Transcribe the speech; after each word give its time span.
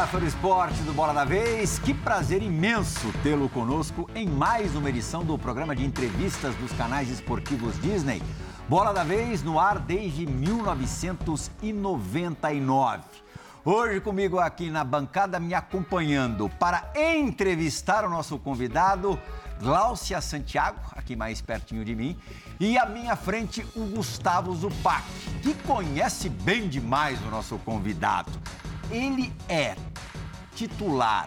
Olá, 0.00 0.06
fã 0.06 0.18
do 0.18 0.26
esporte 0.26 0.82
do 0.84 0.94
Bola 0.94 1.12
da 1.12 1.26
Vez. 1.26 1.78
Que 1.78 1.92
prazer 1.92 2.42
imenso 2.42 3.12
tê-lo 3.22 3.50
conosco 3.50 4.08
em 4.14 4.26
mais 4.26 4.74
uma 4.74 4.88
edição 4.88 5.22
do 5.22 5.36
programa 5.36 5.76
de 5.76 5.84
entrevistas 5.84 6.54
dos 6.54 6.72
canais 6.72 7.10
esportivos 7.10 7.78
Disney. 7.82 8.22
Bola 8.66 8.94
da 8.94 9.04
Vez 9.04 9.42
no 9.42 9.60
ar 9.60 9.78
desde 9.78 10.24
1999. 10.24 13.02
Hoje 13.62 14.00
comigo 14.00 14.38
aqui 14.38 14.70
na 14.70 14.84
bancada, 14.84 15.38
me 15.38 15.52
acompanhando 15.52 16.48
para 16.48 16.90
entrevistar 16.96 18.02
o 18.02 18.08
nosso 18.08 18.38
convidado, 18.38 19.20
Gláucia 19.60 20.18
Santiago, 20.22 20.80
aqui 20.96 21.14
mais 21.14 21.42
pertinho 21.42 21.84
de 21.84 21.94
mim, 21.94 22.16
e 22.58 22.78
à 22.78 22.86
minha 22.86 23.14
frente 23.16 23.66
o 23.76 23.84
Gustavo 23.84 24.54
Zupac, 24.54 25.04
que 25.42 25.52
conhece 25.52 26.30
bem 26.30 26.70
demais 26.70 27.20
o 27.20 27.30
nosso 27.30 27.58
convidado. 27.58 28.32
Ele 28.90 29.32
é 29.48 29.76
titular 30.60 31.26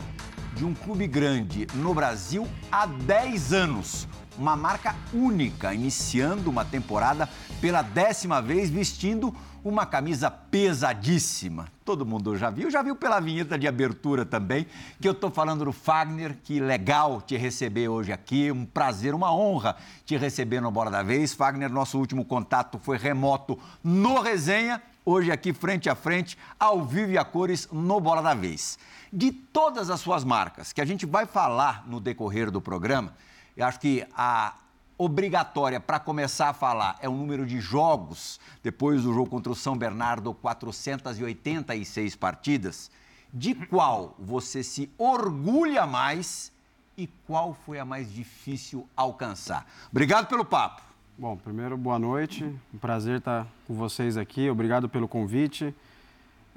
de 0.56 0.64
um 0.64 0.76
clube 0.76 1.08
grande 1.08 1.66
no 1.74 1.92
Brasil 1.92 2.48
há 2.72 2.86
10 2.86 3.52
anos. 3.52 4.08
Uma 4.38 4.56
marca 4.56 4.96
única, 5.12 5.74
iniciando 5.74 6.52
uma 6.52 6.64
temporada 6.64 7.28
pela 7.60 7.82
décima 7.82 8.44
vez 8.44 8.70
vestindo 8.70 9.36
uma 9.64 9.88
camisa 9.88 10.30
pesadíssima. 10.30 11.68
Todo 11.84 12.06
mundo 12.06 12.38
já 12.38 12.52
viu, 12.52 12.70
já 12.70 12.84
viu 12.84 12.96
pela 12.96 13.20
vinheta 13.20 13.58
de 13.58 13.68
abertura 13.68 14.24
também, 14.24 14.68
que 15.02 15.08
eu 15.08 15.14
estou 15.14 15.32
falando 15.32 15.66
do 15.66 15.72
Fagner, 15.72 16.38
que 16.44 16.60
legal 16.60 17.20
te 17.20 17.36
receber 17.36 17.88
hoje 17.88 18.12
aqui, 18.12 18.52
um 18.52 18.66
prazer, 18.66 19.16
uma 19.16 19.34
honra 19.34 19.76
te 20.06 20.16
receber 20.16 20.62
no 20.62 20.70
Bola 20.70 20.92
da 20.92 21.02
Vez. 21.02 21.34
Fagner, 21.34 21.72
nosso 21.72 21.98
último 21.98 22.24
contato 22.24 22.78
foi 22.78 22.98
remoto 22.98 23.58
no 23.84 24.20
Resenha, 24.20 24.82
hoje 25.06 25.32
aqui 25.32 25.54
frente 25.54 25.90
a 25.90 25.96
frente, 25.96 26.38
ao 26.60 26.84
vivo 26.84 27.12
e 27.12 27.18
a 27.18 27.26
cores 27.26 27.68
no 27.72 28.00
Bola 28.00 28.22
da 28.22 28.34
Vez. 28.34 28.78
De 29.16 29.32
todas 29.32 29.92
as 29.92 30.00
suas 30.00 30.24
marcas, 30.24 30.74
que 30.74 30.82
a 30.82 30.86
gente 30.86 31.06
vai 31.06 31.28
falar 31.28 31.88
no 31.88 32.00
decorrer 32.00 32.50
do 32.50 32.60
programa, 32.60 33.14
eu 33.56 33.64
acho 33.64 33.80
que 33.80 34.04
a 34.18 34.56
obrigatória 34.98 35.80
para 35.80 36.00
começar 36.00 36.50
a 36.50 36.54
falar 36.54 36.98
é 37.00 37.08
o 37.08 37.12
número 37.14 37.46
de 37.46 37.60
jogos, 37.60 38.40
depois 38.64 39.04
do 39.04 39.14
jogo 39.14 39.30
contra 39.30 39.52
o 39.52 39.56
São 39.56 39.78
Bernardo, 39.78 40.34
486 40.34 42.16
partidas. 42.16 42.90
De 43.32 43.54
qual 43.54 44.16
você 44.18 44.64
se 44.64 44.90
orgulha 44.98 45.86
mais 45.86 46.52
e 46.98 47.06
qual 47.28 47.54
foi 47.54 47.78
a 47.78 47.86
mais 47.86 48.12
difícil 48.12 48.90
alcançar? 48.98 49.68
Obrigado 49.92 50.26
pelo 50.26 50.44
papo. 50.44 50.82
Bom, 51.16 51.38
primeiro, 51.38 51.78
boa 51.78 52.00
noite. 52.00 52.44
Um 52.74 52.80
prazer 52.80 53.20
estar 53.20 53.46
com 53.68 53.76
vocês 53.76 54.18
aqui. 54.18 54.50
Obrigado 54.50 54.90
pelo 54.90 55.08
convite. 55.08 55.72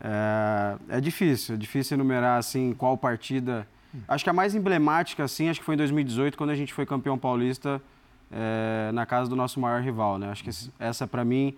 É, 0.03 0.97
é 0.97 1.01
difícil, 1.01 1.55
é 1.55 1.59
difícil 1.59 1.97
enumerar 1.97 2.39
assim 2.39 2.75
qual 2.75 2.97
partida. 2.97 3.67
Acho 4.07 4.25
que 4.25 4.31
a 4.31 4.33
mais 4.33 4.55
emblemática, 4.55 5.25
assim, 5.25 5.49
acho 5.49 5.61
que 5.61 5.65
foi 5.65 5.75
em 5.75 5.79
2018, 5.79 6.37
quando 6.37 6.51
a 6.51 6.55
gente 6.55 6.75
foi 6.75 6.85
campeão 6.85 7.17
paulista 7.17 7.81
é, 8.31 8.91
na 8.93 9.07
casa 9.07 9.31
do 9.31 9.37
nosso 9.37 9.59
maior 9.59 9.81
rival, 9.81 10.19
né? 10.19 10.31
Acho 10.31 10.45
que 10.45 10.51
essa, 10.79 11.07
para 11.07 11.25
mim, 11.25 11.55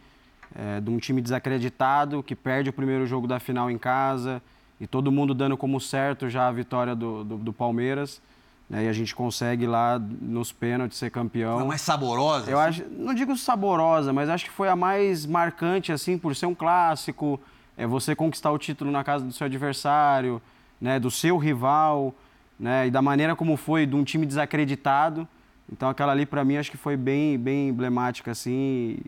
é 0.54 0.80
de 0.80 0.90
um 0.90 0.98
time 0.98 1.20
desacreditado, 1.20 2.22
que 2.22 2.36
perde 2.36 2.70
o 2.70 2.72
primeiro 2.72 3.06
jogo 3.06 3.26
da 3.26 3.40
final 3.40 3.70
em 3.70 3.78
casa, 3.78 4.40
e 4.80 4.86
todo 4.86 5.10
mundo 5.10 5.34
dando 5.34 5.56
como 5.56 5.80
certo 5.80 6.28
já 6.28 6.46
a 6.46 6.52
vitória 6.52 6.94
do, 6.94 7.24
do, 7.24 7.38
do 7.38 7.52
Palmeiras. 7.52 8.22
Né? 8.68 8.84
E 8.84 8.88
a 8.88 8.92
gente 8.92 9.14
consegue 9.14 9.66
lá 9.66 9.98
nos 9.98 10.52
pênaltis 10.52 10.98
ser 10.98 11.10
campeão. 11.10 11.54
Foi 11.54 11.64
a 11.64 11.66
mais 11.66 11.80
saborosa? 11.80 12.50
Eu 12.50 12.60
assim? 12.60 12.82
acho, 12.82 12.90
não 12.90 13.14
digo 13.14 13.36
saborosa, 13.36 14.12
mas 14.12 14.28
acho 14.28 14.44
que 14.44 14.50
foi 14.50 14.68
a 14.68 14.76
mais 14.76 15.26
marcante, 15.26 15.90
assim, 15.90 16.18
por 16.18 16.36
ser 16.36 16.46
um 16.46 16.54
clássico, 16.54 17.40
é 17.78 17.86
você 17.86 18.14
conquistar 18.14 18.50
o 18.50 18.58
título 18.58 18.90
na 18.90 19.04
casa 19.04 19.24
do 19.24 19.32
seu 19.32 19.46
adversário, 19.46 20.42
né? 20.80 20.98
do 20.98 21.12
seu 21.12 21.38
rival, 21.38 22.12
né? 22.58 22.88
e 22.88 22.90
da 22.90 23.00
maneira 23.00 23.36
como 23.36 23.56
foi, 23.56 23.86
de 23.86 23.94
um 23.94 24.02
time 24.02 24.26
desacreditado. 24.26 25.26
Então 25.72 25.88
aquela 25.88 26.10
ali 26.10 26.26
para 26.26 26.44
mim 26.44 26.56
acho 26.56 26.72
que 26.72 26.76
foi 26.76 26.96
bem, 26.96 27.38
bem 27.38 27.68
emblemática 27.68 28.32
assim. 28.32 28.98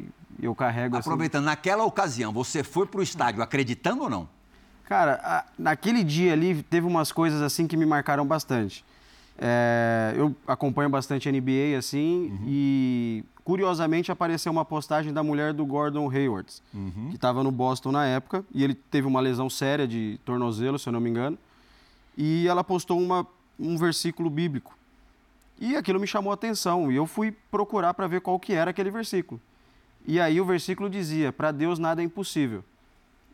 Eu 0.40 0.54
carrego 0.54 0.96
assim. 0.96 1.08
Aproveitando, 1.08 1.42
assim... 1.42 1.50
naquela 1.50 1.84
ocasião, 1.84 2.32
você 2.32 2.62
foi 2.62 2.86
para 2.86 3.00
o 3.00 3.02
estádio 3.02 3.42
acreditando 3.42 4.04
ou 4.04 4.08
não? 4.08 4.28
Cara, 4.84 5.20
a, 5.22 5.44
naquele 5.58 6.04
dia 6.04 6.32
ali 6.32 6.62
teve 6.62 6.86
umas 6.86 7.10
coisas 7.10 7.42
assim 7.42 7.66
que 7.66 7.76
me 7.76 7.84
marcaram 7.84 8.24
bastante. 8.24 8.84
É, 9.42 10.12
eu 10.16 10.36
acompanho 10.46 10.90
bastante 10.90 11.32
NBA 11.32 11.78
assim 11.78 12.28
uhum. 12.30 12.38
e 12.46 13.24
curiosamente 13.42 14.12
apareceu 14.12 14.52
uma 14.52 14.66
postagem 14.66 15.14
da 15.14 15.22
mulher 15.22 15.54
do 15.54 15.64
Gordon 15.64 16.10
Hayward, 16.10 16.52
uhum. 16.74 17.08
que 17.08 17.16
estava 17.16 17.42
no 17.42 17.50
Boston 17.50 17.90
na 17.90 18.04
época 18.04 18.44
e 18.54 18.62
ele 18.62 18.74
teve 18.74 19.06
uma 19.06 19.18
lesão 19.18 19.48
séria 19.48 19.88
de 19.88 20.20
tornozelo, 20.26 20.78
se 20.78 20.86
eu 20.88 20.92
não 20.92 21.00
me 21.00 21.08
engano, 21.08 21.38
e 22.18 22.46
ela 22.46 22.62
postou 22.62 23.00
uma, 23.00 23.26
um 23.58 23.78
versículo 23.78 24.28
bíblico 24.28 24.76
e 25.60 25.76
aquilo 25.76 26.00
me 26.00 26.06
chamou 26.06 26.30
a 26.30 26.34
atenção 26.34 26.90
e 26.90 26.96
eu 26.96 27.06
fui 27.06 27.32
procurar 27.50 27.92
para 27.94 28.06
ver 28.06 28.20
qual 28.20 28.38
que 28.40 28.52
era 28.52 28.70
aquele 28.70 28.90
versículo. 28.90 29.40
E 30.06 30.18
aí 30.18 30.40
o 30.40 30.44
versículo 30.44 30.88
dizia: 30.88 31.32
"Para 31.32 31.52
Deus 31.52 31.78
nada 31.78 32.00
é 32.00 32.04
impossível". 32.04 32.64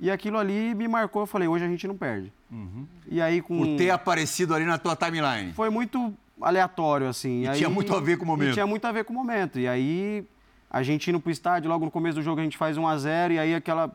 E 0.00 0.10
aquilo 0.10 0.38
ali 0.38 0.74
me 0.74 0.86
marcou, 0.86 1.22
eu 1.22 1.26
falei: 1.26 1.48
"Hoje 1.48 1.64
a 1.64 1.68
gente 1.68 1.86
não 1.86 1.96
perde". 1.96 2.32
Uhum. 2.50 2.86
E 3.08 3.20
aí 3.20 3.40
com 3.40 3.58
Por 3.58 3.76
ter 3.76 3.90
aparecido 3.90 4.54
ali 4.54 4.64
na 4.64 4.78
tua 4.78 4.94
timeline. 4.94 5.52
Foi 5.52 5.70
muito 5.70 6.12
aleatório 6.40 7.08
assim. 7.08 7.42
E 7.42 7.48
aí, 7.48 7.56
tinha 7.56 7.70
muito 7.70 7.94
a 7.94 8.00
ver 8.00 8.18
com 8.18 8.24
o 8.24 8.26
momento. 8.26 8.52
tinha 8.52 8.66
muito 8.66 8.84
a 8.84 8.92
ver 8.92 9.04
com 9.04 9.12
o 9.12 9.16
momento. 9.16 9.58
E 9.58 9.66
aí 9.66 10.24
a 10.70 10.82
gente 10.82 11.08
indo 11.08 11.20
pro 11.20 11.30
estádio, 11.30 11.70
logo 11.70 11.84
no 11.84 11.90
começo 11.90 12.16
do 12.16 12.22
jogo 12.22 12.40
a 12.40 12.44
gente 12.44 12.56
faz 12.56 12.76
1 12.76 12.86
a 12.86 12.98
0 12.98 13.34
e 13.34 13.38
aí 13.38 13.54
aquela 13.54 13.90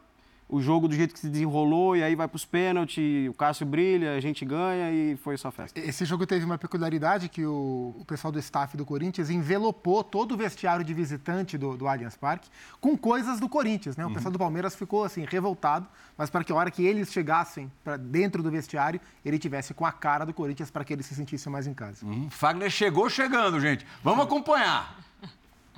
o 0.51 0.61
jogo 0.61 0.85
do 0.85 0.93
jeito 0.93 1.13
que 1.13 1.19
se 1.19 1.29
desenrolou 1.29 1.95
e 1.95 2.03
aí 2.03 2.13
vai 2.13 2.27
para 2.27 2.35
os 2.35 2.43
pênaltis, 2.43 3.29
o 3.29 3.33
Cássio 3.33 3.65
brilha, 3.65 4.15
a 4.15 4.19
gente 4.19 4.43
ganha 4.43 4.91
e 4.91 5.15
foi 5.15 5.37
só 5.37 5.49
festa. 5.49 5.79
Esse 5.79 6.03
jogo 6.03 6.27
teve 6.27 6.43
uma 6.43 6.57
peculiaridade 6.57 7.29
que 7.29 7.45
o, 7.45 7.95
o 7.97 8.05
pessoal 8.05 8.33
do 8.33 8.37
staff 8.39 8.75
do 8.75 8.85
Corinthians 8.85 9.29
envelopou 9.29 10.03
todo 10.03 10.33
o 10.33 10.37
vestiário 10.37 10.83
de 10.83 10.93
visitante 10.93 11.57
do, 11.57 11.77
do 11.77 11.87
Allianz 11.87 12.17
Parque 12.17 12.49
com 12.81 12.97
coisas 12.97 13.39
do 13.39 13.47
Corinthians, 13.47 13.95
né? 13.95 14.03
O 14.03 14.09
uhum. 14.09 14.13
pessoal 14.13 14.31
do 14.33 14.37
Palmeiras 14.37 14.75
ficou 14.75 15.05
assim 15.05 15.25
revoltado, 15.25 15.87
mas 16.17 16.29
para 16.29 16.43
que 16.43 16.51
a 16.51 16.55
hora 16.55 16.69
que 16.69 16.85
eles 16.85 17.13
chegassem 17.13 17.71
para 17.81 17.95
dentro 17.95 18.43
do 18.43 18.51
vestiário, 18.51 18.99
ele 19.23 19.39
tivesse 19.39 19.73
com 19.73 19.85
a 19.85 19.91
cara 19.93 20.25
do 20.25 20.33
Corinthians 20.33 20.69
para 20.69 20.83
que 20.83 20.91
eles 20.91 21.05
se 21.05 21.15
sentissem 21.15 21.49
mais 21.49 21.65
em 21.65 21.73
casa. 21.73 22.05
Uhum. 22.05 22.29
Fagner 22.29 22.69
chegou 22.69 23.09
chegando, 23.09 23.57
gente. 23.57 23.87
Vamos 24.03 24.25
acompanhar. 24.25 24.97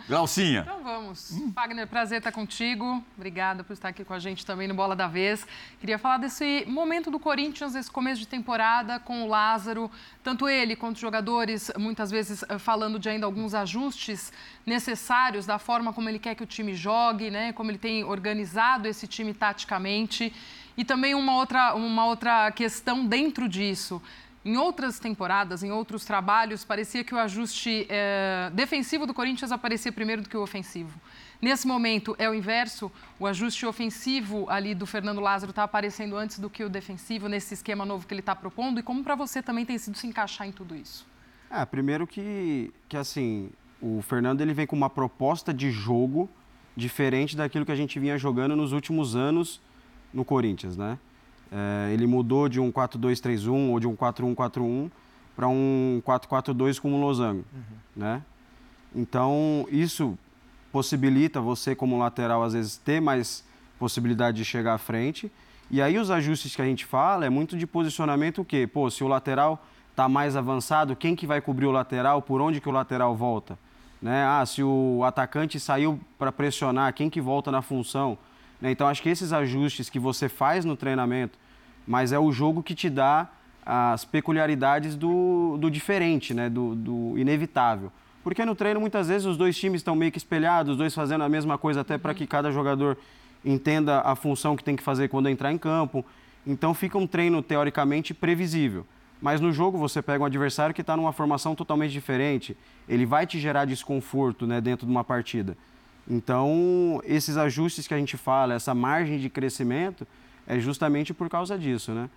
Glaucinha. 0.07 0.61
Então 0.61 0.83
vamos. 0.83 1.31
Wagner, 1.55 1.87
prazer 1.87 2.17
estar 2.17 2.31
contigo. 2.31 3.03
Obrigada 3.15 3.63
por 3.63 3.71
estar 3.71 3.89
aqui 3.89 4.03
com 4.03 4.13
a 4.13 4.19
gente 4.19 4.45
também 4.45 4.67
no 4.67 4.73
Bola 4.73 4.95
da 4.95 5.07
Vez. 5.07 5.47
Queria 5.79 5.97
falar 5.97 6.17
desse 6.17 6.65
momento 6.67 7.09
do 7.09 7.19
Corinthians, 7.19 7.73
esse 7.73 7.89
começo 7.89 8.19
de 8.19 8.27
temporada 8.27 8.99
com 8.99 9.23
o 9.23 9.27
Lázaro. 9.27 9.89
Tanto 10.21 10.49
ele 10.49 10.75
quanto 10.75 10.95
os 10.95 11.01
jogadores, 11.01 11.71
muitas 11.77 12.11
vezes 12.11 12.43
eh, 12.49 12.57
falando 12.57 12.99
de 12.99 13.07
ainda 13.07 13.25
alguns 13.25 13.53
ajustes 13.53 14.33
necessários 14.65 15.45
da 15.45 15.57
forma 15.57 15.93
como 15.93 16.09
ele 16.09 16.19
quer 16.19 16.35
que 16.35 16.43
o 16.43 16.47
time 16.47 16.75
jogue, 16.75 17.31
né? 17.31 17.53
como 17.53 17.71
ele 17.71 17.77
tem 17.77 18.03
organizado 18.03 18.87
esse 18.87 19.07
time 19.07 19.33
taticamente. 19.33 20.33
E 20.75 20.83
também 20.83 21.13
uma 21.13 21.37
outra, 21.37 21.75
uma 21.75 22.05
outra 22.05 22.51
questão 22.51 23.05
dentro 23.05 23.47
disso. 23.47 24.01
Em 24.45 24.57
outras 24.57 24.99
temporadas, 24.99 25.63
em 25.63 25.71
outros 25.71 26.03
trabalhos, 26.03 26.65
parecia 26.65 27.03
que 27.03 27.15
o 27.15 27.17
ajuste 27.17 27.87
é, 27.89 28.51
defensivo 28.53 29.05
do 29.05 29.13
Corinthians 29.13 29.53
aparecia 29.53 29.91
primeiro 29.91 30.21
do 30.21 30.27
que 30.27 30.35
o 30.35 30.41
ofensivo. 30.41 30.99
Nesse 31.41 31.65
momento 31.65 32.15
é 32.17 32.29
o 32.29 32.33
inverso, 32.33 32.91
o 33.19 33.25
ajuste 33.25 33.65
ofensivo 33.65 34.49
ali 34.49 34.75
do 34.75 34.85
Fernando 34.85 35.21
Lázaro 35.21 35.51
está 35.51 35.63
aparecendo 35.63 36.17
antes 36.17 36.39
do 36.39 36.49
que 36.49 36.63
o 36.63 36.69
defensivo 36.69 37.29
nesse 37.29 37.53
esquema 37.53 37.85
novo 37.85 38.05
que 38.05 38.13
ele 38.13 38.19
está 38.19 38.35
propondo. 38.35 38.79
E 38.79 38.83
como 38.83 39.03
para 39.03 39.15
você 39.15 39.41
também 39.41 39.65
tem 39.65 39.77
sido 39.77 39.97
se 39.97 40.07
encaixar 40.07 40.47
em 40.47 40.51
tudo 40.51 40.75
isso? 40.75 41.05
É, 41.49 41.65
primeiro 41.65 42.05
que, 42.05 42.73
que 42.89 42.97
assim, 42.97 43.49
o 43.81 44.01
Fernando 44.01 44.41
ele 44.41 44.53
vem 44.53 44.67
com 44.67 44.75
uma 44.75 44.89
proposta 44.89 45.53
de 45.53 45.71
jogo 45.71 46.29
diferente 46.75 47.35
daquilo 47.37 47.65
que 47.65 47.71
a 47.71 47.75
gente 47.75 47.99
vinha 47.99 48.17
jogando 48.17 48.55
nos 48.55 48.71
últimos 48.71 49.15
anos 49.15 49.61
no 50.13 50.25
Corinthians, 50.25 50.75
né? 50.75 50.97
É, 51.55 51.93
ele 51.93 52.07
mudou 52.07 52.49
de 52.49 52.59
um 52.59 52.71
4-2-3-1 52.71 53.69
ou 53.69 53.79
de 53.79 53.85
um 53.85 53.95
4-1-4-1 53.95 54.89
para 55.35 55.47
um 55.47 56.01
4-4-2 56.03 56.79
com 56.79 56.91
um 56.91 56.99
losango, 56.99 57.45
uhum. 57.53 57.61
né? 57.95 58.23
Então, 58.95 59.67
isso 59.69 60.17
possibilita 60.71 61.39
você, 61.39 61.75
como 61.75 61.97
lateral, 61.97 62.43
às 62.43 62.53
vezes, 62.53 62.77
ter 62.77 62.99
mais 62.99 63.43
possibilidade 63.77 64.37
de 64.37 64.45
chegar 64.45 64.73
à 64.73 64.77
frente. 64.79 65.31
E 65.69 65.79
aí, 65.79 65.97
os 65.99 66.09
ajustes 66.09 66.55
que 66.55 66.61
a 66.61 66.65
gente 66.65 66.85
fala 66.85 67.25
é 67.25 67.29
muito 67.29 67.55
de 67.55 67.67
posicionamento 67.67 68.41
o 68.41 68.45
quê? 68.45 68.67
Pô, 68.67 68.89
se 68.89 69.03
o 69.03 69.07
lateral 69.07 69.63
está 69.91 70.09
mais 70.09 70.35
avançado, 70.35 70.95
quem 70.95 71.15
que 71.15 71.27
vai 71.27 71.39
cobrir 71.39 71.67
o 71.67 71.71
lateral? 71.71 72.21
Por 72.21 72.41
onde 72.41 72.59
que 72.59 72.67
o 72.69 72.71
lateral 72.71 73.15
volta? 73.15 73.57
Né? 74.01 74.25
Ah, 74.25 74.43
se 74.45 74.63
o 74.63 75.03
atacante 75.03 75.59
saiu 75.59 75.99
para 76.17 76.31
pressionar, 76.31 76.93
quem 76.93 77.09
que 77.09 77.21
volta 77.21 77.51
na 77.51 77.61
função? 77.61 78.17
Né? 78.59 78.71
Então, 78.71 78.87
acho 78.87 79.01
que 79.01 79.09
esses 79.09 79.31
ajustes 79.31 79.89
que 79.89 79.99
você 79.99 80.27
faz 80.27 80.65
no 80.65 80.75
treinamento 80.75 81.37
mas 81.87 82.11
é 82.11 82.19
o 82.19 82.31
jogo 82.31 82.63
que 82.63 82.75
te 82.75 82.89
dá 82.89 83.29
as 83.65 84.03
peculiaridades 84.03 84.95
do, 84.95 85.57
do 85.57 85.71
diferente, 85.71 86.33
né? 86.33 86.49
do, 86.49 86.75
do 86.75 87.17
inevitável. 87.17 87.91
Porque 88.23 88.45
no 88.45 88.55
treino, 88.55 88.79
muitas 88.79 89.07
vezes, 89.07 89.25
os 89.25 89.37
dois 89.37 89.57
times 89.57 89.79
estão 89.79 89.95
meio 89.95 90.11
que 90.11 90.17
espelhados, 90.17 90.73
os 90.73 90.77
dois 90.77 90.93
fazendo 90.93 91.23
a 91.23 91.29
mesma 91.29 91.57
coisa, 91.57 91.81
até 91.81 91.97
para 91.97 92.13
que 92.13 92.25
cada 92.25 92.51
jogador 92.51 92.97
entenda 93.43 93.99
a 94.01 94.15
função 94.15 94.55
que 94.55 94.63
tem 94.63 94.75
que 94.75 94.83
fazer 94.83 95.09
quando 95.09 95.27
entrar 95.27 95.51
em 95.51 95.57
campo. 95.57 96.05
Então 96.45 96.73
fica 96.73 96.97
um 96.97 97.07
treino 97.07 97.41
teoricamente 97.41 98.13
previsível. 98.13 98.85
Mas 99.21 99.39
no 99.39 99.53
jogo 99.53 99.77
você 99.77 100.01
pega 100.01 100.23
um 100.23 100.25
adversário 100.25 100.75
que 100.75 100.81
está 100.81 100.97
numa 100.97 101.13
formação 101.13 101.55
totalmente 101.55 101.91
diferente, 101.91 102.57
ele 102.87 103.05
vai 103.05 103.25
te 103.25 103.39
gerar 103.39 103.65
desconforto 103.65 104.45
né, 104.45 104.59
dentro 104.59 104.85
de 104.85 104.91
uma 104.91 105.03
partida. 105.03 105.57
Então, 106.09 107.01
esses 107.05 107.37
ajustes 107.37 107.87
que 107.87 107.93
a 107.93 107.97
gente 107.97 108.17
fala, 108.17 108.53
essa 108.53 108.75
margem 108.75 109.17
de 109.19 109.29
crescimento, 109.29 110.05
é 110.47 110.59
justamente 110.59 111.13
por 111.13 111.29
causa 111.29 111.57
disso. 111.57 111.91
Né? 111.91 112.09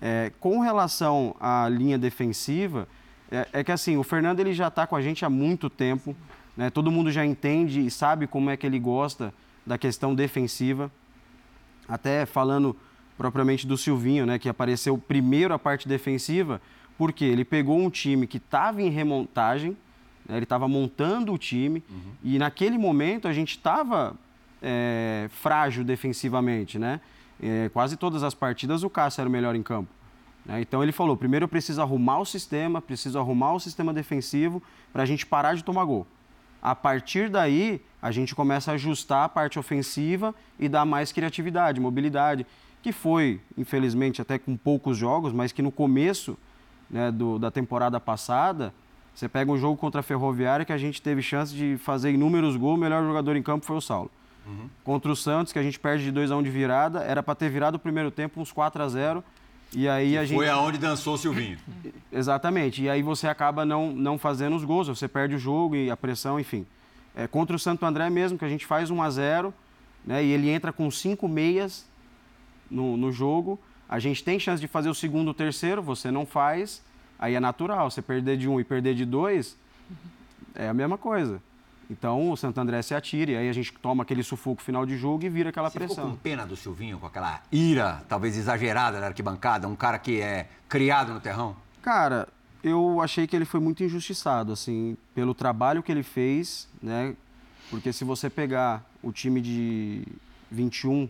É, 0.00 0.32
com 0.40 0.60
relação 0.60 1.34
à 1.40 1.68
linha 1.68 1.98
defensiva, 1.98 2.88
é, 3.30 3.46
é, 3.52 3.64
que 3.64 3.72
assim, 3.72 3.96
o 3.96 4.02
Fernando 4.02 4.40
ele 4.40 4.52
já 4.52 4.68
está 4.68 4.86
com 4.86 4.96
a 4.96 5.02
gente 5.02 5.24
há 5.24 5.30
muito 5.30 5.68
tempo, 5.68 6.14
né? 6.56 6.70
todo 6.70 6.90
mundo 6.90 7.10
já 7.10 7.24
entende 7.24 7.84
e 7.84 7.90
sabe 7.90 8.26
como 8.26 8.50
é 8.50 8.56
que 8.56 8.66
ele 8.66 8.78
gosta 8.78 9.32
da 9.64 9.76
questão 9.76 10.14
defensiva. 10.14 10.90
Até 11.88 12.26
falando 12.26 12.76
propriamente 13.16 13.66
do 13.66 13.76
Silvinho, 13.76 14.26
né, 14.26 14.38
que 14.38 14.48
apareceu 14.48 14.96
primeiro 14.98 15.54
a 15.54 15.58
parte 15.58 15.88
defensiva, 15.88 16.60
porque 16.98 17.24
ele 17.24 17.44
pegou 17.44 17.78
um 17.78 17.90
time 17.90 18.26
que 18.26 18.36
estava 18.36 18.82
em 18.82 18.90
remontagem, 18.90 19.76
né, 20.28 20.36
ele 20.36 20.44
estava 20.44 20.68
montando 20.68 21.32
o 21.32 21.38
time, 21.38 21.82
uhum. 21.88 22.12
e 22.22 22.38
naquele 22.38 22.76
momento 22.76 23.26
a 23.26 23.32
gente 23.32 23.50
estava 23.50 24.14
é, 24.62 25.28
frágil 25.30 25.84
defensivamente, 25.84 26.78
né? 26.78 27.00
É, 27.42 27.68
quase 27.68 27.96
todas 27.96 28.22
as 28.22 28.34
partidas 28.34 28.82
o 28.82 28.90
Cássio 28.90 29.20
era 29.20 29.28
o 29.28 29.32
melhor 29.32 29.54
em 29.54 29.62
campo. 29.62 29.90
Né? 30.44 30.60
Então 30.60 30.82
ele 30.82 30.92
falou: 30.92 31.16
primeiro 31.16 31.44
eu 31.44 31.48
preciso 31.48 31.80
arrumar 31.82 32.18
o 32.18 32.24
sistema, 32.24 32.80
preciso 32.80 33.18
arrumar 33.18 33.52
o 33.52 33.60
sistema 33.60 33.92
defensivo 33.92 34.62
para 34.92 35.02
a 35.02 35.06
gente 35.06 35.26
parar 35.26 35.54
de 35.54 35.64
tomar 35.64 35.84
gol. 35.84 36.06
A 36.62 36.74
partir 36.74 37.28
daí, 37.28 37.80
a 38.00 38.10
gente 38.10 38.34
começa 38.34 38.70
a 38.70 38.74
ajustar 38.74 39.24
a 39.24 39.28
parte 39.28 39.58
ofensiva 39.58 40.34
e 40.58 40.68
dar 40.68 40.84
mais 40.84 41.12
criatividade, 41.12 41.80
mobilidade 41.80 42.46
que 42.82 42.92
foi, 42.92 43.40
infelizmente, 43.58 44.22
até 44.22 44.38
com 44.38 44.56
poucos 44.56 44.96
jogos, 44.96 45.32
mas 45.32 45.50
que 45.50 45.60
no 45.60 45.72
começo 45.72 46.38
né, 46.88 47.10
do, 47.10 47.38
da 47.38 47.50
temporada 47.50 47.98
passada, 47.98 48.72
você 49.12 49.28
pega 49.28 49.50
um 49.50 49.58
jogo 49.58 49.76
contra 49.76 50.00
a 50.00 50.02
Ferroviária 50.04 50.64
que 50.64 50.72
a 50.72 50.78
gente 50.78 51.02
teve 51.02 51.20
chance 51.20 51.52
de 51.52 51.76
fazer 51.78 52.12
inúmeros 52.12 52.56
gols, 52.56 52.76
o 52.76 52.80
melhor 52.80 53.02
jogador 53.02 53.34
em 53.34 53.42
campo 53.42 53.66
foi 53.66 53.76
o 53.76 53.80
Saulo. 53.80 54.10
Uhum. 54.46 54.68
Contra 54.84 55.10
o 55.10 55.16
Santos, 55.16 55.52
que 55.52 55.58
a 55.58 55.62
gente 55.62 55.78
perde 55.78 56.04
de 56.04 56.12
2 56.12 56.30
a 56.30 56.36
1 56.36 56.38
um 56.38 56.42
de 56.42 56.50
virada, 56.50 57.00
era 57.00 57.22
para 57.22 57.34
ter 57.34 57.50
virado 57.50 57.74
o 57.74 57.78
primeiro 57.78 58.10
tempo 58.10 58.40
uns 58.40 58.52
4 58.52 58.82
a 58.82 58.88
0 58.88 59.24
e 59.72 59.88
aí 59.88 60.12
que 60.12 60.18
a 60.18 60.24
gente... 60.24 60.36
Foi 60.36 60.48
aonde 60.48 60.78
dançou 60.78 61.14
o 61.14 61.18
Silvinho. 61.18 61.58
Exatamente. 62.12 62.82
E 62.82 62.88
aí 62.88 63.02
você 63.02 63.26
acaba 63.26 63.64
não, 63.64 63.90
não 63.92 64.16
fazendo 64.16 64.54
os 64.54 64.64
gols, 64.64 64.88
você 64.88 65.08
perde 65.08 65.34
o 65.34 65.38
jogo 65.38 65.74
e 65.74 65.90
a 65.90 65.96
pressão, 65.96 66.38
enfim. 66.38 66.64
É, 67.14 67.26
contra 67.26 67.56
o 67.56 67.58
Santo 67.58 67.84
André 67.84 68.08
mesmo, 68.08 68.38
que 68.38 68.44
a 68.44 68.48
gente 68.48 68.64
faz 68.64 68.90
1 68.90 69.02
a 69.02 69.10
0 69.10 69.54
né, 70.04 70.24
e 70.24 70.30
ele 70.30 70.48
entra 70.48 70.72
com 70.72 70.88
cinco 70.90 71.26
meias 71.28 71.84
no, 72.70 72.96
no 72.96 73.10
jogo, 73.10 73.58
a 73.88 73.98
gente 73.98 74.22
tem 74.22 74.38
chance 74.38 74.60
de 74.60 74.68
fazer 74.68 74.88
o 74.88 74.94
segundo, 74.94 75.30
o 75.30 75.34
terceiro, 75.34 75.82
você 75.82 76.10
não 76.10 76.26
faz, 76.26 76.82
aí 77.18 77.34
é 77.34 77.40
natural. 77.40 77.90
Você 77.90 78.02
perder 78.02 78.36
de 78.36 78.48
um 78.48 78.60
e 78.60 78.64
perder 78.64 78.94
de 78.94 79.04
dois, 79.04 79.56
é 80.54 80.68
a 80.68 80.74
mesma 80.74 80.98
coisa. 80.98 81.40
Então 81.88 82.30
o 82.30 82.36
Santo 82.36 82.60
André 82.60 82.82
se 82.82 82.94
atira 82.94 83.32
e 83.32 83.36
aí 83.36 83.48
a 83.48 83.52
gente 83.52 83.72
toma 83.74 84.02
aquele 84.02 84.22
sufoco 84.22 84.60
final 84.62 84.84
de 84.84 84.96
jogo 84.96 85.24
e 85.24 85.28
vira 85.28 85.50
aquela 85.50 85.70
Você 85.70 85.78
pressão. 85.78 85.96
Ficou 85.96 86.10
com 86.10 86.16
pena 86.16 86.44
do 86.44 86.56
Silvinho, 86.56 86.98
com 86.98 87.06
aquela 87.06 87.42
ira, 87.50 88.02
talvez 88.08 88.36
exagerada 88.36 88.98
na 88.98 89.06
arquibancada, 89.06 89.68
um 89.68 89.76
cara 89.76 89.98
que 89.98 90.20
é 90.20 90.48
criado 90.68 91.12
no 91.12 91.20
terrão? 91.20 91.56
Cara, 91.82 92.28
eu 92.62 93.00
achei 93.00 93.26
que 93.26 93.36
ele 93.36 93.44
foi 93.44 93.60
muito 93.60 93.84
injustiçado, 93.84 94.52
assim, 94.52 94.96
pelo 95.14 95.34
trabalho 95.34 95.82
que 95.82 95.92
ele 95.92 96.02
fez, 96.02 96.68
né? 96.82 97.14
Porque 97.70 97.92
se 97.92 98.04
você 98.04 98.28
pegar 98.28 98.84
o 99.02 99.12
time 99.12 99.40
de 99.40 100.04
21 100.50 101.08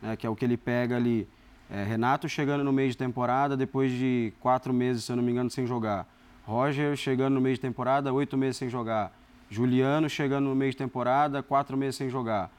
né, 0.00 0.16
que 0.16 0.26
é 0.26 0.30
o 0.30 0.36
que 0.36 0.44
ele 0.44 0.56
pega 0.56 0.96
ali. 0.96 1.28
É, 1.70 1.84
Renato 1.84 2.28
chegando 2.28 2.64
no 2.64 2.72
meio 2.72 2.90
de 2.90 2.96
temporada, 2.96 3.56
depois 3.56 3.92
de 3.92 4.32
quatro 4.40 4.72
meses, 4.72 5.04
se 5.04 5.12
eu 5.12 5.16
não 5.16 5.22
me 5.22 5.30
engano, 5.32 5.50
sem 5.50 5.66
jogar. 5.66 6.06
Roger 6.44 6.96
chegando 6.96 7.34
no 7.34 7.40
meio 7.40 7.54
de 7.54 7.60
temporada, 7.60 8.12
oito 8.12 8.36
meses 8.38 8.56
sem 8.56 8.70
jogar. 8.70 9.12
Juliano 9.50 10.08
chegando 10.08 10.48
no 10.48 10.54
meio 10.54 10.70
de 10.70 10.76
temporada, 10.76 11.42
quatro 11.42 11.76
meses 11.76 11.96
sem 11.96 12.10
jogar. 12.10 12.50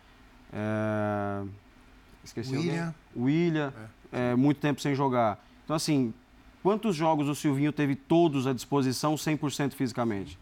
É... 0.52 1.44
Esqueci 2.24 2.56
William. 2.56 2.88
alguém? 2.88 2.96
William, 3.16 3.74
é. 4.12 4.32
É, 4.32 4.36
muito 4.36 4.60
tempo 4.60 4.82
sem 4.82 4.96
jogar. 4.96 5.44
Então, 5.64 5.76
assim, 5.76 6.14
quantos 6.64 6.96
jogos 6.96 7.28
o 7.28 7.36
Silvinho 7.36 7.72
teve 7.72 7.96
todos 7.96 8.48
à 8.48 8.54
disposição 8.54 9.16
100% 9.16 9.74
fisicamente? 9.74 10.38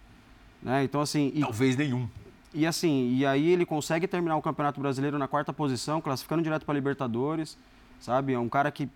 Né? 0.61 0.83
Então, 0.83 1.01
assim... 1.01 1.31
E... 1.35 1.41
Talvez 1.41 1.75
nenhum. 1.75 2.07
E 2.53 2.65
assim, 2.65 3.13
e 3.13 3.25
aí 3.25 3.49
ele 3.49 3.65
consegue 3.65 4.07
terminar 4.07 4.35
o 4.35 4.41
Campeonato 4.41 4.79
Brasileiro 4.79 5.19
na 5.19 5.27
quarta 5.27 5.51
posição, 5.53 6.01
classificando 6.01 6.41
direto 6.41 6.65
para 6.65 6.73
Libertadores, 6.73 7.57
sabe? 7.99 8.33
É 8.33 8.39
um 8.39 8.49
cara 8.49 8.71
que 8.71 8.89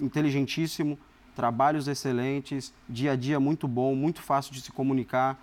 inteligentíssimo, 0.00 0.98
trabalhos 1.34 1.88
excelentes, 1.88 2.72
dia 2.88 3.12
a 3.12 3.16
dia 3.16 3.38
muito 3.38 3.66
bom, 3.68 3.94
muito 3.94 4.22
fácil 4.22 4.54
de 4.54 4.60
se 4.60 4.72
comunicar. 4.72 5.38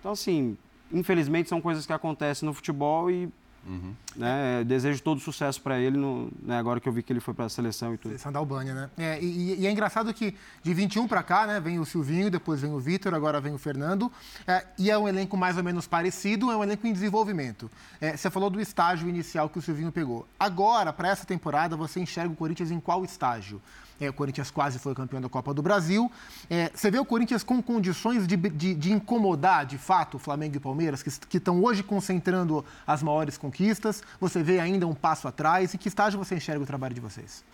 Então 0.00 0.12
assim, 0.12 0.56
infelizmente 0.92 1.48
são 1.48 1.60
coisas 1.60 1.86
que 1.86 1.92
acontecem 1.92 2.46
no 2.46 2.54
futebol 2.54 3.10
e 3.10 3.28
Uhum. 3.64 3.94
Né, 4.16 4.64
desejo 4.64 5.00
todo 5.02 5.20
sucesso 5.20 5.60
para 5.62 5.78
ele, 5.78 5.96
no, 5.96 6.30
né, 6.42 6.58
agora 6.58 6.80
que 6.80 6.88
eu 6.88 6.92
vi 6.92 7.02
que 7.02 7.12
ele 7.12 7.20
foi 7.20 7.32
para 7.32 7.44
a 7.44 7.48
seleção 7.48 7.94
e 7.94 7.96
tudo. 7.96 8.10
Seleção 8.10 8.32
da 8.32 8.38
Albânia, 8.38 8.74
né? 8.74 8.90
É, 8.98 9.22
e, 9.22 9.60
e, 9.60 9.66
é 9.66 9.70
engraçado 9.70 10.12
que 10.12 10.34
de 10.62 10.74
21 10.74 11.06
para 11.06 11.22
cá, 11.22 11.46
né, 11.46 11.60
vem 11.60 11.78
o 11.78 11.84
Silvinho, 11.84 12.30
depois 12.30 12.60
vem 12.60 12.72
o 12.72 12.80
Vitor, 12.80 13.14
agora 13.14 13.40
vem 13.40 13.54
o 13.54 13.58
Fernando. 13.58 14.10
É, 14.46 14.66
e 14.78 14.90
é 14.90 14.98
um 14.98 15.08
elenco 15.08 15.36
mais 15.36 15.56
ou 15.56 15.62
menos 15.62 15.86
parecido, 15.86 16.50
é 16.50 16.56
um 16.56 16.62
elenco 16.62 16.86
em 16.86 16.92
desenvolvimento. 16.92 17.70
É, 18.00 18.16
você 18.16 18.30
falou 18.30 18.50
do 18.50 18.60
estágio 18.60 19.08
inicial 19.08 19.48
que 19.48 19.58
o 19.58 19.62
Silvinho 19.62 19.92
pegou. 19.92 20.26
Agora, 20.38 20.92
para 20.92 21.08
essa 21.08 21.24
temporada, 21.24 21.76
você 21.76 22.00
enxerga 22.00 22.32
o 22.32 22.36
Corinthians 22.36 22.70
em 22.70 22.80
qual 22.80 23.04
estágio? 23.04 23.62
É, 24.02 24.10
o 24.10 24.12
Corinthians 24.12 24.50
quase 24.50 24.80
foi 24.80 24.96
campeão 24.96 25.20
da 25.20 25.28
Copa 25.28 25.54
do 25.54 25.62
Brasil. 25.62 26.10
É, 26.50 26.72
você 26.74 26.90
vê 26.90 26.98
o 26.98 27.04
Corinthians 27.04 27.44
com 27.44 27.62
condições 27.62 28.26
de, 28.26 28.36
de, 28.36 28.74
de, 28.74 28.92
incomodar, 28.92 29.64
de 29.64 29.78
fato, 29.78 30.16
o 30.16 30.18
Flamengo 30.18 30.56
e 30.56 30.58
o 30.58 30.60
Palmeiras, 30.60 31.04
que, 31.04 31.36
estão 31.36 31.62
hoje 31.62 31.84
concentrando 31.84 32.64
as 32.84 33.00
maiores 33.00 33.38
conquistas. 33.38 34.02
Você 34.20 34.42
vê 34.42 34.58
ainda 34.58 34.88
um 34.88 34.94
passo 34.94 35.28
atrás. 35.28 35.72
Em 35.72 35.78
que 35.78 35.86
estágio 35.86 36.18
você 36.18 36.34
enxerga 36.34 36.60
o 36.60 36.66
trabalho 36.66 36.92
de 36.92 37.00
vocês? 37.00 37.44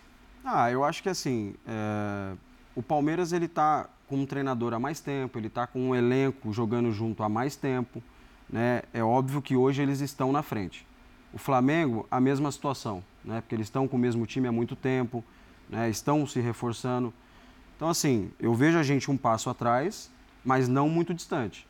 Ah, 0.43 0.71
eu 0.71 0.83
acho 0.83 1.03
que 1.03 1.09
assim, 1.09 1.53
é... 1.67 2.33
o 2.75 2.81
Palmeiras 2.81 3.31
ele 3.31 3.45
está 3.45 3.87
com 4.07 4.15
um 4.15 4.25
treinador 4.25 4.73
há 4.73 4.79
mais 4.79 4.99
tempo, 4.99 5.37
ele 5.37 5.47
está 5.47 5.67
com 5.67 5.89
um 5.89 5.95
elenco 5.95 6.51
jogando 6.51 6.91
junto 6.91 7.21
há 7.21 7.29
mais 7.29 7.55
tempo. 7.55 8.01
Né? 8.49 8.81
É 8.91 9.03
óbvio 9.03 9.39
que 9.39 9.55
hoje 9.55 9.83
eles 9.83 9.99
estão 9.99 10.31
na 10.31 10.41
frente. 10.41 10.83
O 11.31 11.37
Flamengo, 11.37 12.07
a 12.09 12.19
mesma 12.19 12.51
situação, 12.51 13.03
né? 13.23 13.39
porque 13.39 13.53
eles 13.53 13.67
estão 13.67 13.87
com 13.87 13.97
o 13.97 13.99
mesmo 13.99 14.25
time 14.25 14.47
há 14.47 14.51
muito 14.51 14.75
tempo 14.75 15.23
né, 15.69 15.89
estão 15.89 16.25
se 16.25 16.39
reforçando. 16.39 17.13
Então, 17.75 17.87
assim, 17.87 18.31
eu 18.39 18.53
vejo 18.53 18.77
a 18.77 18.83
gente 18.83 19.09
um 19.09 19.15
passo 19.15 19.49
atrás, 19.49 20.11
mas 20.43 20.67
não 20.67 20.89
muito 20.89 21.13
distante. 21.13 21.65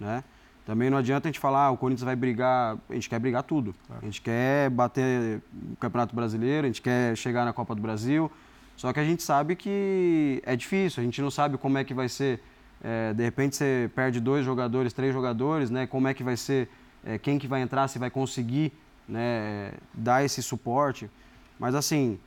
Né? 0.00 0.24
Também 0.66 0.88
não 0.88 0.96
adianta 0.96 1.28
a 1.28 1.30
gente 1.30 1.38
falar, 1.38 1.66
ah, 1.66 1.70
o 1.70 1.76
Corinthians 1.76 2.04
vai 2.04 2.16
brigar, 2.16 2.78
a 2.88 2.94
gente 2.94 3.08
quer 3.08 3.18
brigar 3.18 3.42
tudo. 3.42 3.74
A 4.00 4.04
gente 4.04 4.20
quer 4.22 4.70
bater 4.70 5.42
o 5.72 5.76
Campeonato 5.76 6.16
Brasileiro, 6.16 6.64
a 6.64 6.68
gente 6.68 6.80
quer 6.80 7.16
chegar 7.16 7.44
na 7.44 7.52
Copa 7.52 7.74
do 7.74 7.82
Brasil. 7.82 8.32
Só 8.76 8.92
que 8.92 8.98
a 8.98 9.04
gente 9.04 9.22
sabe 9.22 9.54
que 9.54 10.42
é 10.44 10.56
difícil, 10.56 11.00
a 11.00 11.04
gente 11.04 11.20
não 11.20 11.30
sabe 11.30 11.58
como 11.58 11.78
é 11.78 11.84
que 11.84 11.94
vai 11.94 12.08
ser. 12.08 12.40
É, 12.82 13.14
de 13.14 13.22
repente 13.22 13.56
você 13.56 13.90
perde 13.94 14.20
dois 14.20 14.44
jogadores, 14.44 14.92
três 14.92 15.12
jogadores, 15.12 15.70
né? 15.70 15.86
Como 15.86 16.08
é 16.08 16.14
que 16.14 16.24
vai 16.24 16.36
ser, 16.36 16.68
é, 17.04 17.18
quem 17.18 17.38
que 17.38 17.46
vai 17.46 17.62
entrar, 17.62 17.86
se 17.88 17.98
vai 17.98 18.10
conseguir 18.10 18.72
né, 19.08 19.72
dar 19.92 20.24
esse 20.24 20.42
suporte. 20.42 21.08
Mas 21.58 21.74
assim, 21.74 22.18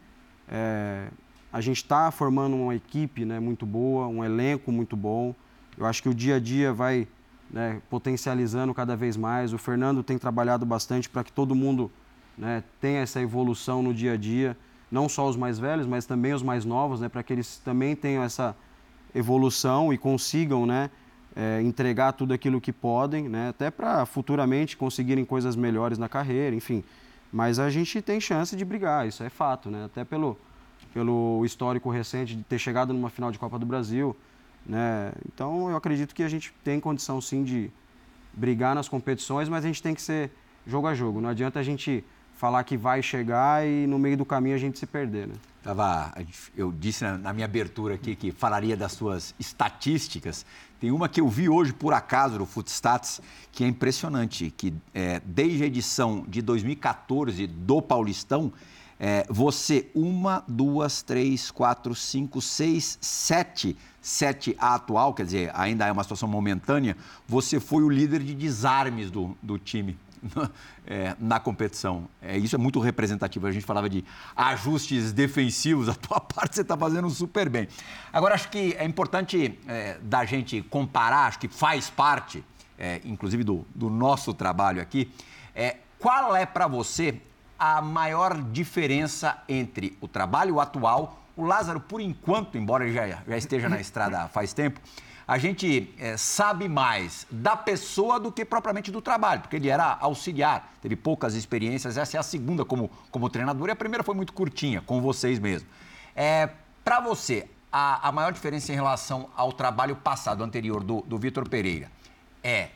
é, 0.48 1.08
a 1.52 1.62
gente 1.62 1.78
está 1.78 2.12
formando 2.12 2.56
uma 2.56 2.76
equipe 2.76 3.26
né, 3.26 3.40
muito 3.40 3.66
boa, 3.66 4.08
um 4.08 4.24
elenco 4.24 4.72
muito 4.72 4.96
bom. 4.96 5.34
Eu 5.78 5.86
acho 5.86 6.02
que 6.02 6.10
o 6.10 6.14
dia 6.14 6.36
a 6.36 6.40
dia 6.40 6.74
vai 6.74 7.08
né, 7.50 7.82
potencializando 7.90 8.74
cada 8.74 8.96
vez 8.96 9.16
mais. 9.16 9.54
O 9.54 9.58
Fernando 9.58 10.04
tem 10.04 10.18
trabalhado 10.18 10.66
bastante 10.66 11.10
para 11.10 11.24
que 11.24 11.32
todo 11.32 11.56
mundo 11.56 11.92
né, 12.38 12.64
tenha 12.80 13.02
essa 13.02 13.22
evolução 13.22 13.82
no 13.82 13.94
dia 13.94 14.14
a 14.14 14.18
dia, 14.18 14.58
não 14.92 15.10
só 15.10 15.28
os 15.28 15.36
mais 15.36 15.58
velhos, 15.58 15.86
mas 15.86 16.06
também 16.06 16.34
os 16.34 16.44
mais 16.44 16.66
novos, 16.66 17.00
né, 17.02 17.10
para 17.10 17.24
que 17.24 17.34
eles 17.34 17.58
também 17.58 17.96
tenham 17.96 18.24
essa 18.24 18.56
evolução 19.16 19.92
e 19.92 19.98
consigam 19.98 20.66
né, 20.66 20.90
é, 21.36 21.62
entregar 21.62 22.14
tudo 22.14 22.34
aquilo 22.34 22.62
que 22.62 22.72
podem, 22.72 23.28
né, 23.28 23.50
até 23.50 23.72
para 23.72 24.06
futuramente 24.06 24.78
conseguirem 24.78 25.26
coisas 25.26 25.56
melhores 25.56 25.98
na 25.98 26.08
carreira, 26.08 26.56
enfim. 26.56 26.84
Mas 27.32 27.60
a 27.60 27.70
gente 27.70 28.02
tem 28.02 28.20
chance 28.20 28.56
de 28.56 28.64
brigar, 28.64 29.08
isso 29.08 29.24
é 29.24 29.30
fato, 29.30 29.70
né? 29.70 29.86
Até 29.86 30.04
pelo, 30.04 30.38
pelo 30.94 31.44
histórico 31.46 31.90
recente 31.90 32.36
de 32.36 32.44
ter 32.44 32.60
chegado 32.60 32.94
numa 32.94 33.10
final 33.10 33.32
de 33.32 33.40
Copa 33.40 33.60
do 33.60 33.66
Brasil, 33.66 34.16
né? 34.66 35.12
Então 35.28 35.70
eu 35.70 35.76
acredito 35.76 36.16
que 36.16 36.24
a 36.24 36.30
gente 36.30 36.54
tem 36.64 36.80
condição 36.80 37.20
sim 37.20 37.44
de 37.44 37.72
brigar 38.34 38.76
nas 38.76 38.88
competições, 38.88 39.50
mas 39.50 39.66
a 39.66 39.68
gente 39.68 39.82
tem 39.82 39.94
que 39.94 40.02
ser 40.02 40.32
jogo 40.66 40.88
a 40.88 40.94
jogo. 40.94 41.20
Não 41.20 41.30
adianta 41.30 41.60
a 41.60 41.64
gente 41.64 42.04
falar 42.38 42.64
que 42.64 42.78
vai 42.78 43.02
chegar 43.02 43.68
e 43.68 43.88
no 43.88 43.98
meio 43.98 44.16
do 44.16 44.24
caminho 44.24 44.56
a 44.56 44.60
gente 44.60 44.78
se 44.78 44.86
perder, 44.86 45.28
né? 45.28 45.34
Tava, 45.64 46.14
eu 46.56 46.72
disse 46.72 47.04
na 47.04 47.34
minha 47.34 47.46
abertura 47.46 47.96
aqui 47.96 48.16
que 48.16 48.32
falaria 48.32 48.78
das 48.78 48.94
suas 48.94 49.36
estatísticas. 49.40 50.46
Tem 50.80 50.92
uma 50.92 51.10
que 51.10 51.20
eu 51.20 51.28
vi 51.28 51.50
hoje 51.50 51.74
por 51.74 51.94
acaso 51.94 52.38
no 52.38 52.46
Footstats 52.46 53.20
que 53.52 53.64
é 53.64 53.68
impressionante, 53.68 54.54
que 54.56 54.74
é, 54.94 55.20
desde 55.26 55.64
a 55.64 55.66
edição 55.66 56.24
de 56.28 56.42
2014 56.42 57.48
do 57.48 57.82
Paulistão 57.82 58.52
É, 59.00 59.28
você, 59.30 59.92
uma, 59.94 60.44
duas, 60.48 61.04
três, 61.04 61.52
quatro, 61.52 61.94
cinco, 61.94 62.42
seis, 62.42 62.98
sete, 63.00 63.78
sete 64.02 64.56
a 64.58 64.74
atual, 64.74 65.14
quer 65.14 65.24
dizer, 65.24 65.52
ainda 65.54 65.86
é 65.86 65.92
uma 65.92 66.02
situação 66.02 66.28
momentânea, 66.28 66.98
você 67.28 67.60
foi 67.60 67.84
o 67.84 67.90
líder 67.90 68.24
de 68.24 68.34
desarmes 68.34 69.12
do, 69.12 69.38
do 69.40 69.60
time 69.60 69.96
é, 70.86 71.16
na 71.20 71.40
competição. 71.40 72.08
É, 72.22 72.38
isso 72.38 72.56
é 72.56 72.60
muito 72.60 72.80
representativo. 72.80 73.48
A 73.48 73.52
gente 73.52 73.66
falava 73.66 73.90
de 73.90 74.04
ajustes 74.36 75.12
defensivos, 75.12 75.88
a 75.90 75.94
tua 75.94 76.20
parte 76.20 76.56
você 76.56 76.62
está 76.62 76.78
fazendo 76.78 77.10
super 77.10 77.50
bem. 77.50 77.68
Agora, 78.12 78.36
acho 78.36 78.50
que 78.50 78.76
é 78.78 78.86
importante 78.86 79.58
é, 79.68 79.98
da 80.02 80.26
gente 80.26 80.62
comparar, 80.64 81.28
acho 81.28 81.40
que 81.40 81.48
faz 81.48 81.90
parte, 81.90 82.44
é, 82.78 83.02
inclusive 83.06 83.44
do, 83.44 83.66
do, 83.74 83.90
nosso 83.90 84.34
trabalho 84.34 84.82
aqui, 84.82 85.12
é, 85.56 85.78
qual 86.00 86.36
é 86.36 86.46
para 86.46 86.68
você 86.68 87.20
a 87.58 87.82
maior 87.82 88.40
diferença 88.42 89.42
entre 89.50 89.98
o 90.00 90.08
trabalho 90.08 90.60
atual, 90.60 91.24
o 91.36 91.44
Lázaro, 91.44 91.80
por 91.80 92.02
enquanto, 92.02 92.58
embora 92.58 92.86
ele 92.86 92.94
já, 92.94 93.22
já 93.28 93.38
esteja 93.38 93.70
na 93.70 93.80
estrada 93.80 94.28
faz 94.28 94.54
tempo, 94.54 94.80
a 95.28 95.38
gente 95.38 95.94
é, 96.00 96.16
sabe 96.16 96.70
mais 96.70 97.28
da 97.30 97.58
pessoa 97.58 98.18
do 98.18 98.32
que 98.32 98.46
propriamente 98.46 98.90
do 98.90 99.02
trabalho, 99.02 99.42
porque 99.42 99.58
ele 99.58 99.68
era 99.68 99.98
auxiliar, 100.00 100.74
teve 100.82 100.96
poucas 100.96 101.36
experiências. 101.36 101.98
Essa 101.98 102.16
é 102.16 102.20
a 102.20 102.24
segunda 102.24 102.64
como, 102.64 102.90
como 103.12 103.30
treinador 103.30 103.68
e 103.68 103.72
a 103.72 103.76
primeira 103.76 104.06
foi 104.06 104.16
muito 104.16 104.32
curtinha, 104.32 104.82
com 104.82 105.02
vocês 105.02 105.38
mesmo. 105.38 105.68
É, 106.16 106.50
Para 106.82 107.02
você, 107.02 107.46
a, 107.70 108.08
a, 108.08 108.12
maior 108.12 108.32
diferença 108.32 108.72
em 108.72 108.76
relação 108.76 109.30
ao 109.36 109.52
trabalho 109.52 109.98
passado, 109.98 110.42
anterior, 110.46 110.82
do, 110.82 111.02
do 111.02 111.18
Vitor 111.18 111.50
Pereira, 111.50 111.92
é 112.42 112.70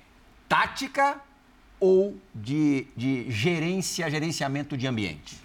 tática 0.49 1.21
ou 1.79 2.19
de, 2.35 2.85
de 2.97 3.31
gerência, 3.31 4.11
gerenciamento 4.11 4.75
de 4.75 4.87
ambiente? 4.87 5.39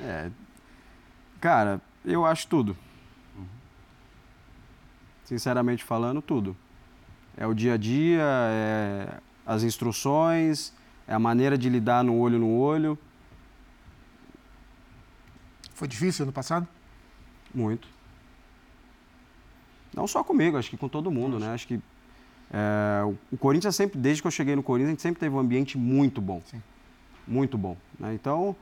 É, 0.00 0.30
cara, 1.40 1.80
eu 2.04 2.26
acho 2.26 2.48
tudo. 2.48 2.76
Sinceramente 5.28 5.84
falando, 5.84 6.22
tudo. 6.22 6.56
É 7.36 7.46
o 7.46 7.52
dia 7.52 7.74
a 7.74 7.76
dia, 7.76 8.22
é 8.22 9.18
as 9.44 9.62
instruções, 9.62 10.72
é 11.06 11.12
a 11.12 11.18
maneira 11.18 11.58
de 11.58 11.68
lidar 11.68 12.02
no 12.02 12.16
olho 12.16 12.38
no 12.38 12.56
olho. 12.56 12.98
Foi 15.74 15.86
difícil 15.86 16.22
ano 16.22 16.32
passado? 16.32 16.66
Muito. 17.54 17.86
Não 19.94 20.06
só 20.06 20.24
comigo, 20.24 20.56
acho 20.56 20.70
que 20.70 20.78
com 20.78 20.88
todo 20.88 21.10
mundo, 21.10 21.38
né? 21.38 21.52
Acho 21.52 21.66
que 21.66 21.78
é, 22.50 23.02
o 23.30 23.36
Corinthians 23.36 23.76
sempre, 23.76 23.98
desde 23.98 24.22
que 24.22 24.28
eu 24.28 24.32
cheguei 24.32 24.56
no 24.56 24.62
Corinthians, 24.62 24.88
a 24.88 24.92
gente 24.92 25.02
sempre 25.02 25.20
teve 25.20 25.34
um 25.34 25.38
ambiente 25.38 25.76
muito 25.76 26.22
bom. 26.22 26.40
Sim. 26.46 26.62
Muito 27.26 27.58
bom. 27.58 27.76
Né? 28.00 28.14
Então, 28.14 28.56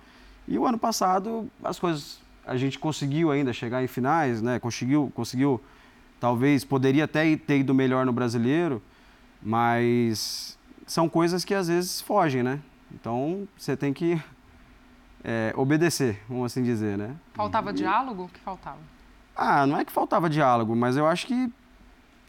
e 0.49 0.59
o 0.59 0.67
ano 0.67 0.79
passado, 0.79 1.49
as 1.63 1.79
coisas, 1.79 2.19
a 2.45 2.57
gente 2.57 2.77
conseguiu 2.77 3.31
ainda 3.31 3.53
chegar 3.53 3.85
em 3.85 3.87
finais, 3.87 4.43
né? 4.43 4.59
Conseguiu, 4.59 5.13
conseguiu 5.15 5.63
talvez, 6.21 6.65
poderia 6.65 7.05
até 7.05 7.37
ter 7.37 7.59
ido 7.59 7.75
melhor 7.75 8.07
no 8.07 8.13
brasileiro, 8.13 8.83
mas 9.43 10.59
são 10.87 11.09
coisas 11.09 11.45
que 11.45 11.55
às 11.55 11.69
vezes 11.69 12.01
fogem, 12.01 12.43
né? 12.43 12.61
Então, 12.93 13.47
você 13.57 13.77
tem 13.77 13.93
que 13.93 14.21
é, 15.25 15.53
obedecer, 15.57 16.23
vamos 16.29 16.47
assim 16.47 16.63
dizer, 16.63 16.97
né? 16.97 17.17
Faltava 17.35 17.71
e... 17.71 17.75
diálogo? 17.75 18.25
O 18.25 18.29
que 18.29 18.41
faltava? 18.41 18.79
Ah, 19.35 19.67
não 19.67 19.79
é 19.79 19.85
que 19.85 19.93
faltava 19.93 20.31
diálogo, 20.31 20.75
mas 20.75 20.97
eu 20.97 21.07
acho 21.07 21.27
que 21.27 21.53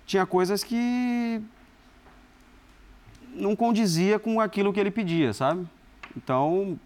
tinha 0.05 0.25
coisas 0.25 0.63
que 0.63 1.41
não 3.33 3.55
condizia 3.55 4.19
com 4.19 4.41
aquilo 4.41 4.73
que 4.73 4.79
ele 4.79 4.91
pedia, 4.91 5.33
sabe? 5.33 5.67
Então, 6.15 6.77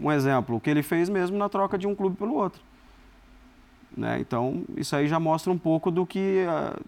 um 0.00 0.10
exemplo, 0.10 0.56
o 0.56 0.60
que 0.60 0.70
ele 0.70 0.82
fez 0.82 1.08
mesmo 1.08 1.36
na 1.36 1.48
troca 1.48 1.78
de 1.78 1.86
um 1.86 1.94
clube 1.94 2.16
pelo 2.16 2.34
outro. 2.34 2.60
Né? 3.96 4.20
Então, 4.20 4.64
isso 4.76 4.94
aí 4.94 5.08
já 5.08 5.18
mostra 5.18 5.50
um 5.50 5.56
pouco 5.56 5.90
do 5.90 6.04
que, 6.04 6.44
uh, 6.46 6.86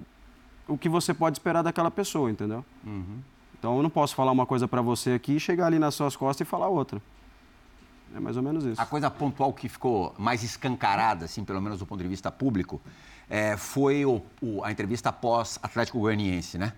o 0.67 0.77
que 0.77 0.89
você 0.89 1.15
pode 1.15 1.39
esperar 1.39 1.63
daquela 1.63 1.91
pessoa, 1.91 2.31
entendeu? 2.31 2.65
Uhum. 2.85 3.21
Então, 3.59 3.77
eu 3.77 3.83
não 3.83 3.91
posso 3.91 4.15
falar 4.15 4.31
uma 4.31 4.45
coisa 4.45 4.69
para 4.69 4.83
você 4.83 5.13
aqui, 5.13 5.37
e 5.37 5.41
chegar 5.41 5.67
ali 5.67 5.79
nas 5.79 5.95
suas 5.95 6.15
costas 6.15 6.47
e 6.47 6.49
falar 6.49 6.69
outra. 6.69 7.01
É 8.15 8.21
mais 8.21 8.37
ou 8.37 8.43
menos 8.43 8.65
isso. 8.65 8.81
A 8.81 8.87
coisa 8.87 9.11
pontual 9.11 9.53
que 9.53 9.69
ficou 9.69 10.15
mais 10.19 10.43
escancarada, 10.43 11.25
assim, 11.25 11.45
pelo 11.45 11.61
menos 11.61 11.79
do 11.79 11.87
ponto 11.87 12.03
de 12.03 12.09
vista 12.09 12.31
público, 12.31 12.81
é, 13.29 13.57
foi 13.57 14.05
o, 14.05 14.23
o, 14.41 14.63
a 14.65 14.71
entrevista 14.71 15.09
após 15.09 15.59
Atlético 15.63 15.99
Goianiense, 15.99 16.57
né? 16.57 16.73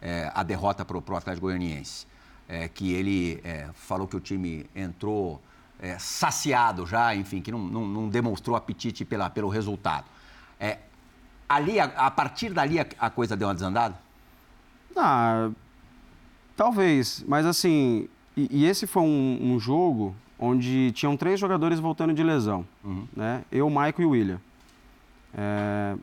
É, 0.00 0.30
a 0.34 0.42
derrota 0.42 0.84
para 0.84 0.96
o 0.96 1.16
Atlético 1.16 1.46
Goianiense. 1.46 2.06
É, 2.46 2.68
que 2.68 2.92
ele 2.92 3.42
falou 3.72 4.06
que 4.06 4.14
o 4.14 4.20
time 4.20 4.66
entrou 4.76 5.42
é, 5.80 5.98
saciado 5.98 6.86
já, 6.86 7.14
enfim, 7.14 7.40
que 7.40 7.50
não, 7.50 7.58
não, 7.58 7.86
não, 7.86 8.08
demonstrou 8.08 8.56
apetite 8.56 9.04
pela, 9.04 9.28
pelo 9.28 9.48
resultado. 9.48 10.06
É, 10.58 10.78
ali, 11.48 11.78
a, 11.78 11.84
a, 11.84 12.10
partir 12.10 12.52
dali, 12.52 12.80
a, 12.80 12.86
a, 12.98 13.10
coisa 13.10 13.36
deu 13.36 13.48
uma 13.48 13.54
desandada? 13.54 13.94
Ah, 14.96 15.50
talvez, 16.56 17.24
mas 17.26 17.44
assim, 17.46 18.08
e, 18.36 18.48
e 18.50 18.64
esse 18.66 18.86
foi 18.86 19.02
um, 19.02 19.38
um, 19.40 19.58
jogo 19.58 20.14
onde 20.38 20.92
tinham 20.92 21.16
três 21.16 21.38
jogadores 21.38 21.78
voltando 21.78 22.14
de 22.14 22.22
lesão, 22.22 22.64
uhum. 22.82 23.06
né? 23.14 23.44
Eu, 23.50 23.68
Maico 23.68 24.00
e 24.00 24.04
o 24.04 24.10
William. 24.10 24.40
É, 25.36 25.96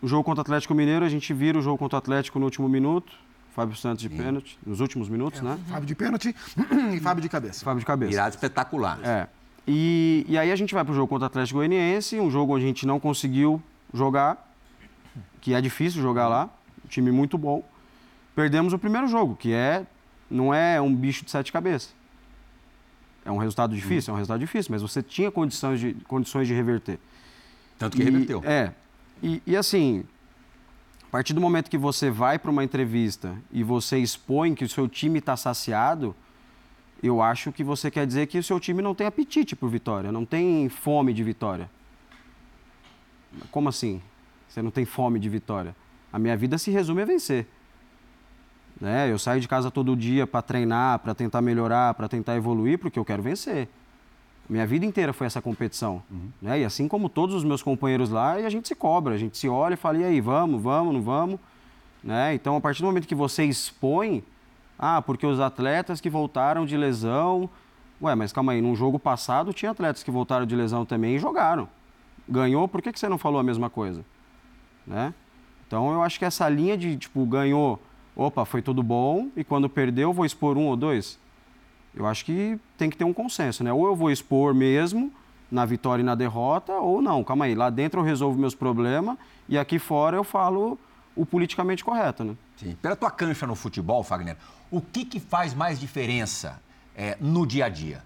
o 0.00 0.08
jogo 0.08 0.24
contra 0.24 0.40
o 0.40 0.42
Atlético 0.42 0.74
Mineiro, 0.74 1.04
a 1.04 1.08
gente 1.08 1.32
vira 1.32 1.58
o 1.58 1.62
jogo 1.62 1.78
contra 1.78 1.96
o 1.96 1.98
Atlético 1.98 2.38
no 2.38 2.44
último 2.44 2.68
minuto. 2.68 3.12
Fábio 3.54 3.76
Santos 3.76 4.02
de 4.02 4.08
Sim. 4.08 4.16
pênalti, 4.16 4.58
nos 4.66 4.80
últimos 4.80 5.08
minutos, 5.08 5.40
é, 5.40 5.42
né? 5.42 5.58
Fábio 5.68 5.86
de 5.86 5.94
pênalti 5.94 6.34
e 6.94 7.00
Fábio 7.00 7.22
de 7.22 7.28
cabeça. 7.28 7.64
Fábio 7.64 7.80
de 7.80 7.86
cabeça. 7.86 8.10
Virada 8.10 8.30
espetacular. 8.30 8.98
É. 9.04 9.28
E, 9.66 10.24
e 10.28 10.38
aí 10.38 10.50
a 10.50 10.56
gente 10.56 10.74
vai 10.74 10.84
para 10.84 10.92
o 10.92 10.94
jogo 10.94 11.08
contra 11.08 11.24
o 11.24 11.26
Atlético 11.26 11.58
Goianiense, 11.58 12.18
um 12.18 12.30
jogo 12.30 12.54
onde 12.54 12.64
a 12.64 12.66
gente 12.66 12.86
não 12.86 12.98
conseguiu 12.98 13.62
jogar, 13.92 14.52
que 15.40 15.54
é 15.54 15.60
difícil 15.60 16.00
jogar 16.02 16.28
lá, 16.28 16.48
um 16.84 16.88
time 16.88 17.10
muito 17.12 17.36
bom. 17.36 17.62
Perdemos 18.34 18.72
o 18.72 18.78
primeiro 18.78 19.06
jogo, 19.06 19.36
que 19.36 19.52
é 19.52 19.86
não 20.30 20.52
é 20.52 20.80
um 20.80 20.94
bicho 20.94 21.24
de 21.24 21.30
sete 21.30 21.52
cabeças. 21.52 21.94
É 23.24 23.30
um 23.30 23.36
resultado 23.36 23.74
difícil, 23.74 24.10
é 24.10 24.14
um 24.14 24.16
resultado 24.16 24.40
difícil, 24.40 24.72
mas 24.72 24.82
você 24.82 25.02
tinha 25.02 25.30
condições 25.30 25.78
de, 25.78 25.94
condições 26.08 26.48
de 26.48 26.54
reverter. 26.54 26.98
Tanto 27.78 27.96
que 27.96 28.02
e, 28.02 28.04
reverteu. 28.04 28.42
É. 28.44 28.72
E, 29.22 29.40
e, 29.46 29.56
assim, 29.56 30.04
partir 31.12 31.34
do 31.34 31.42
momento 31.42 31.68
que 31.68 31.76
você 31.76 32.10
vai 32.10 32.38
para 32.38 32.50
uma 32.50 32.64
entrevista 32.64 33.36
e 33.52 33.62
você 33.62 33.98
expõe 33.98 34.54
que 34.54 34.64
o 34.64 34.68
seu 34.68 34.88
time 34.88 35.18
está 35.18 35.36
saciado, 35.36 36.16
eu 37.02 37.20
acho 37.20 37.52
que 37.52 37.62
você 37.62 37.90
quer 37.90 38.06
dizer 38.06 38.28
que 38.28 38.38
o 38.38 38.42
seu 38.42 38.58
time 38.58 38.80
não 38.80 38.94
tem 38.94 39.06
apetite 39.06 39.54
por 39.54 39.68
vitória, 39.68 40.10
não 40.10 40.24
tem 40.24 40.70
fome 40.70 41.12
de 41.12 41.22
vitória. 41.22 41.70
Como 43.50 43.68
assim? 43.68 44.00
Você 44.48 44.62
não 44.62 44.70
tem 44.70 44.86
fome 44.86 45.20
de 45.20 45.28
vitória? 45.28 45.76
A 46.10 46.18
minha 46.18 46.34
vida 46.34 46.56
se 46.56 46.70
resume 46.70 47.02
a 47.02 47.04
vencer. 47.04 47.46
Né? 48.80 49.12
Eu 49.12 49.18
saio 49.18 49.38
de 49.38 49.46
casa 49.46 49.70
todo 49.70 49.94
dia 49.94 50.26
para 50.26 50.40
treinar, 50.40 51.00
para 51.00 51.14
tentar 51.14 51.42
melhorar, 51.42 51.92
para 51.92 52.08
tentar 52.08 52.36
evoluir, 52.36 52.78
porque 52.78 52.98
eu 52.98 53.04
quero 53.04 53.22
vencer. 53.22 53.68
Minha 54.48 54.66
vida 54.66 54.84
inteira 54.84 55.12
foi 55.12 55.26
essa 55.26 55.40
competição. 55.40 56.02
Uhum. 56.10 56.28
Né? 56.40 56.60
E 56.60 56.64
assim 56.64 56.88
como 56.88 57.08
todos 57.08 57.34
os 57.34 57.44
meus 57.44 57.62
companheiros 57.62 58.10
lá, 58.10 58.32
a 58.32 58.50
gente 58.50 58.68
se 58.68 58.74
cobra, 58.74 59.14
a 59.14 59.18
gente 59.18 59.38
se 59.38 59.48
olha 59.48 59.74
e 59.74 59.76
fala, 59.76 59.98
e 59.98 60.04
aí, 60.04 60.20
vamos, 60.20 60.60
vamos, 60.62 60.92
não 60.92 61.00
vamos? 61.02 61.40
Né? 62.02 62.34
Então, 62.34 62.56
a 62.56 62.60
partir 62.60 62.82
do 62.82 62.86
momento 62.86 63.06
que 63.06 63.14
você 63.14 63.44
expõe, 63.44 64.22
ah, 64.78 65.00
porque 65.00 65.26
os 65.26 65.40
atletas 65.40 66.00
que 66.00 66.10
voltaram 66.10 66.66
de 66.66 66.76
lesão... 66.76 67.48
Ué, 68.02 68.16
mas 68.16 68.32
calma 68.32 68.52
aí, 68.52 68.60
num 68.60 68.74
jogo 68.74 68.98
passado 68.98 69.52
tinha 69.52 69.70
atletas 69.70 70.02
que 70.02 70.10
voltaram 70.10 70.44
de 70.44 70.56
lesão 70.56 70.84
também 70.84 71.14
e 71.14 71.18
jogaram. 71.20 71.68
Ganhou, 72.28 72.66
por 72.66 72.82
que, 72.82 72.92
que 72.92 72.98
você 72.98 73.08
não 73.08 73.16
falou 73.16 73.38
a 73.38 73.44
mesma 73.44 73.70
coisa? 73.70 74.04
Né? 74.84 75.14
Então, 75.66 75.92
eu 75.92 76.02
acho 76.02 76.18
que 76.18 76.24
essa 76.24 76.48
linha 76.48 76.76
de, 76.76 76.96
tipo, 76.96 77.24
ganhou, 77.24 77.80
opa, 78.16 78.44
foi 78.44 78.60
tudo 78.60 78.82
bom, 78.82 79.28
e 79.36 79.44
quando 79.44 79.68
perdeu, 79.68 80.12
vou 80.12 80.26
expor 80.26 80.58
um 80.58 80.66
ou 80.66 80.76
dois. 80.76 81.18
Eu 81.94 82.06
acho 82.06 82.24
que 82.24 82.58
tem 82.76 82.88
que 82.88 82.96
ter 82.96 83.04
um 83.04 83.12
consenso, 83.12 83.62
né? 83.62 83.72
Ou 83.72 83.86
eu 83.86 83.94
vou 83.94 84.10
expor 84.10 84.54
mesmo 84.54 85.12
na 85.50 85.66
vitória 85.66 86.02
e 86.02 86.04
na 86.04 86.14
derrota, 86.14 86.72
ou 86.72 87.02
não. 87.02 87.22
Calma 87.22 87.44
aí, 87.44 87.54
lá 87.54 87.68
dentro 87.68 88.00
eu 88.00 88.04
resolvo 88.04 88.38
meus 88.38 88.54
problemas 88.54 89.18
e 89.48 89.58
aqui 89.58 89.78
fora 89.78 90.16
eu 90.16 90.24
falo 90.24 90.78
o 91.14 91.26
politicamente 91.26 91.84
correto, 91.84 92.24
né? 92.24 92.34
Sim. 92.56 92.76
Pela 92.80 92.96
tua 92.96 93.10
cancha 93.10 93.46
no 93.46 93.54
futebol, 93.54 94.02
Fagner, 94.02 94.36
o 94.70 94.80
que, 94.80 95.04
que 95.04 95.20
faz 95.20 95.52
mais 95.52 95.78
diferença 95.78 96.60
é, 96.96 97.18
no 97.20 97.46
dia 97.46 97.66
a 97.66 97.68
dia? 97.68 98.02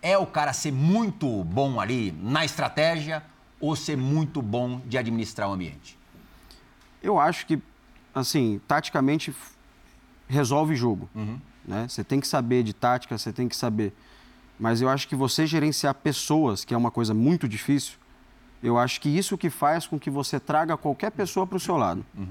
É 0.00 0.16
o 0.16 0.26
cara 0.26 0.54
ser 0.54 0.72
muito 0.72 1.44
bom 1.44 1.78
ali 1.78 2.12
na 2.22 2.44
estratégia 2.44 3.22
ou 3.60 3.76
ser 3.76 3.96
muito 3.96 4.40
bom 4.40 4.80
de 4.86 4.96
administrar 4.96 5.50
o 5.50 5.52
ambiente? 5.52 5.98
Eu 7.02 7.18
acho 7.20 7.46
que, 7.46 7.60
assim, 8.14 8.58
taticamente 8.66 9.34
resolve 10.26 10.74
jogo. 10.74 11.10
Uhum. 11.14 11.38
Né? 11.66 11.86
Você 11.88 12.02
tem 12.02 12.20
que 12.20 12.26
saber 12.26 12.62
de 12.62 12.72
tática, 12.72 13.16
você 13.16 13.32
tem 13.32 13.48
que 13.48 13.56
saber. 13.56 13.92
Mas 14.58 14.80
eu 14.82 14.88
acho 14.88 15.08
que 15.08 15.16
você 15.16 15.46
gerenciar 15.46 15.94
pessoas, 15.94 16.64
que 16.64 16.74
é 16.74 16.76
uma 16.76 16.90
coisa 16.90 17.14
muito 17.14 17.48
difícil, 17.48 17.98
eu 18.62 18.78
acho 18.78 19.00
que 19.00 19.08
isso 19.08 19.38
que 19.38 19.48
faz 19.48 19.86
com 19.86 19.98
que 19.98 20.10
você 20.10 20.38
traga 20.38 20.76
qualquer 20.76 21.10
pessoa 21.10 21.46
para 21.46 21.56
o 21.56 21.60
seu 21.60 21.76
lado. 21.76 22.04
Uhum. 22.16 22.28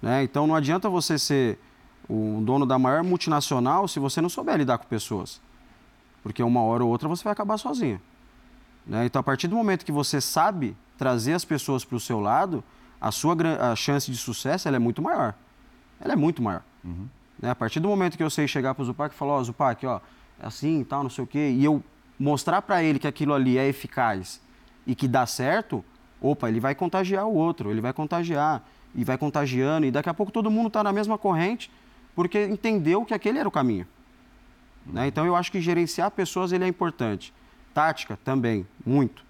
Né? 0.00 0.24
Então 0.24 0.46
não 0.46 0.54
adianta 0.54 0.88
você 0.88 1.18
ser 1.18 1.58
o 2.08 2.40
dono 2.42 2.66
da 2.66 2.78
maior 2.78 3.04
multinacional 3.04 3.86
se 3.86 4.00
você 4.00 4.20
não 4.20 4.28
souber 4.28 4.56
lidar 4.56 4.78
com 4.78 4.86
pessoas. 4.86 5.40
Porque 6.22 6.42
uma 6.42 6.62
hora 6.62 6.84
ou 6.84 6.90
outra 6.90 7.08
você 7.08 7.22
vai 7.22 7.32
acabar 7.32 7.58
sozinho. 7.58 8.00
Né? 8.86 9.06
Então, 9.06 9.20
a 9.20 9.22
partir 9.22 9.48
do 9.48 9.56
momento 9.56 9.84
que 9.84 9.92
você 9.92 10.20
sabe 10.20 10.76
trazer 10.98 11.34
as 11.34 11.44
pessoas 11.44 11.84
para 11.84 11.96
o 11.96 12.00
seu 12.00 12.20
lado, 12.20 12.62
a 13.00 13.10
sua 13.10 13.36
a 13.72 13.76
chance 13.76 14.10
de 14.10 14.16
sucesso 14.16 14.68
ela 14.68 14.76
é 14.76 14.80
muito 14.80 15.00
maior. 15.00 15.34
Ela 16.00 16.12
é 16.12 16.16
muito 16.16 16.42
maior. 16.42 16.62
Uhum. 16.84 17.08
Né? 17.42 17.50
A 17.50 17.54
partir 17.54 17.80
do 17.80 17.88
momento 17.88 18.16
que 18.16 18.22
eu 18.22 18.30
sei 18.30 18.46
chegar 18.46 18.74
para 18.74 18.82
o 18.82 18.84
Zupac 18.86 19.12
e 19.12 19.18
falar, 19.18 19.32
ó, 19.32 19.40
oh, 19.40 19.44
Zupac, 19.44 19.84
ó, 19.84 20.00
é 20.40 20.46
assim, 20.46 20.84
tal, 20.84 21.02
não 21.02 21.10
sei 21.10 21.24
o 21.24 21.26
quê, 21.26 21.50
e 21.50 21.64
eu 21.64 21.82
mostrar 22.18 22.62
para 22.62 22.82
ele 22.82 23.00
que 23.00 23.08
aquilo 23.08 23.34
ali 23.34 23.58
é 23.58 23.66
eficaz 23.66 24.40
e 24.86 24.94
que 24.94 25.08
dá 25.08 25.26
certo, 25.26 25.84
opa, 26.20 26.48
ele 26.48 26.60
vai 26.60 26.74
contagiar 26.74 27.26
o 27.26 27.34
outro, 27.34 27.70
ele 27.70 27.80
vai 27.80 27.92
contagiar 27.92 28.66
e 28.94 29.04
vai 29.04 29.18
contagiando, 29.18 29.86
e 29.86 29.90
daqui 29.90 30.08
a 30.08 30.14
pouco 30.14 30.30
todo 30.30 30.50
mundo 30.50 30.68
está 30.68 30.84
na 30.84 30.92
mesma 30.92 31.18
corrente, 31.18 31.70
porque 32.14 32.44
entendeu 32.44 33.04
que 33.04 33.14
aquele 33.14 33.38
era 33.38 33.48
o 33.48 33.52
caminho. 33.52 33.86
Né? 34.86 35.06
Então 35.06 35.24
eu 35.24 35.34
acho 35.34 35.50
que 35.50 35.60
gerenciar 35.60 36.10
pessoas 36.10 36.52
ele 36.52 36.64
é 36.64 36.68
importante. 36.68 37.32
Tática 37.72 38.18
também, 38.22 38.66
muito. 38.84 39.24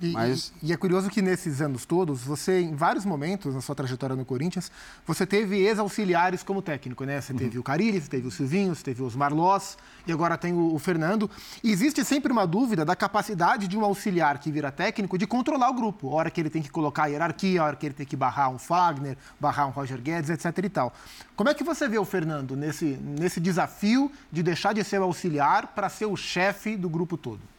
E, 0.00 0.12
Mas... 0.12 0.52
e, 0.62 0.72
é 0.72 0.76
curioso 0.76 1.08
que 1.08 1.22
nesses 1.22 1.62
anos 1.62 1.86
todos, 1.86 2.22
você, 2.22 2.60
em 2.60 2.74
vários 2.74 3.04
momentos 3.04 3.54
na 3.54 3.62
sua 3.62 3.74
trajetória 3.74 4.14
no 4.14 4.24
Corinthians, 4.24 4.70
você 5.06 5.24
teve 5.24 5.56
ex-auxiliares 5.56 6.42
como 6.42 6.60
técnico, 6.60 7.04
né? 7.04 7.20
Você 7.20 7.32
uhum. 7.32 7.38
teve 7.38 7.58
o 7.58 7.62
Carilli, 7.62 8.00
você 8.00 8.08
teve 8.08 8.26
o 8.26 8.30
Silvinho, 8.30 8.74
você 8.74 8.82
teve 8.82 9.02
os 9.02 9.16
Marlós 9.16 9.78
e 10.06 10.12
agora 10.12 10.36
tem 10.36 10.52
o, 10.52 10.74
o, 10.74 10.78
Fernando. 10.78 11.30
E 11.64 11.70
existe 11.70 12.04
sempre 12.04 12.30
uma 12.30 12.46
dúvida 12.46 12.84
da 12.84 12.94
capacidade 12.94 13.66
de 13.66 13.76
um 13.76 13.84
auxiliar 13.84 14.38
que 14.38 14.50
vira 14.50 14.70
técnico 14.70 15.16
de 15.16 15.26
controlar 15.26 15.70
o 15.70 15.74
grupo. 15.74 16.10
A 16.10 16.16
hora 16.16 16.30
que 16.30 16.40
ele 16.40 16.50
tem 16.50 16.62
que 16.62 16.70
colocar 16.70 17.04
a 17.04 17.06
hierarquia, 17.06 17.62
a 17.62 17.64
hora 17.64 17.76
que 17.76 17.86
ele 17.86 17.94
tem 17.94 18.06
que 18.06 18.16
barrar 18.16 18.50
um 18.50 18.58
Fagner, 18.58 19.16
barrar 19.40 19.66
um 19.66 19.70
Roger 19.70 20.00
Guedes, 20.00 20.28
etc 20.28 20.58
e 20.62 20.68
tal. 20.68 20.92
Como 21.34 21.48
é 21.48 21.54
que 21.54 21.64
você 21.64 21.88
vê 21.88 21.98
o 21.98 22.04
Fernando 22.04 22.54
nesse, 22.54 22.98
nesse 23.02 23.40
desafio 23.40 24.12
de 24.30 24.42
deixar 24.42 24.74
de 24.74 24.84
ser 24.84 25.00
o 25.00 25.04
auxiliar 25.04 25.68
para 25.68 25.88
ser 25.88 26.06
o 26.06 26.16
chefe 26.16 26.76
do 26.76 26.90
grupo 26.90 27.16
todo? 27.16 27.55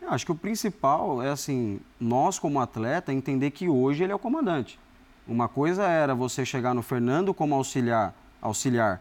Eu 0.00 0.10
acho 0.10 0.24
que 0.24 0.32
o 0.32 0.34
principal 0.34 1.22
é 1.22 1.30
assim, 1.30 1.80
nós 2.00 2.38
como 2.38 2.60
atleta 2.60 3.12
entender 3.12 3.50
que 3.50 3.68
hoje 3.68 4.02
ele 4.02 4.12
é 4.12 4.14
o 4.14 4.18
comandante. 4.18 4.78
Uma 5.28 5.48
coisa 5.48 5.84
era 5.84 6.14
você 6.14 6.44
chegar 6.44 6.74
no 6.74 6.82
Fernando 6.82 7.34
como 7.34 7.54
auxiliar, 7.54 8.14
auxiliar 8.40 9.00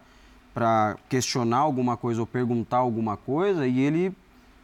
para 0.54 0.98
questionar 1.08 1.60
alguma 1.60 1.96
coisa 1.96 2.20
ou 2.20 2.28
perguntar 2.28 2.78
alguma 2.78 3.16
coisa 3.16 3.66
e 3.66 3.80
ele, 3.80 4.14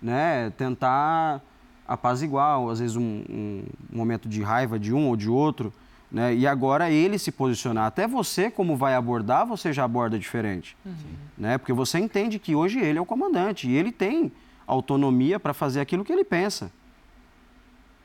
né, 0.02 0.52
tentar 0.58 1.42
apaziguar, 1.88 2.60
às 2.70 2.80
vezes 2.80 2.96
um, 2.96 3.24
um, 3.30 3.64
momento 3.92 4.28
de 4.28 4.42
raiva 4.42 4.78
de 4.78 4.94
um 4.94 5.08
ou 5.08 5.16
de 5.16 5.30
outro, 5.30 5.72
né? 6.12 6.34
E 6.36 6.48
agora 6.48 6.90
ele 6.90 7.18
se 7.20 7.32
posicionar. 7.32 7.86
Até 7.86 8.08
você, 8.08 8.50
como 8.50 8.76
vai 8.76 8.96
abordar, 8.96 9.46
você 9.46 9.72
já 9.72 9.84
aborda 9.84 10.18
diferente, 10.18 10.76
uhum. 10.86 10.94
né? 11.38 11.58
Porque 11.58 11.74
você 11.74 12.00
entende 12.00 12.40
que 12.40 12.56
hoje 12.56 12.80
ele 12.80 12.98
é 12.98 13.02
o 13.02 13.06
comandante 13.06 13.70
e 13.70 13.76
ele 13.76 13.92
tem 13.92 14.32
autonomia 14.68 15.40
para 15.40 15.54
fazer 15.54 15.80
aquilo 15.80 16.04
que 16.04 16.12
ele 16.12 16.24
pensa. 16.24 16.72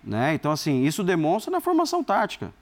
Né? 0.03 0.35
Então, 0.35 0.53
assim, 0.53 0.85
isso 0.85 1.05
demonstra 1.05 1.51
na 1.51 1.61
formação 1.61 2.03
tática. 2.03 2.53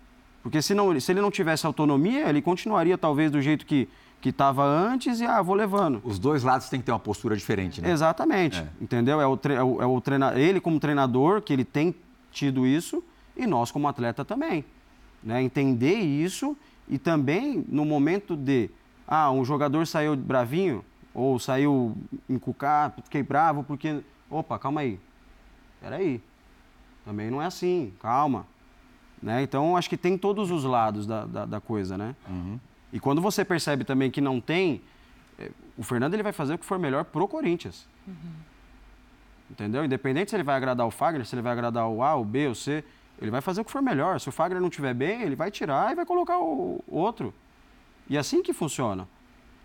Porque 0.43 0.63
se, 0.63 0.75
não, 0.75 0.99
se 0.99 1.13
ele 1.13 1.21
não 1.21 1.31
tivesse 1.31 1.67
autonomia, 1.67 2.29
ele 2.29 2.41
continuaria 2.41 2.97
talvez 2.97 3.31
do 3.31 3.41
jeito 3.41 3.67
que 3.67 3.89
que 4.21 4.31
estava 4.31 4.65
antes 4.65 5.21
e, 5.21 5.25
ah, 5.25 5.41
vou 5.41 5.55
levando. 5.55 6.01
Os 6.05 6.19
dois 6.19 6.43
lados 6.43 6.69
têm 6.69 6.81
que 6.81 6.87
ter 6.87 6.93
uma 6.93 6.99
postura 6.99 7.37
diferente, 7.37 7.81
né? 7.81 7.91
Exatamente, 7.91 8.59
é. 8.59 8.69
entendeu? 8.81 9.21
É 9.21 9.27
o, 9.27 9.37
tre 9.37 9.55
é 9.55 9.63
o, 9.63 9.81
é 9.81 9.87
o 9.87 10.01
treina 10.01 10.39
ele 10.39 10.61
como 10.61 10.81
treinador, 10.81 11.41
que 11.41 11.53
ele 11.53 11.65
tem 11.65 11.95
tido 12.33 12.67
isso, 12.67 13.03
e 13.37 13.47
nós 13.47 13.71
como 13.71 13.87
atleta 13.87 14.25
também. 14.25 14.65
Né? 15.23 15.43
Entender 15.43 15.95
isso 15.95 16.57
e 16.89 16.99
também 16.99 17.65
no 17.69 17.85
momento 17.85 18.37
de, 18.37 18.71
ah, 19.07 19.31
um 19.31 19.45
jogador 19.45 19.87
saiu 19.87 20.17
bravinho, 20.17 20.85
ou 21.19 21.39
saiu 21.39 21.97
encucar, 22.29 22.93
fiquei 23.03 23.23
bravo 23.23 23.65
porque. 23.65 24.03
Opa, 24.31 24.59
calma 24.59 24.83
aí. 24.83 25.01
Peraí. 25.81 26.23
Também 27.05 27.31
não 27.31 27.43
é 27.43 27.47
assim, 27.47 27.93
calma. 28.01 28.47
Né? 29.21 29.43
Então, 29.43 29.77
acho 29.77 29.89
que 29.89 29.97
tem 29.97 30.17
todos 30.17 30.51
os 30.51 30.65
lados 30.65 31.07
da, 31.07 31.25
da, 31.25 31.45
da 31.45 31.61
coisa, 31.61 31.99
né? 31.99 32.15
Uhum. 32.29 32.61
E 32.93 33.01
quando 33.01 33.21
você 33.21 33.45
percebe 33.45 33.85
também 33.85 34.11
que 34.11 34.21
não 34.21 34.41
tem, 34.41 34.81
é, 35.39 35.51
o 35.77 35.83
Fernando 35.83 36.15
ele 36.15 36.23
vai 36.23 36.33
fazer 36.33 36.55
o 36.55 36.59
que 36.59 36.65
for 36.65 36.79
melhor 36.79 37.05
pro 37.05 37.27
Corinthians. 37.27 37.89
Uhum. 38.07 38.15
Entendeu? 39.51 39.85
Independente 39.85 40.31
se 40.31 40.37
ele 40.37 40.45
vai 40.45 40.57
agradar 40.57 40.87
o 40.87 40.91
Fagner, 40.91 41.27
se 41.27 41.35
ele 41.35 41.43
vai 41.43 41.53
agradar 41.53 41.89
o 41.89 42.03
A, 42.03 42.15
o 42.15 42.25
B, 42.25 42.47
o 42.47 42.55
C, 42.55 42.85
ele 43.21 43.31
vai 43.31 43.41
fazer 43.41 43.63
o 43.63 43.65
que 43.65 43.73
for 43.73 43.83
melhor. 43.83 44.21
Se 44.21 44.29
o 44.29 44.33
Fagner 44.33 44.61
não 44.61 44.69
estiver 44.69 44.95
bem, 44.95 45.23
ele 45.23 45.35
vai 45.35 45.51
tirar 45.51 45.91
e 45.91 45.97
vai 45.97 46.07
colocar 46.07 46.39
o 46.39 46.85
outro. 46.87 47.35
E 48.09 48.17
é 48.17 48.21
assim 48.21 48.43
que 48.43 48.53
funciona. 48.53 49.09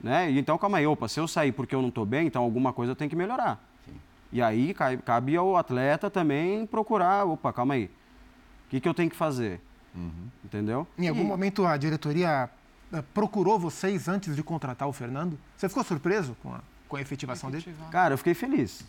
Né? 0.04 0.30
Então, 0.32 0.58
calma 0.58 0.80
aí, 0.80 0.86
opa, 0.86 1.08
se 1.08 1.18
eu 1.18 1.28
sair 1.30 1.54
porque 1.54 1.74
eu 1.74 1.82
não 1.82 1.88
estou 1.88 2.06
bem, 2.06 2.28
então 2.28 2.44
alguma 2.44 2.74
coisa 2.74 2.94
tem 2.94 3.08
que 3.08 3.16
melhorar. 3.16 3.64
Sim. 3.86 3.94
E 4.34 4.42
aí 4.42 4.76
cabe 5.06 5.38
ao 5.38 5.56
atleta 5.56 6.10
também 6.10 6.66
procurar, 6.66 7.26
opa, 7.26 7.54
calma 7.54 7.76
aí, 7.76 7.86
o 7.86 8.70
que, 8.70 8.82
que 8.82 8.90
eu 8.90 8.94
tenho 8.94 9.10
que 9.10 9.16
fazer? 9.16 9.62
Uhum. 9.96 10.28
Entendeu? 10.44 10.86
Em 10.98 11.08
algum 11.08 11.22
e... 11.22 11.26
momento 11.26 11.66
a 11.66 11.78
diretoria 11.78 12.50
eh, 12.92 13.04
procurou 13.14 13.58
vocês 13.58 14.10
antes 14.10 14.36
de 14.36 14.44
contratar 14.44 14.90
o 14.90 14.92
Fernando? 14.92 15.40
Você 15.56 15.70
ficou 15.70 15.84
surpreso 15.86 16.36
com 16.44 16.54
a, 16.54 16.60
com 16.90 16.98
a 16.98 17.02
efetivação 17.02 17.50
dele? 17.50 17.74
Cara, 17.90 18.16
eu 18.16 18.18
fiquei 18.18 18.34
feliz. 18.34 18.84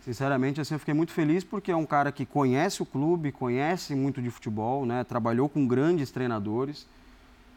Sinceramente, 0.00 0.60
assim, 0.60 0.74
eu 0.74 0.78
fiquei 0.78 0.94
muito 0.94 1.12
feliz 1.12 1.42
porque 1.44 1.70
é 1.70 1.76
um 1.76 1.84
cara 1.84 2.10
que 2.12 2.24
conhece 2.24 2.80
o 2.80 2.86
clube, 2.86 3.32
conhece 3.32 3.94
muito 3.94 4.22
de 4.22 4.30
futebol, 4.30 4.86
né? 4.86 5.02
Trabalhou 5.04 5.48
com 5.48 5.66
grandes 5.66 6.12
treinadores. 6.12 6.86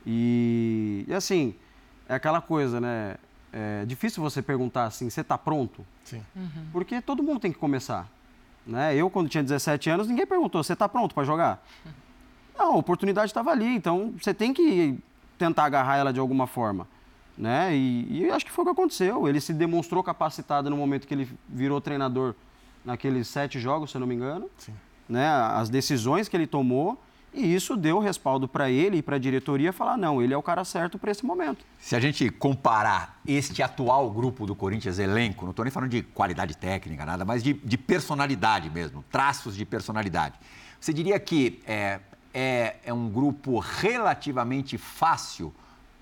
E, 0.05 1.05
e 1.07 1.13
assim, 1.13 1.53
é 2.09 2.15
aquela 2.15 2.41
coisa, 2.41 2.81
né? 2.81 3.15
É 3.53 3.85
difícil 3.85 4.21
você 4.21 4.41
perguntar 4.41 4.85
assim, 4.85 5.09
você 5.09 5.21
está 5.21 5.37
pronto? 5.37 5.85
Sim. 6.03 6.23
Uhum. 6.35 6.65
Porque 6.71 7.01
todo 7.01 7.23
mundo 7.23 7.39
tem 7.39 7.51
que 7.51 7.57
começar. 7.57 8.07
Né? 8.65 8.95
Eu, 8.95 9.09
quando 9.09 9.29
tinha 9.29 9.43
17 9.43 9.89
anos, 9.89 10.07
ninguém 10.07 10.25
perguntou, 10.25 10.63
você 10.63 10.73
está 10.73 10.89
pronto 10.89 11.15
para 11.15 11.23
jogar? 11.23 11.63
Uhum. 11.85 11.91
Não, 12.57 12.73
a 12.73 12.77
oportunidade 12.77 13.29
estava 13.29 13.51
ali, 13.51 13.75
então 13.75 14.13
você 14.19 14.33
tem 14.33 14.53
que 14.53 14.99
tentar 15.37 15.63
agarrar 15.63 15.97
ela 15.97 16.11
de 16.11 16.19
alguma 16.19 16.45
forma. 16.45 16.87
Né? 17.37 17.75
E, 17.75 18.23
e 18.23 18.29
acho 18.31 18.45
que 18.45 18.51
foi 18.51 18.63
o 18.63 18.65
que 18.65 18.71
aconteceu. 18.73 19.27
Ele 19.27 19.39
se 19.39 19.53
demonstrou 19.53 20.03
capacitado 20.03 20.69
no 20.69 20.75
momento 20.75 21.07
que 21.07 21.13
ele 21.13 21.29
virou 21.47 21.79
treinador 21.79 22.35
naqueles 22.83 23.27
sete 23.27 23.59
jogos, 23.59 23.91
se 23.91 23.97
eu 23.97 23.99
não 24.01 24.07
me 24.07 24.13
engano. 24.13 24.49
Sim. 24.57 24.73
Né? 25.07 25.27
As 25.27 25.69
decisões 25.69 26.27
que 26.27 26.35
ele 26.35 26.45
tomou 26.45 27.01
e 27.33 27.53
isso 27.53 27.77
deu 27.77 27.99
respaldo 27.99 28.47
para 28.47 28.69
ele 28.69 28.97
e 28.97 29.01
para 29.01 29.15
a 29.15 29.19
diretoria 29.19 29.71
falar: 29.71 29.97
não, 29.97 30.21
ele 30.21 30.33
é 30.33 30.37
o 30.37 30.41
cara 30.41 30.63
certo 30.63 30.97
para 30.97 31.11
esse 31.11 31.25
momento. 31.25 31.65
Se 31.77 31.95
a 31.95 31.99
gente 31.99 32.29
comparar 32.29 33.19
este 33.25 33.61
atual 33.61 34.09
grupo 34.09 34.45
do 34.45 34.55
Corinthians, 34.55 34.99
elenco, 34.99 35.45
não 35.45 35.51
estou 35.51 35.63
nem 35.63 35.71
falando 35.71 35.91
de 35.91 36.01
qualidade 36.01 36.57
técnica, 36.57 37.05
nada, 37.05 37.23
mas 37.23 37.43
de, 37.43 37.53
de, 37.53 37.77
personalidade 37.77 38.69
mesmo, 38.69 39.03
traços 39.11 39.55
de 39.55 39.65
personalidade. 39.65 40.35
Você 40.79 40.93
diria 40.93 41.19
que 41.19 41.61
é, 41.67 41.99
é, 42.33 42.75
é 42.85 42.93
um 42.93 43.09
grupo 43.09 43.59
relativamente 43.59 44.77
fácil 44.77 45.53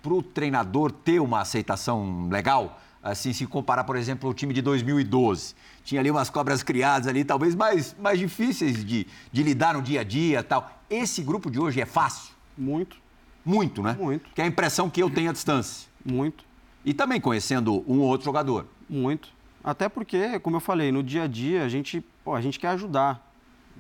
para 0.02 0.13
o 0.13 0.24
treinador 0.24 0.92
ter 0.92 1.20
uma 1.20 1.42
aceitação 1.42 2.30
legal? 2.30 2.80
Assim, 3.12 3.32
se 3.32 3.46
comparar, 3.46 3.86
por 3.86 3.96
exemplo, 3.96 4.30
o 4.30 4.34
time 4.34 4.54
de 4.54 4.62
2012 4.62 5.56
tinha 5.82 6.02
ali 6.02 6.12
umas 6.12 6.30
cobras 6.30 6.62
criadas 6.62 7.08
ali, 7.08 7.24
talvez 7.24 7.56
mais, 7.56 7.96
mais 7.98 8.20
difíceis 8.20 8.84
de, 8.84 9.08
de 9.32 9.43
lidar 9.43 9.74
no 9.74 9.82
dia 9.82 10.02
a 10.02 10.04
dia 10.04 10.43
tal. 10.43 10.70
Esse 10.89 11.22
grupo 11.22 11.50
de 11.50 11.58
hoje 11.58 11.80
é 11.80 11.86
fácil? 11.86 12.34
Muito. 12.58 12.98
Muito, 13.46 13.82
né? 13.82 13.96
Muito. 13.98 14.30
Que 14.36 14.41
é 14.41 14.43
a 14.43 14.48
impressão 14.48 14.89
que 14.89 15.02
eu 15.02 15.10
tenho 15.10 15.30
à 15.30 15.34
distância. 15.34 15.88
Muito. 16.04 16.43
E 16.84 16.93
também 16.93 17.22
conhecendo 17.22 17.82
um 17.88 18.00
ou 18.00 18.08
outro 18.08 18.26
jogador. 18.26 18.67
Muito. 18.89 19.30
Até 19.63 19.88
porque, 19.88 20.38
como 20.39 20.58
eu 20.58 20.62
falei, 20.62 20.91
no 20.91 21.02
dia 21.02 21.24
a 21.24 21.28
dia 21.28 21.63
a 21.63 21.70
gente, 21.70 22.04
pô, 22.26 22.36
a 22.36 22.41
gente 22.41 22.60
quer 22.60 22.70
ajudar. 22.70 23.26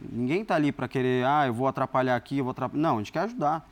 Ninguém 0.09 0.43
está 0.43 0.55
ali 0.55 0.71
para 0.71 0.87
querer, 0.87 1.25
ah, 1.25 1.47
eu 1.47 1.53
vou 1.53 1.67
atrapalhar 1.67 2.15
aqui, 2.15 2.37
eu 2.37 2.45
vou 2.45 2.51
atrapalhar. 2.51 2.81
Não, 2.81 2.95
a 2.95 2.97
gente 2.99 3.11
quer 3.11 3.23
ajudar. 3.23 3.67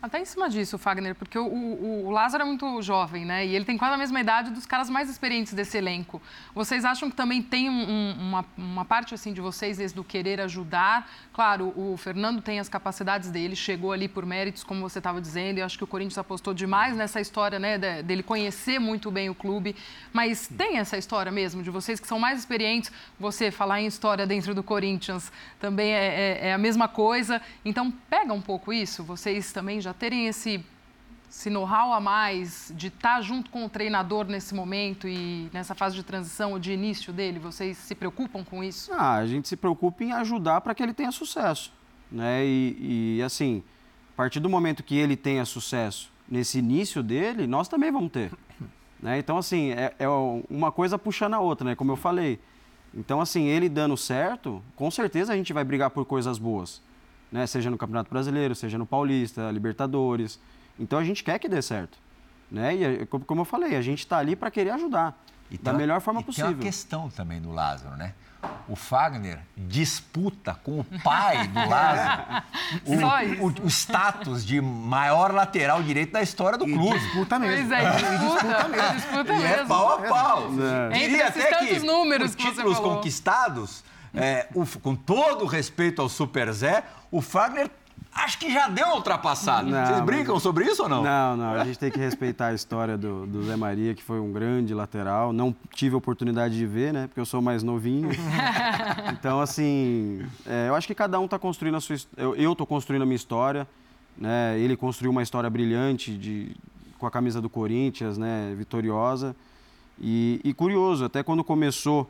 Até 0.00 0.20
em 0.20 0.24
cima 0.24 0.48
disso, 0.48 0.78
Fagner, 0.78 1.12
porque 1.12 1.36
o, 1.36 1.44
o, 1.44 2.06
o, 2.06 2.10
Lázaro 2.10 2.44
é 2.44 2.46
muito 2.46 2.80
jovem, 2.82 3.24
né? 3.24 3.44
E 3.44 3.56
ele 3.56 3.64
tem 3.64 3.76
quase 3.76 3.94
a 3.94 3.98
mesma 3.98 4.20
idade 4.20 4.50
dos 4.50 4.64
caras 4.64 4.88
mais 4.88 5.10
experientes 5.10 5.52
desse 5.52 5.76
elenco. 5.76 6.22
Vocês 6.54 6.84
acham 6.84 7.10
que 7.10 7.16
também 7.16 7.42
tem 7.42 7.68
um, 7.68 8.12
uma, 8.12 8.44
uma, 8.56 8.84
parte 8.84 9.12
assim 9.12 9.32
de 9.32 9.40
vocês 9.40 9.76
desde 9.76 9.96
do 9.96 10.04
querer 10.04 10.40
ajudar? 10.40 11.10
Claro, 11.32 11.72
o 11.76 11.96
Fernando 11.96 12.40
tem 12.40 12.60
as 12.60 12.68
capacidades 12.68 13.28
dele, 13.28 13.56
chegou 13.56 13.90
ali 13.90 14.06
por 14.06 14.24
méritos, 14.24 14.62
como 14.62 14.80
você 14.80 14.98
estava 14.98 15.20
dizendo, 15.20 15.58
e 15.58 15.62
acho 15.62 15.76
que 15.76 15.82
o 15.82 15.86
Corinthians 15.86 16.18
apostou 16.18 16.54
demais 16.54 16.96
nessa 16.96 17.20
história, 17.20 17.58
né, 17.58 17.76
dele 18.02 18.22
conhecer 18.22 18.78
muito 18.78 19.10
bem 19.10 19.28
o 19.28 19.34
clube. 19.34 19.74
Mas 20.12 20.46
tem 20.46 20.78
essa 20.78 20.96
história 20.96 21.32
mesmo 21.32 21.60
de 21.60 21.70
vocês 21.70 21.98
que 21.98 22.06
são 22.06 22.20
mais 22.20 22.38
experientes. 22.38 22.92
Você 23.18 23.50
falar 23.50 23.80
em 23.80 23.86
história 23.86 24.24
dentro 24.28 24.54
do 24.54 24.62
Corinthians 24.62 25.32
também 25.58 25.92
é, 25.92 26.06
é, 26.06 26.48
é 26.48 26.54
a 26.54 26.58
mesma 26.58 26.86
coisa. 26.86 27.42
Então 27.64 27.90
pega 28.08 28.32
um 28.32 28.40
pouco 28.40 28.72
isso. 28.72 29.02
Vocês 29.02 29.52
também 29.52 29.80
já 29.80 29.87
já 29.88 29.94
terem 29.94 30.26
esse, 30.26 30.62
esse 31.30 31.48
know-how 31.48 31.94
a 31.94 32.00
mais 32.00 32.70
de 32.76 32.88
estar 32.88 33.22
junto 33.22 33.50
com 33.50 33.64
o 33.64 33.68
treinador 33.70 34.26
nesse 34.26 34.54
momento 34.54 35.08
e 35.08 35.48
nessa 35.50 35.74
fase 35.74 35.96
de 35.96 36.02
transição 36.02 36.52
ou 36.52 36.58
de 36.58 36.72
início 36.72 37.10
dele? 37.10 37.38
Vocês 37.38 37.78
se 37.78 37.94
preocupam 37.94 38.44
com 38.44 38.62
isso? 38.62 38.92
Ah, 38.92 39.14
a 39.14 39.26
gente 39.26 39.48
se 39.48 39.56
preocupa 39.56 40.04
em 40.04 40.12
ajudar 40.12 40.60
para 40.60 40.74
que 40.74 40.82
ele 40.82 40.92
tenha 40.92 41.10
sucesso. 41.10 41.72
Né? 42.12 42.44
E, 42.44 43.16
e, 43.16 43.22
assim, 43.22 43.62
a 44.12 44.16
partir 44.16 44.40
do 44.40 44.48
momento 44.48 44.82
que 44.82 44.96
ele 44.96 45.16
tenha 45.16 45.44
sucesso 45.46 46.12
nesse 46.28 46.58
início 46.58 47.02
dele, 47.02 47.46
nós 47.46 47.66
também 47.66 47.90
vamos 47.90 48.12
ter. 48.12 48.30
Né? 49.00 49.16
Então, 49.16 49.38
assim, 49.38 49.70
é, 49.70 49.94
é 49.96 50.08
uma 50.50 50.72
coisa 50.72 50.98
puxando 50.98 51.34
a 51.34 51.38
outra, 51.38 51.64
né? 51.64 51.76
Como 51.76 51.92
eu 51.92 51.96
falei. 51.96 52.40
Então, 52.92 53.20
assim, 53.20 53.44
ele 53.44 53.68
dando 53.68 53.96
certo, 53.96 54.60
com 54.74 54.90
certeza 54.90 55.32
a 55.32 55.36
gente 55.36 55.52
vai 55.52 55.62
brigar 55.62 55.90
por 55.90 56.04
coisas 56.04 56.36
boas. 56.36 56.82
Né? 57.30 57.46
Seja 57.46 57.70
no 57.70 57.78
Campeonato 57.78 58.10
Brasileiro, 58.10 58.54
seja 58.54 58.78
no 58.78 58.86
Paulista, 58.86 59.50
Libertadores. 59.50 60.38
Então, 60.78 60.98
a 60.98 61.04
gente 61.04 61.22
quer 61.22 61.38
que 61.38 61.48
dê 61.48 61.60
certo. 61.60 61.98
Né? 62.50 62.74
E, 62.74 63.06
como 63.06 63.42
eu 63.42 63.44
falei, 63.44 63.76
a 63.76 63.82
gente 63.82 64.00
está 64.00 64.18
ali 64.18 64.34
para 64.34 64.50
querer 64.50 64.70
ajudar. 64.70 65.18
E 65.50 65.58
da 65.58 65.72
uma, 65.72 65.78
melhor 65.78 66.00
forma 66.00 66.20
e 66.20 66.24
possível. 66.24 66.48
Tem 66.48 66.56
uma 66.56 66.62
questão 66.62 67.08
também 67.10 67.40
do 67.40 67.50
Lázaro, 67.50 67.96
né? 67.96 68.14
O 68.68 68.76
Fagner 68.76 69.40
disputa 69.56 70.54
com 70.62 70.78
o 70.78 70.84
pai 71.02 71.48
do 71.48 71.68
Lázaro 71.68 72.44
o, 73.40 73.46
o, 73.46 73.66
o, 73.66 73.68
status 73.68 74.46
de 74.46 74.60
maior 74.60 75.32
lateral 75.32 75.82
direito 75.82 76.12
da 76.12 76.22
história 76.22 76.56
do 76.56 76.68
e 76.68 76.72
clube. 76.72 76.98
Disputa 77.00 77.38
mesmo. 77.38 77.68
Pois 77.68 77.72
é, 77.72 77.90
disputa, 77.90 78.68
mesmo. 78.68 78.94
Disputa 78.94 79.32
e 79.32 79.44
é 79.44 79.64
pau 79.64 79.88
a 79.88 79.98
pau. 80.02 80.48
É. 80.92 81.02
Entre 81.02 81.20
esses 81.20 81.44
tantos 81.48 81.82
números 81.82 82.30
os 82.30 82.36
que 82.36 82.44
títulos 82.44 82.76
você 82.76 82.82
falou. 82.82 82.96
conquistados, 82.96 83.84
é, 84.14 84.46
o, 84.54 84.64
com 84.80 84.94
todo 84.94 85.44
respeito 85.44 86.00
ao 86.00 86.08
Super 86.08 86.52
Zé, 86.52 86.84
o 87.10 87.20
Fagner 87.20 87.70
acho 88.12 88.38
que 88.38 88.50
já 88.52 88.68
deu 88.68 88.86
uma 88.86 88.96
ultrapassada. 88.96 89.68
Não, 89.68 89.86
Vocês 89.86 90.00
brincam 90.00 90.34
mas... 90.34 90.42
sobre 90.42 90.64
isso 90.64 90.82
ou 90.82 90.88
não? 90.88 91.02
Não, 91.02 91.36
não. 91.36 91.52
A 91.52 91.64
gente 91.64 91.78
tem 91.78 91.90
que 91.90 91.98
respeitar 91.98 92.48
a 92.48 92.54
história 92.54 92.96
do, 92.96 93.26
do, 93.26 93.44
Zé 93.44 93.56
Maria, 93.56 93.94
que 93.94 94.02
foi 94.02 94.20
um 94.20 94.32
grande 94.32 94.74
lateral. 94.74 95.32
Não 95.32 95.54
tive 95.74 95.94
a 95.94 95.98
oportunidade 95.98 96.56
de 96.56 96.66
ver, 96.66 96.92
né? 96.92 97.06
Porque 97.06 97.20
eu 97.20 97.26
sou 97.26 97.40
mais 97.40 97.62
novinho. 97.62 98.10
então, 99.12 99.40
assim, 99.40 100.26
é, 100.46 100.68
eu 100.68 100.74
acho 100.74 100.86
que 100.86 100.94
cada 100.94 101.18
um 101.20 101.24
está 101.26 101.38
construindo 101.38 101.76
a 101.76 101.80
sua 101.80 101.96
Eu 102.16 102.52
estou 102.52 102.66
construindo 102.66 103.02
a 103.02 103.06
minha 103.06 103.16
história. 103.16 103.66
Né? 104.16 104.58
Ele 104.58 104.76
construiu 104.76 105.10
uma 105.10 105.22
história 105.22 105.48
brilhante 105.48 106.16
de, 106.16 106.56
com 106.98 107.06
a 107.06 107.10
camisa 107.10 107.40
do 107.40 107.48
Corinthians, 107.48 108.18
né? 108.18 108.54
Vitoriosa. 108.56 109.34
E, 110.00 110.40
e 110.44 110.52
curioso, 110.54 111.04
até 111.04 111.22
quando 111.22 111.42
começou 111.42 112.08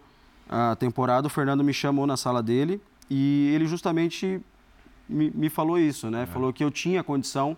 a 0.48 0.74
temporada, 0.76 1.26
o 1.26 1.30
Fernando 1.30 1.62
me 1.62 1.72
chamou 1.72 2.06
na 2.06 2.16
sala 2.16 2.42
dele 2.42 2.80
e 3.10 3.50
ele 3.54 3.66
justamente 3.66 4.40
me, 5.08 5.30
me 5.30 5.48
falou 5.48 5.78
isso, 5.78 6.10
né? 6.10 6.24
É. 6.24 6.26
Falou 6.26 6.52
que 6.52 6.62
eu 6.62 6.70
tinha 6.70 7.02
condição 7.02 7.56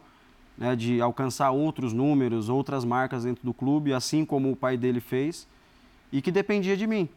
né, 0.57 0.77
de 0.77 1.01
alcançar 1.01 1.51
outros 1.51 1.93
números, 1.93 2.49
outras 2.49 2.85
marcas 2.85 3.25
dentro 3.25 3.45
do 3.45 3.55
clube, 3.55 3.93
assim 3.93 4.25
como 4.25 4.53
o 4.53 4.57
pai 4.57 4.77
dele 4.77 5.01
fez, 5.01 5.49
e 6.13 6.21
que 6.21 6.31
dependia 6.31 6.77
de 6.77 6.87
mim. 6.87 7.09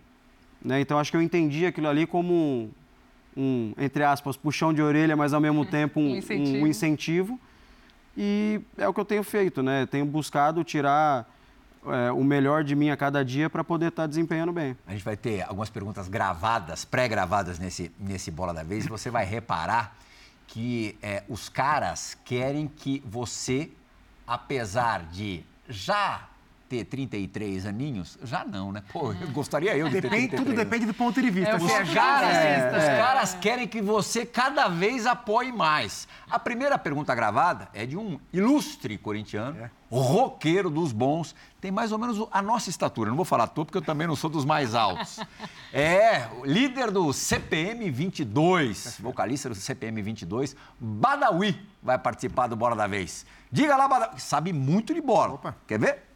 Né? 0.63 0.79
Então, 0.79 0.97
acho 0.97 1.11
que 1.11 1.17
eu 1.17 1.21
entendi 1.21 1.65
aquilo 1.65 1.89
ali 1.89 2.07
como 2.07 2.33
um, 2.33 2.71
um, 3.35 3.73
entre 3.77 4.03
aspas, 4.03 4.37
puxão 4.37 4.73
de 4.73 4.81
orelha, 4.81 5.15
mas 5.15 5.33
ao 5.33 5.41
mesmo 5.41 5.65
tempo 5.67 5.99
um, 5.99 6.13
um, 6.13 6.15
incentivo. 6.15 6.63
um, 6.63 6.67
incentivo. 6.67 7.39
E 8.15 8.61
é 8.77 8.87
o 8.87 8.93
que 8.93 8.99
eu 8.99 9.05
tenho 9.05 9.23
feito, 9.23 9.61
né? 9.61 9.85
Tenho 9.87 10.05
buscado 10.05 10.63
tirar 10.63 11.27
é, 11.85 12.11
o 12.11 12.23
melhor 12.23 12.63
de 12.63 12.75
mim 12.75 12.91
a 12.91 12.95
cada 12.95 13.25
dia 13.25 13.49
para 13.49 13.63
poder 13.63 13.87
estar 13.87 14.03
tá 14.03 14.07
desempenhando 14.07 14.53
bem. 14.53 14.77
A 14.87 14.91
gente 14.91 15.03
vai 15.03 15.17
ter 15.17 15.41
algumas 15.41 15.69
perguntas 15.69 16.07
gravadas, 16.07 16.85
pré-gravadas 16.85 17.59
nesse, 17.59 17.91
nesse 17.99 18.31
Bola 18.31 18.53
da 18.53 18.63
Vez, 18.63 18.85
e 18.85 18.89
você 18.89 19.09
vai 19.09 19.25
reparar 19.25 19.97
que 20.53 20.95
é, 21.01 21.23
os 21.27 21.49
caras 21.49 22.15
querem 22.23 22.67
que 22.67 23.01
você, 23.03 23.71
apesar 24.27 25.03
de 25.07 25.43
já 25.67 26.29
ter 26.73 26.85
33 26.85 27.67
aninhos, 27.67 28.17
já 28.23 28.43
não, 28.43 28.71
né? 28.71 28.83
Pô, 28.91 29.13
eu 29.13 29.27
gostaria 29.27 29.77
eu 29.77 29.87
de 29.87 30.01
depende, 30.01 30.29
ter 30.29 30.37
33. 30.37 30.41
Tudo 30.41 30.55
depende 30.55 30.85
do 30.87 30.93
ponto 30.93 31.21
de 31.21 31.29
vista. 31.29 31.51
É, 31.51 31.55
os, 31.55 31.93
caras, 31.93 32.35
é, 32.35 32.77
os 32.77 32.83
caras 32.83 33.33
querem 33.35 33.67
que 33.67 33.79
você 33.79 34.25
cada 34.25 34.67
vez 34.67 35.05
apoie 35.05 35.51
mais. 35.51 36.07
A 36.27 36.39
primeira 36.39 36.79
pergunta 36.79 37.13
gravada 37.13 37.69
é 37.73 37.85
de 37.85 37.95
um 37.95 38.19
ilustre 38.31 38.97
corintiano, 38.97 39.59
é. 39.59 39.69
roqueiro 39.91 40.71
dos 40.71 40.91
bons, 40.91 41.35
tem 41.61 41.69
mais 41.69 41.91
ou 41.91 41.99
menos 41.99 42.27
a 42.31 42.41
nossa 42.41 42.71
estatura. 42.71 43.11
Não 43.11 43.17
vou 43.17 43.25
falar 43.25 43.45
tua, 43.47 43.65
porque 43.65 43.77
eu 43.77 43.83
também 43.83 44.07
não 44.07 44.15
sou 44.15 44.29
dos 44.29 44.43
mais 44.43 44.73
altos. 44.73 45.19
É, 45.75 46.29
líder 46.43 46.91
do 46.91 47.11
CPM 47.11 47.89
22, 47.89 48.99
vocalista 48.99 49.49
do 49.49 49.55
CPM 49.55 50.03
22, 50.03 50.55
Badawi 50.79 51.59
vai 51.81 51.97
participar 51.97 52.45
do 52.45 52.55
Bola 52.55 52.75
da 52.75 52.85
Vez. 52.85 53.25
Diga 53.51 53.75
lá, 53.75 53.87
Badawi. 53.87 54.21
Sabe 54.21 54.53
muito 54.53 54.93
de 54.93 55.01
bola. 55.01 55.33
Opa. 55.33 55.55
Quer 55.65 55.79
ver? 55.79 56.12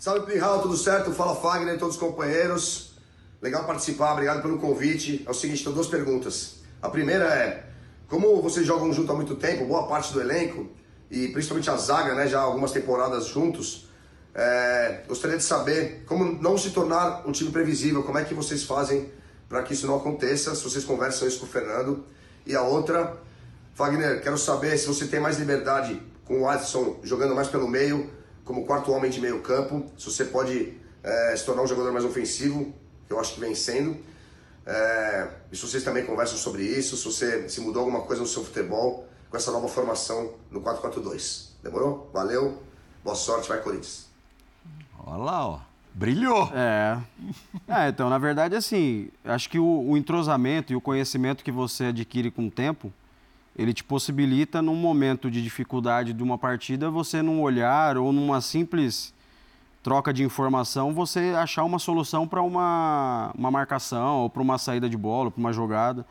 Salve 0.00 0.24
Pirral, 0.24 0.62
tudo 0.62 0.78
certo? 0.78 1.12
Fala 1.12 1.36
Fagner, 1.36 1.78
todos 1.78 1.96
os 1.96 2.00
companheiros. 2.00 2.94
Legal 3.42 3.64
participar, 3.64 4.12
obrigado 4.12 4.40
pelo 4.40 4.58
convite. 4.58 5.22
É 5.26 5.30
o 5.30 5.34
seguinte, 5.34 5.62
tenho 5.62 5.74
duas 5.74 5.88
perguntas. 5.88 6.62
A 6.80 6.88
primeira 6.88 7.26
é, 7.26 7.66
como 8.08 8.40
vocês 8.40 8.66
jogam 8.66 8.90
junto 8.94 9.12
há 9.12 9.14
muito 9.14 9.36
tempo, 9.36 9.66
boa 9.66 9.86
parte 9.86 10.10
do 10.14 10.20
elenco, 10.22 10.70
e 11.10 11.28
principalmente 11.28 11.68
a 11.68 11.76
zaga, 11.76 12.14
né, 12.14 12.26
já 12.26 12.40
algumas 12.40 12.72
temporadas 12.72 13.26
juntos, 13.26 13.90
é, 14.34 15.02
gostaria 15.06 15.36
de 15.36 15.44
saber 15.44 16.02
como 16.06 16.24
não 16.24 16.56
se 16.56 16.70
tornar 16.70 17.28
um 17.28 17.30
time 17.30 17.50
previsível, 17.50 18.02
como 18.02 18.16
é 18.16 18.24
que 18.24 18.32
vocês 18.32 18.64
fazem 18.64 19.12
para 19.50 19.62
que 19.62 19.74
isso 19.74 19.86
não 19.86 19.96
aconteça, 19.96 20.54
se 20.54 20.64
vocês 20.64 20.82
conversam 20.82 21.28
isso 21.28 21.40
com 21.40 21.44
o 21.44 21.48
Fernando. 21.50 22.06
E 22.46 22.56
a 22.56 22.62
outra, 22.62 23.18
Fagner, 23.74 24.22
quero 24.22 24.38
saber 24.38 24.78
se 24.78 24.86
você 24.86 25.06
tem 25.06 25.20
mais 25.20 25.38
liberdade 25.38 26.00
com 26.24 26.40
o 26.40 26.48
Adson 26.48 27.00
jogando 27.02 27.34
mais 27.34 27.48
pelo 27.48 27.68
meio, 27.68 28.18
como 28.44 28.66
quarto 28.66 28.92
homem 28.92 29.10
de 29.10 29.20
meio 29.20 29.40
campo, 29.40 29.84
se 29.96 30.06
você 30.06 30.24
pode 30.24 30.74
é, 31.02 31.36
se 31.36 31.44
tornar 31.44 31.62
um 31.62 31.66
jogador 31.66 31.92
mais 31.92 32.04
ofensivo, 32.04 32.72
que 33.06 33.12
eu 33.12 33.20
acho 33.20 33.34
que 33.34 33.40
vem 33.40 33.54
sendo. 33.54 33.96
É, 34.66 35.28
e 35.50 35.56
se 35.56 35.62
vocês 35.66 35.82
também 35.82 36.04
conversam 36.04 36.36
sobre 36.36 36.62
isso, 36.62 36.96
se 36.96 37.04
você 37.04 37.48
se 37.48 37.60
mudou 37.60 37.80
alguma 37.80 38.02
coisa 38.02 38.22
no 38.22 38.28
seu 38.28 38.44
futebol 38.44 39.06
com 39.30 39.36
essa 39.36 39.50
nova 39.50 39.68
formação 39.68 40.34
no 40.50 40.60
4-4-2. 40.60 41.50
Demorou? 41.62 42.10
Valeu, 42.12 42.62
boa 43.02 43.16
sorte, 43.16 43.48
vai 43.48 43.60
Corinthians. 43.60 44.08
Olha 44.98 45.22
lá, 45.22 45.48
ó. 45.48 45.60
Brilhou! 45.92 46.50
É. 46.54 46.98
é. 47.68 47.88
Então, 47.88 48.08
na 48.08 48.18
verdade, 48.18 48.54
assim, 48.54 49.10
acho 49.24 49.48
que 49.48 49.58
o, 49.58 49.90
o 49.90 49.96
entrosamento 49.96 50.72
e 50.72 50.76
o 50.76 50.80
conhecimento 50.80 51.42
que 51.42 51.50
você 51.50 51.86
adquire 51.86 52.30
com 52.30 52.46
o 52.46 52.50
tempo 52.50 52.92
ele 53.56 53.72
te 53.72 53.82
possibilita, 53.82 54.62
num 54.62 54.76
momento 54.76 55.30
de 55.30 55.42
dificuldade 55.42 56.12
de 56.12 56.22
uma 56.22 56.38
partida, 56.38 56.90
você 56.90 57.20
num 57.22 57.42
olhar 57.42 57.96
ou 57.96 58.12
numa 58.12 58.40
simples 58.40 59.12
troca 59.82 60.12
de 60.12 60.22
informação, 60.22 60.92
você 60.92 61.34
achar 61.36 61.64
uma 61.64 61.78
solução 61.78 62.28
para 62.28 62.42
uma, 62.42 63.32
uma 63.36 63.50
marcação 63.50 64.18
ou 64.18 64.30
para 64.30 64.42
uma 64.42 64.58
saída 64.58 64.88
de 64.88 64.96
bola, 64.96 65.30
para 65.30 65.40
uma 65.40 65.52
jogada. 65.52 66.06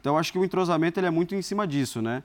Então, 0.00 0.18
acho 0.18 0.32
que 0.32 0.38
o 0.38 0.44
entrosamento 0.44 0.98
ele 0.98 1.06
é 1.06 1.10
muito 1.10 1.34
em 1.34 1.42
cima 1.42 1.66
disso, 1.66 2.02
né? 2.02 2.22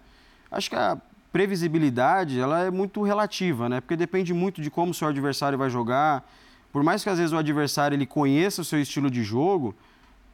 Acho 0.52 0.70
que 0.70 0.76
a 0.76 0.98
previsibilidade 1.32 2.40
ela 2.40 2.62
é 2.62 2.72
muito 2.72 3.02
relativa, 3.02 3.70
né? 3.70 3.80
Porque 3.80 3.96
depende 3.96 4.34
muito 4.34 4.62
de 4.62 4.70
como 4.70 4.92
o 4.92 4.94
seu 4.94 5.08
adversário 5.08 5.58
vai 5.58 5.70
jogar. 5.70 6.30
Por 6.72 6.84
mais 6.84 7.04
que 7.04 7.10
às 7.10 7.18
vezes 7.18 7.32
o 7.32 7.38
adversário 7.38 7.96
ele 7.96 8.06
conheça 8.06 8.62
o 8.62 8.66
seu 8.66 8.80
estilo 8.82 9.10
de 9.10 9.24
jogo, 9.24 9.76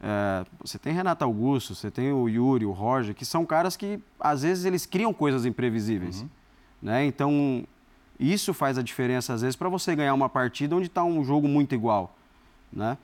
é, 0.00 0.44
você 0.60 0.78
tem 0.78 0.92
Renato 0.92 1.24
Augusto, 1.24 1.74
você 1.74 1.90
tem 1.90 2.12
o 2.12 2.28
Yuri, 2.28 2.64
o 2.64 2.72
Roger, 2.72 3.14
que 3.14 3.24
são 3.24 3.44
caras 3.44 3.76
que 3.76 4.00
às 4.18 4.42
vezes 4.42 4.64
eles 4.64 4.86
criam 4.86 5.12
coisas 5.12 5.44
imprevisíveis. 5.44 6.22
Uhum. 6.22 6.28
Né? 6.82 7.04
Então, 7.04 7.64
isso 8.18 8.54
faz 8.54 8.78
a 8.78 8.82
diferença 8.82 9.34
às 9.34 9.42
vezes 9.42 9.56
para 9.56 9.68
você 9.68 9.94
ganhar 9.96 10.14
uma 10.14 10.28
partida 10.28 10.76
onde 10.76 10.86
está 10.86 11.02
um 11.02 11.24
jogo 11.24 11.48
muito 11.48 11.74
igual. 11.74 12.16
Né? 12.72 12.96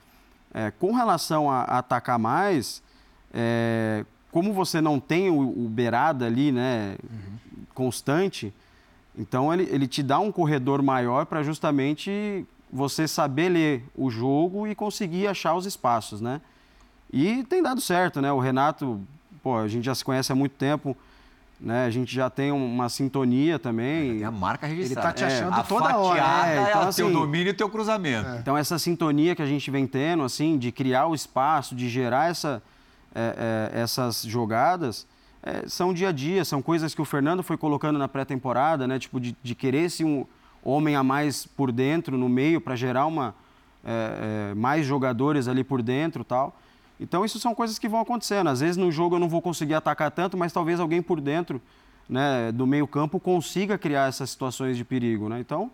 É, 0.53 0.71
com 0.71 0.93
relação 0.93 1.51
a, 1.51 1.63
a 1.63 1.79
atacar 1.79 2.19
mais, 2.19 2.83
é, 3.33 4.05
como 4.31 4.53
você 4.53 4.81
não 4.81 5.01
tem 5.01 5.31
o, 5.31 5.65
o 5.65 5.69
beirada 5.69 6.27
ali 6.27 6.53
né, 6.53 6.97
uhum. 7.03 7.65
constante, 7.75 8.55
então 9.17 9.53
ele, 9.53 9.65
ele 9.71 9.89
te 9.89 10.03
dá 10.03 10.21
um 10.21 10.31
corredor 10.31 10.81
maior 10.83 11.27
para 11.27 11.43
justamente 11.43 12.47
você 12.73 13.07
saber 13.07 13.49
ler 13.49 13.85
o 13.97 14.11
jogo 14.11 14.67
e 14.67 14.75
conseguir 14.75 15.27
achar 15.27 15.55
os 15.55 15.67
espaços, 15.67 16.21
né? 16.21 16.41
E 17.13 17.45
tem 17.45 17.63
dado 17.63 17.81
certo, 17.81 18.21
né? 18.21 18.33
O 18.33 18.39
Renato, 18.39 19.01
pô, 19.43 19.57
a 19.57 19.69
gente 19.69 19.85
já 19.85 19.95
se 19.95 20.05
conhece 20.05 20.33
há 20.33 20.35
muito 20.35 20.53
tempo, 20.53 20.97
né? 21.61 21.87
A 21.87 21.91
gente 21.91 22.15
já 22.15 22.29
tem 22.29 22.51
uma 22.51 22.89
sintonia 22.89 23.59
também. 23.59 24.17
Tem 24.17 24.25
a 24.25 24.31
marca 24.31 24.67
registrada. 24.67 25.09
Ele 25.09 25.13
tá 25.13 25.13
te 25.13 25.25
achando 25.25 25.59
é, 25.59 25.63
toda 25.63 25.97
hora. 25.97 26.49
É, 26.49 26.69
então, 26.69 26.83
é 26.83 26.87
assim, 26.87 27.03
teu 27.03 27.13
domínio 27.13 27.51
e 27.51 27.55
teu 27.55 27.69
cruzamento. 27.69 28.29
É. 28.29 28.39
Então 28.39 28.57
essa 28.57 28.79
sintonia 28.79 29.35
que 29.35 29.43
a 29.43 29.47
gente 29.47 29.71
vem 29.71 29.87
tendo, 29.87 30.23
assim, 30.23 30.59
de 30.59 30.73
criar 30.73 31.07
o 31.07 31.15
espaço, 31.15 31.75
de 31.75 31.89
gerar 31.89 32.31
essa, 32.31 32.63
é, 33.15 33.71
é 33.73 33.81
essas 33.81 34.23
jogadas, 34.23 35.07
é, 35.43 35.69
são 35.69 35.93
dia 35.93 36.09
a 36.09 36.13
dia, 36.13 36.45
são 36.45 36.63
coisas 36.63 36.95
que 36.95 37.03
o 37.03 37.05
Fernando 37.05 37.43
foi 37.43 37.57
colocando 37.57 37.99
na 37.99 38.09
pré-temporada, 38.09 38.87
né? 38.89 38.99
Tipo, 38.99 39.21
de, 39.21 39.37
de 39.43 39.55
querer 39.55 39.91
ser 39.91 40.05
um 40.05 40.27
homem 40.63 40.97
a 40.97 41.03
mais 41.03 41.47
por 41.47 41.71
dentro, 41.71 42.17
no 42.17 42.29
meio, 42.29 42.61
para 42.61 42.75
gerar 42.75 43.07
uma, 43.07 43.35
é, 43.85 44.55
mais 44.55 44.87
jogadores 44.87 45.47
ali 45.47 45.63
por 45.63 45.83
dentro 45.83 46.25
tal. 46.25 46.59
Então, 46.99 47.25
isso 47.25 47.39
são 47.39 47.55
coisas 47.55 47.79
que 47.79 47.89
vão 47.89 48.01
acontecendo. 48.01 48.49
Às 48.49 48.61
vezes, 48.61 48.77
no 48.77 48.91
jogo, 48.91 49.17
eu 49.17 49.21
não 49.21 49.29
vou 49.29 49.43
conseguir 49.43 49.75
atacar 49.75 50.11
tanto, 50.11 50.37
mas 50.37 50.53
talvez 50.53 50.79
alguém 50.79 51.03
por 51.03 51.21
dentro 51.21 51.61
né, 52.09 52.53
do 52.53 52.67
meio-campo 52.67 53.19
consiga 53.19 53.77
criar 53.77 54.09
essas 54.09 54.31
situações 54.31 54.77
de 54.77 54.85
perigo. 54.85 55.29
Né? 55.29 55.41
Então, 55.41 55.71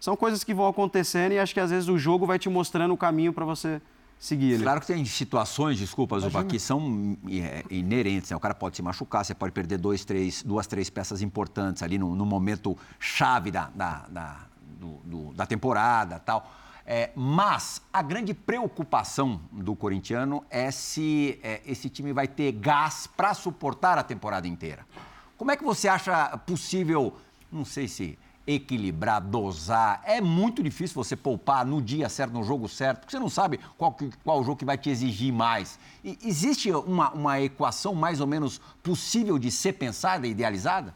são 0.00 0.16
coisas 0.16 0.44
que 0.44 0.54
vão 0.54 0.66
acontecendo 0.66 1.32
e 1.32 1.38
acho 1.38 1.54
que 1.54 1.60
às 1.60 1.70
vezes 1.70 1.88
o 1.88 1.98
jogo 1.98 2.26
vai 2.26 2.38
te 2.38 2.48
mostrando 2.48 2.92
o 2.92 2.96
caminho 2.96 3.32
para 3.32 3.44
você 3.44 3.80
seguir. 4.18 4.60
Claro 4.60 4.80
que 4.80 4.86
tem 4.86 5.04
situações, 5.04 5.78
desculpa, 5.78 6.18
Zuba, 6.18 6.44
que 6.44 6.58
são 6.58 7.16
é, 7.30 7.64
inerentes. 7.70 8.30
Né? 8.30 8.36
O 8.36 8.40
cara 8.40 8.54
pode 8.54 8.76
se 8.76 8.82
machucar, 8.82 9.24
você 9.24 9.34
pode 9.34 9.52
perder 9.52 9.78
dois, 9.78 10.04
três, 10.04 10.42
duas, 10.42 10.66
três 10.66 10.90
peças 10.90 11.22
importantes 11.22 11.82
ali 11.82 11.98
no, 11.98 12.14
no 12.14 12.26
momento 12.26 12.76
chave 12.98 13.50
da, 13.50 13.70
da, 13.74 14.04
da 14.08 14.36
do, 14.78 15.00
do, 15.04 15.34
da 15.34 15.46
temporada 15.46 16.18
tal. 16.18 16.50
É, 16.90 17.10
mas 17.14 17.82
a 17.92 18.00
grande 18.00 18.32
preocupação 18.32 19.42
do 19.52 19.76
corintiano 19.76 20.42
é 20.48 20.70
se 20.70 21.38
é, 21.42 21.60
esse 21.66 21.90
time 21.90 22.14
vai 22.14 22.26
ter 22.26 22.50
gás 22.52 23.06
para 23.06 23.34
suportar 23.34 23.98
a 23.98 24.02
temporada 24.02 24.48
inteira. 24.48 24.86
Como 25.36 25.50
é 25.50 25.56
que 25.56 25.62
você 25.62 25.86
acha 25.86 26.34
possível, 26.38 27.14
não 27.52 27.62
sei 27.62 27.88
se 27.88 28.18
equilibrar, 28.46 29.20
dosar? 29.20 30.00
É 30.02 30.18
muito 30.22 30.62
difícil 30.62 30.94
você 30.94 31.14
poupar 31.14 31.66
no 31.66 31.82
dia 31.82 32.08
certo, 32.08 32.32
no 32.32 32.42
jogo 32.42 32.66
certo, 32.66 33.00
porque 33.00 33.10
você 33.10 33.18
não 33.20 33.28
sabe 33.28 33.60
qual, 33.76 33.94
qual 34.24 34.42
jogo 34.42 34.56
que 34.56 34.64
vai 34.64 34.78
te 34.78 34.88
exigir 34.88 35.30
mais. 35.30 35.78
E 36.02 36.18
existe 36.24 36.72
uma, 36.72 37.10
uma 37.10 37.38
equação 37.38 37.94
mais 37.94 38.18
ou 38.18 38.26
menos 38.26 38.62
possível 38.82 39.38
de 39.38 39.50
ser 39.50 39.74
pensada 39.74 40.26
e 40.26 40.30
idealizada? 40.30 40.94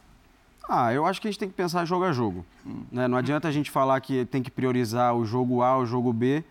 Ah, 0.69 0.93
eu 0.93 1.05
acho 1.05 1.21
que 1.21 1.29
a 1.29 1.31
gente 1.31 1.39
tem 1.39 1.49
que 1.49 1.55
pensar 1.55 1.85
jogo 1.85 2.05
a 2.05 2.13
jogo. 2.13 2.45
Né? 2.91 3.09
Não 3.09 3.19
adianta 3.19 3.49
a 3.49 3.53
gente 3.53 3.71
falar 3.71 4.01
que 4.01 4.25
tem 4.27 4.43
que 4.43 4.51
priorizar 4.51 5.15
o 5.15 5.25
jogo 5.25 5.63
A, 5.63 5.77
o 5.77 5.85
jogo 5.85 6.13
B, 6.13 6.45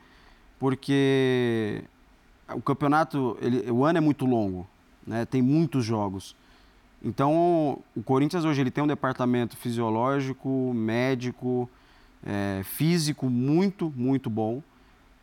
porque 0.60 1.84
o 2.54 2.62
campeonato, 2.62 3.38
ele, 3.42 3.72
o 3.72 3.86
ano 3.86 3.98
é 3.98 4.02
muito 4.02 4.26
longo, 4.26 4.68
né? 5.06 5.26
tem 5.26 5.42
muitos 5.42 5.86
jogos. 5.86 6.36
Então, 7.04 7.80
o 7.96 8.04
Corinthians 8.04 8.46
hoje 8.46 8.62
ele 8.62 8.70
tem 8.70 8.84
um 8.84 8.88
departamento 8.88 9.58
fisiológico, 9.58 10.72
médico, 10.74 11.70
é, 12.24 12.62
físico 12.64 13.28
muito, 13.30 13.92
muito 13.96 14.30
bom, 14.30 14.62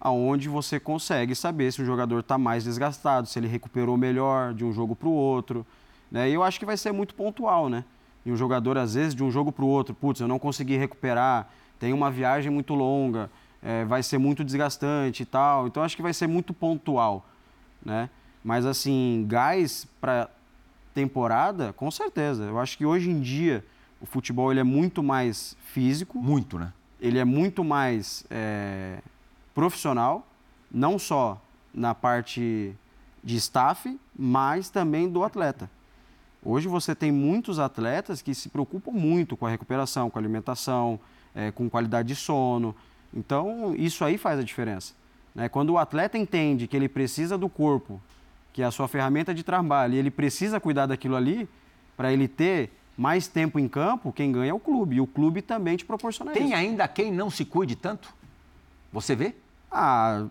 aonde 0.01 0.49
você 0.49 0.81
consegue 0.81 1.35
saber 1.35 1.73
se 1.73 1.83
o 1.83 1.85
jogador 1.85 2.21
está 2.21 2.37
mais 2.37 2.65
desgastado, 2.65 3.29
se 3.29 3.39
ele 3.39 3.47
recuperou 3.47 3.97
melhor 3.97 4.55
de 4.55 4.65
um 4.65 4.73
jogo 4.73 4.97
para 4.97 5.09
o 5.09 5.13
outro. 5.13 5.65
Né? 6.11 6.31
E 6.31 6.35
eu 6.35 6.43
acho 6.43 6.59
que 6.59 6.67
vai 6.67 6.77
ser 6.77 6.91
muito 6.91 7.15
pontual, 7.15 7.69
né? 7.69 7.85
E 8.29 8.31
um 8.31 8.37
jogador, 8.37 8.77
às 8.77 8.93
vezes, 8.93 9.15
de 9.15 9.25
um 9.25 9.31
jogo 9.31 9.51
para 9.51 9.65
o 9.65 9.69
outro, 9.69 9.95
putz, 9.95 10.21
eu 10.21 10.29
não 10.29 10.39
consegui 10.39 10.77
recuperar, 10.77 11.49
tem 11.81 11.95
uma 11.95 12.11
viagem 12.11 12.53
muito 12.53 12.75
longa, 12.75 13.31
é, 13.63 13.87
vai 13.87 14.03
ser 14.03 14.19
muito 14.19 14.45
desgastante 14.45 15.23
e 15.23 15.27
tal. 15.27 15.67
Então, 15.67 15.83
acho 15.83 15.97
que 15.97 16.03
vai 16.03 16.13
ser 16.13 16.27
muito 16.27 16.53
pontual, 16.53 17.27
né? 17.83 18.11
Mas, 18.45 18.67
assim, 18.67 19.25
gás 19.27 19.87
para 19.99 20.29
temporada, 20.93 21.73
com 21.73 21.91
certeza. 21.91 22.45
Eu 22.45 22.59
acho 22.59 22.77
que 22.77 22.85
hoje 22.85 23.09
em 23.09 23.19
dia 23.19 23.65
o 23.99 24.05
futebol 24.05 24.51
ele 24.51 24.61
é 24.61 24.65
muito 24.65 25.03
mais 25.03 25.57
físico. 25.65 26.19
Muito, 26.19 26.59
né? 26.59 26.71
Ele 27.01 27.19
é 27.19 27.25
muito 27.25 27.65
mais 27.65 28.27
é, 28.29 28.99
profissional, 29.55 30.27
não 30.71 30.99
só 30.99 31.41
na 31.73 31.95
parte 31.95 32.75
de 33.25 33.37
staff, 33.37 33.99
mas 34.15 34.69
também 34.69 35.09
do 35.09 35.25
atleta. 35.25 35.71
Hoje 36.45 36.69
você 36.69 36.95
tem 36.95 37.11
muitos 37.11 37.59
atletas 37.59 38.23
que 38.23 38.35
se 38.35 38.49
preocupam 38.49 38.93
muito 38.93 39.37
com 39.37 39.47
a 39.47 39.51
recuperação, 39.51 40.09
com 40.09 40.19
a 40.19 40.21
alimentação, 40.21 41.01
é, 41.35 41.51
com 41.51 41.69
qualidade 41.69 42.09
de 42.09 42.17
sono. 42.17 42.75
Então, 43.13 43.75
isso 43.77 44.05
aí 44.05 44.17
faz 44.17 44.39
a 44.39 44.43
diferença. 44.43 44.95
Né? 45.35 45.49
Quando 45.49 45.71
o 45.71 45.79
atleta 45.79 46.17
entende 46.17 46.67
que 46.67 46.77
ele 46.77 46.89
precisa 46.89 47.37
do 47.37 47.49
corpo, 47.49 48.01
que 48.53 48.63
é 48.63 48.65
a 48.65 48.71
sua 48.71 48.87
ferramenta 48.89 49.35
de 49.35 49.43
trabalho, 49.43 49.95
e 49.95 49.99
ele 49.99 50.11
precisa 50.11 50.61
cuidar 50.61 50.87
daquilo 50.87 51.17
ali, 51.17 51.49
para 51.97 52.13
ele 52.13 52.29
ter 52.29 52.71
mais 52.97 53.27
tempo 53.27 53.59
em 53.59 53.69
campo, 53.69 54.13
quem 54.13 54.33
ganha 54.33 54.51
é 54.51 54.55
o 54.55 54.61
clube. 54.61 54.97
E 54.97 55.01
o 55.01 55.07
clube 55.07 55.43
também 55.43 55.77
te 55.77 55.85
proporciona 55.85 56.33
tem 56.33 56.43
isso. 56.43 56.53
Tem 56.53 56.59
ainda 56.59 56.87
quem 56.87 57.13
não 57.13 57.31
se 57.31 57.45
cuide 57.45 57.75
tanto? 57.77 58.13
Você 58.93 59.15
vê? 59.15 59.35
Ah, 59.71 60.27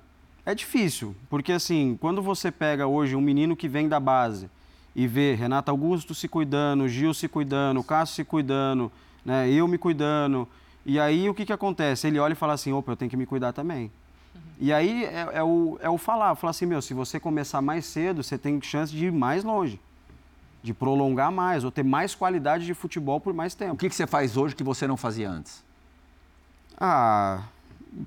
é 0.46 0.56
difícil. 0.56 1.16
Porque 1.30 1.52
assim, 1.52 1.98
quando 2.00 2.22
você 2.22 2.52
pega 2.52 2.88
hoje 2.88 3.16
um 3.16 3.22
menino 3.22 3.56
que 3.56 3.68
vem 3.68 3.88
da 3.88 4.00
base 4.00 4.50
e 4.98 5.06
vê 5.06 5.36
Renato 5.36 5.70
Augusto 5.70 6.16
se 6.16 6.28
cuidando, 6.28 6.90
Gil 6.90 7.14
se 7.14 7.28
cuidando, 7.28 7.84
Cássio 7.84 8.16
se 8.16 8.24
cuidando, 8.24 8.92
né, 9.24 9.48
eu 9.48 9.68
me 9.68 9.78
cuidando. 9.78 10.48
E 10.84 11.00
aí 11.00 11.30
o 11.30 11.36
que, 11.36 11.46
que 11.46 11.54
acontece? 11.54 12.08
Ele 12.08 12.18
olha 12.18 12.34
e 12.34 12.36
fala 12.36 12.54
assim, 12.54 12.74
opa, 12.74 12.94
eu 12.94 12.96
tenho 12.96 13.12
que 13.12 13.16
me 13.16 13.28
cuidar 13.28 13.54
também. 13.54 13.92
Uhum. 14.34 14.42
E 14.60 14.74
aí 14.74 15.06
é, 15.06 15.30
é, 15.34 15.44
o, 15.44 15.78
é 15.84 15.88
o 15.88 16.00
falar, 16.00 16.34
falar 16.34 16.50
assim, 16.50 16.66
meu, 16.66 16.82
se 16.82 16.96
você 16.96 17.20
começar 17.20 17.62
mais 17.62 17.86
cedo, 17.86 18.24
você 18.24 18.40
tem 18.40 18.60
chance 18.60 18.92
de 18.92 19.06
ir 19.06 19.12
mais 19.12 19.44
longe, 19.44 19.80
de 20.64 20.74
prolongar 20.74 21.32
mais, 21.32 21.64
ou 21.64 21.70
ter 21.70 21.84
mais 21.84 22.16
qualidade 22.16 22.66
de 22.66 22.74
futebol 22.74 23.20
por 23.20 23.36
mais 23.36 23.54
tempo. 23.54 23.76
O 23.76 23.78
que, 23.78 23.90
que 23.90 23.96
você 23.96 24.08
faz 24.08 24.36
hoje 24.36 24.56
que 24.56 24.64
você 24.64 24.88
não 24.88 24.98
fazia 24.98 25.30
antes? 25.30 25.64
Ah, 26.76 27.44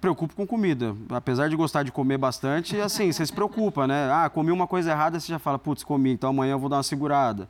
preocupo 0.00 0.34
com 0.34 0.46
comida. 0.46 0.94
Apesar 1.08 1.48
de 1.48 1.56
gostar 1.56 1.82
de 1.82 1.92
comer 1.92 2.18
bastante, 2.18 2.78
assim, 2.80 3.10
você 3.10 3.24
se 3.24 3.32
preocupa, 3.32 3.86
né? 3.86 4.10
Ah, 4.12 4.28
comi 4.28 4.50
uma 4.52 4.66
coisa 4.66 4.90
errada, 4.90 5.18
você 5.18 5.28
já 5.28 5.38
fala, 5.38 5.58
putz, 5.58 5.82
comi, 5.82 6.10
então 6.10 6.30
amanhã 6.30 6.52
eu 6.52 6.58
vou 6.58 6.68
dar 6.68 6.76
uma 6.76 6.82
segurada. 6.82 7.48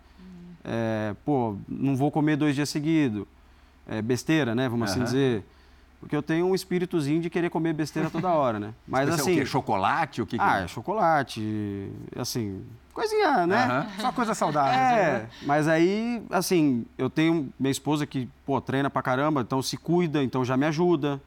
É, 0.65 1.15
pô, 1.25 1.57
não 1.69 1.97
vou 1.97 2.11
comer 2.11 2.37
dois 2.37 2.55
dias 2.55 2.69
seguidos. 2.69 3.27
É 3.87 4.01
besteira, 4.01 4.55
né? 4.55 4.69
Vamos 4.69 4.91
uhum. 4.91 5.03
assim 5.03 5.05
dizer. 5.05 5.45
Porque 5.99 6.17
eu 6.17 6.23
tenho 6.23 6.47
um 6.47 6.55
espíritozinho 6.55 7.21
de 7.21 7.29
querer 7.29 7.51
comer 7.51 7.75
besteira 7.75 8.09
toda 8.09 8.29
hora, 8.29 8.59
né? 8.59 8.75
Mas 8.89 9.09
assim. 9.11 9.33
É 9.33 9.35
o 9.35 9.39
quê? 9.39 9.47
Chocolate? 9.47 10.23
O 10.23 10.27
que, 10.27 10.37
ah, 10.41 10.61
é? 10.61 10.69
chocolate. 10.69 11.91
Assim, 12.17 12.65
coisinha, 12.95 13.47
né? 13.47 13.87
Uhum. 13.97 14.01
Só 14.01 14.13
coisa 14.13 14.35
saudável. 14.35 14.73
É, 14.73 15.13
né? 15.21 15.29
mas 15.43 15.69
aí, 15.69 16.23
assim, 16.31 16.87
eu 16.97 17.11
tenho 17.11 17.53
minha 17.59 17.71
esposa 17.71 18.07
que, 18.07 18.29
pô, 18.47 18.61
treina 18.61 18.89
pra 18.89 19.03
caramba, 19.03 19.43
então 19.43 19.61
se 19.61 19.77
cuida, 19.77 20.23
então 20.23 20.45
já 20.45 20.57
me 20.57 20.67
ajuda. 20.67 21.21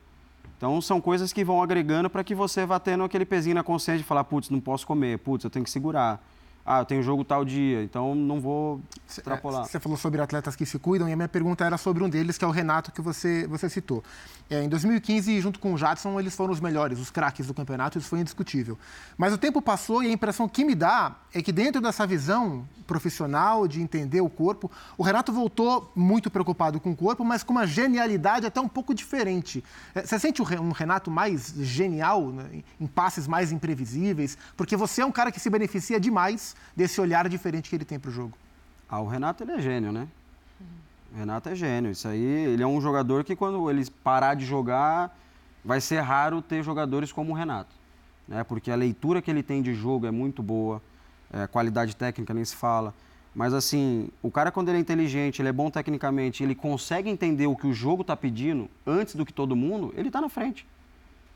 Então, 0.64 0.80
são 0.80 1.02
coisas 1.02 1.34
que 1.34 1.44
vão 1.44 1.62
agregando 1.62 2.10
para 2.10 2.24
que 2.24 2.34
você 2.34 2.66
vá 2.66 2.80
tendo 2.80 3.04
aquele 3.04 3.26
pezinho 3.26 3.54
na 3.54 3.64
consciência 3.64 3.98
de 3.98 4.06
falar, 4.06 4.24
putz, 4.24 4.50
não 4.50 4.62
posso 4.62 4.88
comer, 4.88 5.20
putz, 5.20 5.44
eu 5.44 5.50
tenho 5.50 5.66
que 5.66 5.70
segurar. 5.70 6.26
Ah, 6.66 6.80
eu 6.80 6.86
tenho 6.86 7.04
jogo 7.04 7.26
tal 7.26 7.44
dia, 7.44 7.84
então 7.84 8.16
não 8.16 8.40
vou 8.40 8.82
extrapolar. 9.06 9.66
Você 9.66 9.82
falou 9.82 9.98
sobre 9.98 10.22
atletas 10.22 10.56
que 10.56 10.66
se 10.66 10.80
cuidam 10.80 11.10
e 11.10 11.14
a 11.14 11.16
minha 11.16 11.28
pergunta 11.28 11.66
era 11.66 11.78
sobre 11.78 12.02
um 12.02 12.10
deles, 12.10 12.38
que 12.38 12.46
é 12.46 12.48
o 12.48 12.52
Renato, 12.52 12.90
que 12.92 13.02
você, 13.02 13.46
você 13.48 13.70
citou. 13.70 14.02
É, 14.50 14.64
em 14.64 14.70
2015, 14.70 15.42
junto 15.42 15.60
com 15.60 15.74
o 15.74 15.78
Jadson, 15.78 16.18
eles 16.20 16.34
foram 16.36 16.54
os 16.54 16.62
melhores, 16.62 17.00
os 17.00 17.10
craques 17.10 17.48
do 17.48 17.54
campeonato, 17.54 17.98
isso 17.98 18.08
foi 18.08 18.20
indiscutível. 18.20 18.78
Mas 19.18 19.34
o 19.34 19.38
tempo 19.38 19.62
passou 19.62 20.02
e 20.04 20.08
a 20.08 20.12
impressão 20.12 20.48
que 20.48 20.64
me 20.64 20.74
dá 20.74 21.16
é 21.34 21.42
que 21.42 21.52
dentro 21.52 21.82
dessa 21.82 22.08
visão 22.08 22.66
profissional 22.88 23.68
de 23.68 23.82
entender 23.82 24.22
o 24.22 24.30
corpo, 24.30 24.72
o 24.98 25.04
Renato 25.04 25.34
voltou 25.34 25.92
muito 25.94 26.32
preocupado 26.32 26.80
com 26.80 26.92
o 26.92 26.96
corpo, 26.96 27.26
mas 27.26 27.44
com 27.44 27.52
uma 27.52 27.68
genialidade 27.68 28.46
até 28.46 28.62
um 28.62 28.70
pouco 28.70 28.94
diferente. 28.94 29.62
É, 29.94 30.06
você 30.06 30.18
sente 30.18 30.42
um 30.42 30.72
Renato 30.72 31.12
mais 31.12 31.54
genial, 31.58 32.32
né, 32.32 32.64
em 32.80 32.88
passes 32.88 33.28
mais 33.28 33.52
imprevisíveis? 33.52 34.38
Porque 34.56 34.78
você 34.78 35.02
é 35.02 35.06
um 35.06 35.12
cara 35.12 35.30
que 35.30 35.42
se 35.42 35.50
beneficia 35.50 36.00
demais 36.00 36.53
desse 36.76 37.00
olhar 37.00 37.28
diferente 37.30 37.70
que 37.70 37.76
ele 37.76 37.86
tem 37.86 38.00
para 38.00 38.10
o 38.10 38.14
jogo. 38.14 38.38
Ah, 38.90 39.00
o 39.00 39.08
Renato 39.08 39.44
ele 39.44 39.54
é 39.54 39.60
gênio, 39.60 39.92
né? 39.92 40.08
O 41.14 41.18
Renato 41.18 41.50
é 41.50 41.56
gênio. 41.56 41.92
Isso 41.92 42.08
aí, 42.08 42.24
ele 42.24 42.64
é 42.64 42.68
um 42.68 42.82
jogador 42.82 43.24
que 43.24 43.36
quando 43.36 43.70
ele 43.70 43.86
parar 44.04 44.36
de 44.36 44.46
jogar, 44.46 45.16
vai 45.64 45.80
ser 45.80 46.00
raro 46.02 46.42
ter 46.42 46.64
jogadores 46.64 47.12
como 47.12 47.32
o 47.32 47.36
Renato. 47.36 47.76
Né? 48.28 48.44
Porque 48.44 48.72
a 48.72 48.76
leitura 48.76 49.22
que 49.22 49.30
ele 49.30 49.44
tem 49.44 49.62
de 49.62 49.74
jogo 49.74 50.06
é 50.06 50.12
muito 50.12 50.42
boa, 50.42 50.82
é, 51.32 51.48
qualidade 51.48 51.96
técnica 51.96 52.34
nem 52.34 52.44
se 52.44 52.56
fala. 52.56 52.94
Mas 53.36 53.54
assim, 53.54 54.10
o 54.22 54.30
cara 54.30 54.52
quando 54.52 54.70
ele 54.70 54.78
é 54.78 54.82
inteligente, 54.82 55.42
ele 55.42 55.50
é 55.50 55.54
bom 55.54 55.70
tecnicamente, 55.70 56.44
ele 56.44 56.54
consegue 56.54 57.10
entender 57.10 57.48
o 57.48 57.56
que 57.56 57.66
o 57.66 57.74
jogo 57.74 58.02
está 58.02 58.16
pedindo 58.16 58.70
antes 58.86 59.16
do 59.16 59.26
que 59.26 59.34
todo 59.34 59.56
mundo, 59.56 59.94
ele 59.98 60.10
está 60.10 60.22
na 60.22 60.30
frente. 60.30 60.68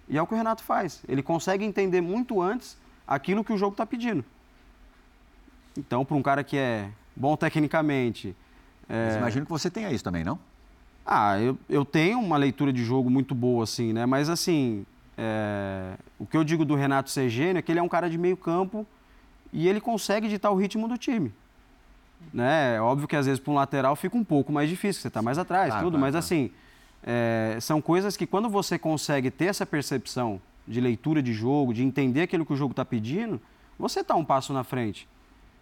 E 0.08 0.18
é 0.18 0.22
o 0.22 0.28
que 0.28 0.34
o 0.34 0.38
Renato 0.38 0.64
faz. 0.64 1.04
Ele 1.08 1.24
consegue 1.24 1.66
entender 1.66 2.02
muito 2.02 2.42
antes 2.42 2.78
aquilo 3.08 3.44
que 3.44 3.52
o 3.52 3.58
jogo 3.58 3.74
está 3.74 3.86
pedindo. 3.86 4.24
Então, 5.78 6.04
para 6.04 6.18
um 6.18 6.24
cara 6.24 6.44
que 6.44 6.58
é 6.58 6.90
bom 7.16 7.38
tecnicamente. 7.38 8.36
É... 8.90 9.06
Mas 9.06 9.16
imagino 9.18 9.46
que 9.46 9.52
você 9.52 9.70
tenha 9.70 9.92
isso 9.92 10.04
também, 10.04 10.24
não? 10.24 10.40
Ah, 11.06 11.40
eu, 11.40 11.58
eu 11.70 11.86
tenho 11.86 12.20
uma 12.20 12.36
leitura 12.36 12.74
de 12.74 12.84
jogo 12.84 13.10
muito 13.10 13.36
boa, 13.36 13.64
assim, 13.64 13.94
né? 13.94 14.06
Mas, 14.06 14.28
assim, 14.28 14.86
é... 15.18 15.94
o 16.18 16.26
que 16.26 16.36
eu 16.36 16.44
digo 16.44 16.66
do 16.66 16.76
Renato 16.76 17.12
ser 17.12 17.30
gênio 17.30 17.60
é 17.60 17.62
que 17.62 17.72
ele 17.72 17.80
é 17.80 17.84
um 17.84 17.88
cara 17.88 18.10
de 18.10 18.18
meio 18.18 18.36
campo 18.36 18.86
e 19.54 19.68
ele 19.70 19.80
consegue 19.80 20.28
ditar 20.28 20.52
o 20.52 20.56
ritmo 20.56 20.88
do 20.88 20.98
time. 20.98 21.32
Né? 22.34 22.76
É 22.76 22.82
óbvio 22.82 23.08
que, 23.08 23.16
às 23.16 23.28
vezes, 23.28 23.40
para 23.40 23.52
um 23.52 23.56
lateral 23.56 23.96
fica 23.96 24.18
um 24.18 24.24
pouco 24.24 24.52
mais 24.52 24.68
difícil, 24.68 25.02
você 25.02 25.08
está 25.08 25.22
mais 25.22 25.38
atrás, 25.38 25.70
claro, 25.70 25.86
tudo. 25.86 25.94
Claro, 25.94 26.02
mas, 26.02 26.12
claro. 26.12 26.26
assim, 26.26 26.52
é... 27.04 27.58
são 27.62 27.80
coisas 27.82 28.18
que 28.18 28.26
quando 28.26 28.50
você 28.50 28.80
consegue 28.80 29.30
ter 29.30 29.46
essa 29.46 29.66
percepção 29.66 30.42
de 30.68 30.82
leitura 30.82 31.22
de 31.22 31.32
jogo, 31.32 31.74
de 31.74 31.84
entender 31.84 32.24
aquilo 32.24 32.46
que 32.46 32.52
o 32.52 32.58
jogo 32.58 32.72
está 32.72 32.84
pedindo, 32.84 33.40
você 33.80 34.02
está 34.02 34.16
um 34.16 34.26
passo 34.26 34.52
na 34.52 34.64
frente. 34.64 35.08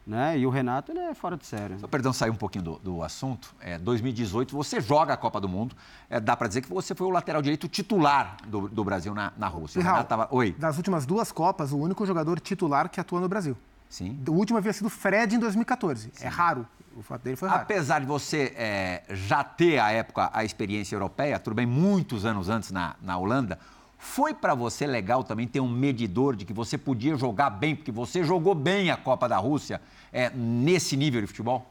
Né? 0.06 0.38
E 0.38 0.46
o 0.46 0.52
Renato 0.52 0.92
ele 0.92 1.00
é 1.00 1.16
fora 1.16 1.36
de 1.36 1.46
série. 1.46 1.80
Só, 1.80 1.88
perdão, 1.88 2.14
sair 2.14 2.30
um 2.30 2.36
pouquinho 2.36 2.64
do, 2.64 2.80
do 2.80 3.04
assunto. 3.04 3.56
É, 3.60 3.80
2018, 3.80 4.56
você 4.56 4.80
joga 4.80 5.14
a 5.14 5.18
Copa 5.18 5.42
do 5.42 5.50
Mundo. 5.50 5.76
É, 6.08 6.20
dá 6.20 6.38
para 6.38 6.48
dizer 6.48 6.62
que 6.62 6.70
você 6.70 6.94
foi 6.94 7.08
o 7.08 7.10
lateral 7.10 7.42
direito 7.42 7.68
titular 7.68 8.38
do, 8.46 8.70
do 8.70 8.84
Brasil 8.84 9.16
na, 9.16 9.34
na 9.36 9.48
Rússia. 9.48 9.82
Real, 9.82 10.04
tava... 10.04 10.28
Oi. 10.30 10.56
Das 10.60 10.78
últimas 10.78 11.08
duas 11.08 11.32
Copas, 11.32 11.72
o 11.72 11.78
único 11.78 12.06
jogador 12.06 12.40
titular 12.40 12.88
que 12.88 13.00
atua 13.00 13.20
no 13.20 13.28
Brasil. 13.28 13.58
Sim. 13.90 14.20
O 14.28 14.34
último 14.34 14.58
havia 14.58 14.74
sido 14.74 14.90
Fred 14.90 15.36
em 15.36 15.40
2014. 15.40 16.12
Sim. 16.14 16.26
É 16.26 16.28
raro. 16.28 16.68
O 16.96 17.02
fato 17.02 17.24
dele 17.24 17.36
foi 17.36 17.50
raro. 17.50 17.62
Apesar 17.62 18.00
de 18.00 18.06
você 18.06 18.54
é, 18.56 19.04
já 19.10 19.44
ter, 19.44 19.80
à 19.80 19.92
época, 19.92 20.30
a 20.32 20.46
experiência 20.46 20.96
europeia, 20.96 21.38
tudo 21.40 21.54
bem, 21.56 21.66
muitos 21.66 22.26
anos 22.26 22.48
antes 22.48 22.72
na, 22.72 22.96
na 23.02 23.18
Holanda, 23.18 23.60
foi 24.06 24.34
para 24.34 24.54
você 24.54 24.86
legal 24.86 25.24
também 25.24 25.48
ter 25.48 25.60
um 25.60 25.68
medidor 25.68 26.36
de 26.36 26.46
que 26.46 26.54
você 26.54 26.78
podia 26.78 27.18
jogar 27.18 27.50
bem, 27.50 27.76
porque 27.76 27.92
você 27.92 28.24
jogou 28.24 28.54
bem 28.54 28.92
a 28.92 28.96
Copa 28.96 29.28
da 29.28 29.38
Rússia 29.38 29.82
é, 30.14 30.30
nesse 30.30 30.96
nível 30.96 31.20
de 31.22 31.28
futebol? 31.28 31.66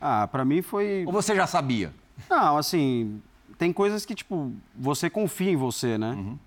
Ah, 0.00 0.28
para 0.28 0.44
mim 0.44 0.62
foi. 0.62 1.04
Ou 1.04 1.12
você 1.12 1.34
já 1.34 1.46
sabia? 1.46 1.92
Não, 2.30 2.56
assim, 2.56 3.20
tem 3.58 3.72
coisas 3.72 4.06
que, 4.06 4.14
tipo, 4.14 4.52
você 4.74 5.10
confia 5.10 5.50
em 5.50 5.56
você, 5.56 5.98
né? 5.98 6.12
Uhum. 6.12 6.38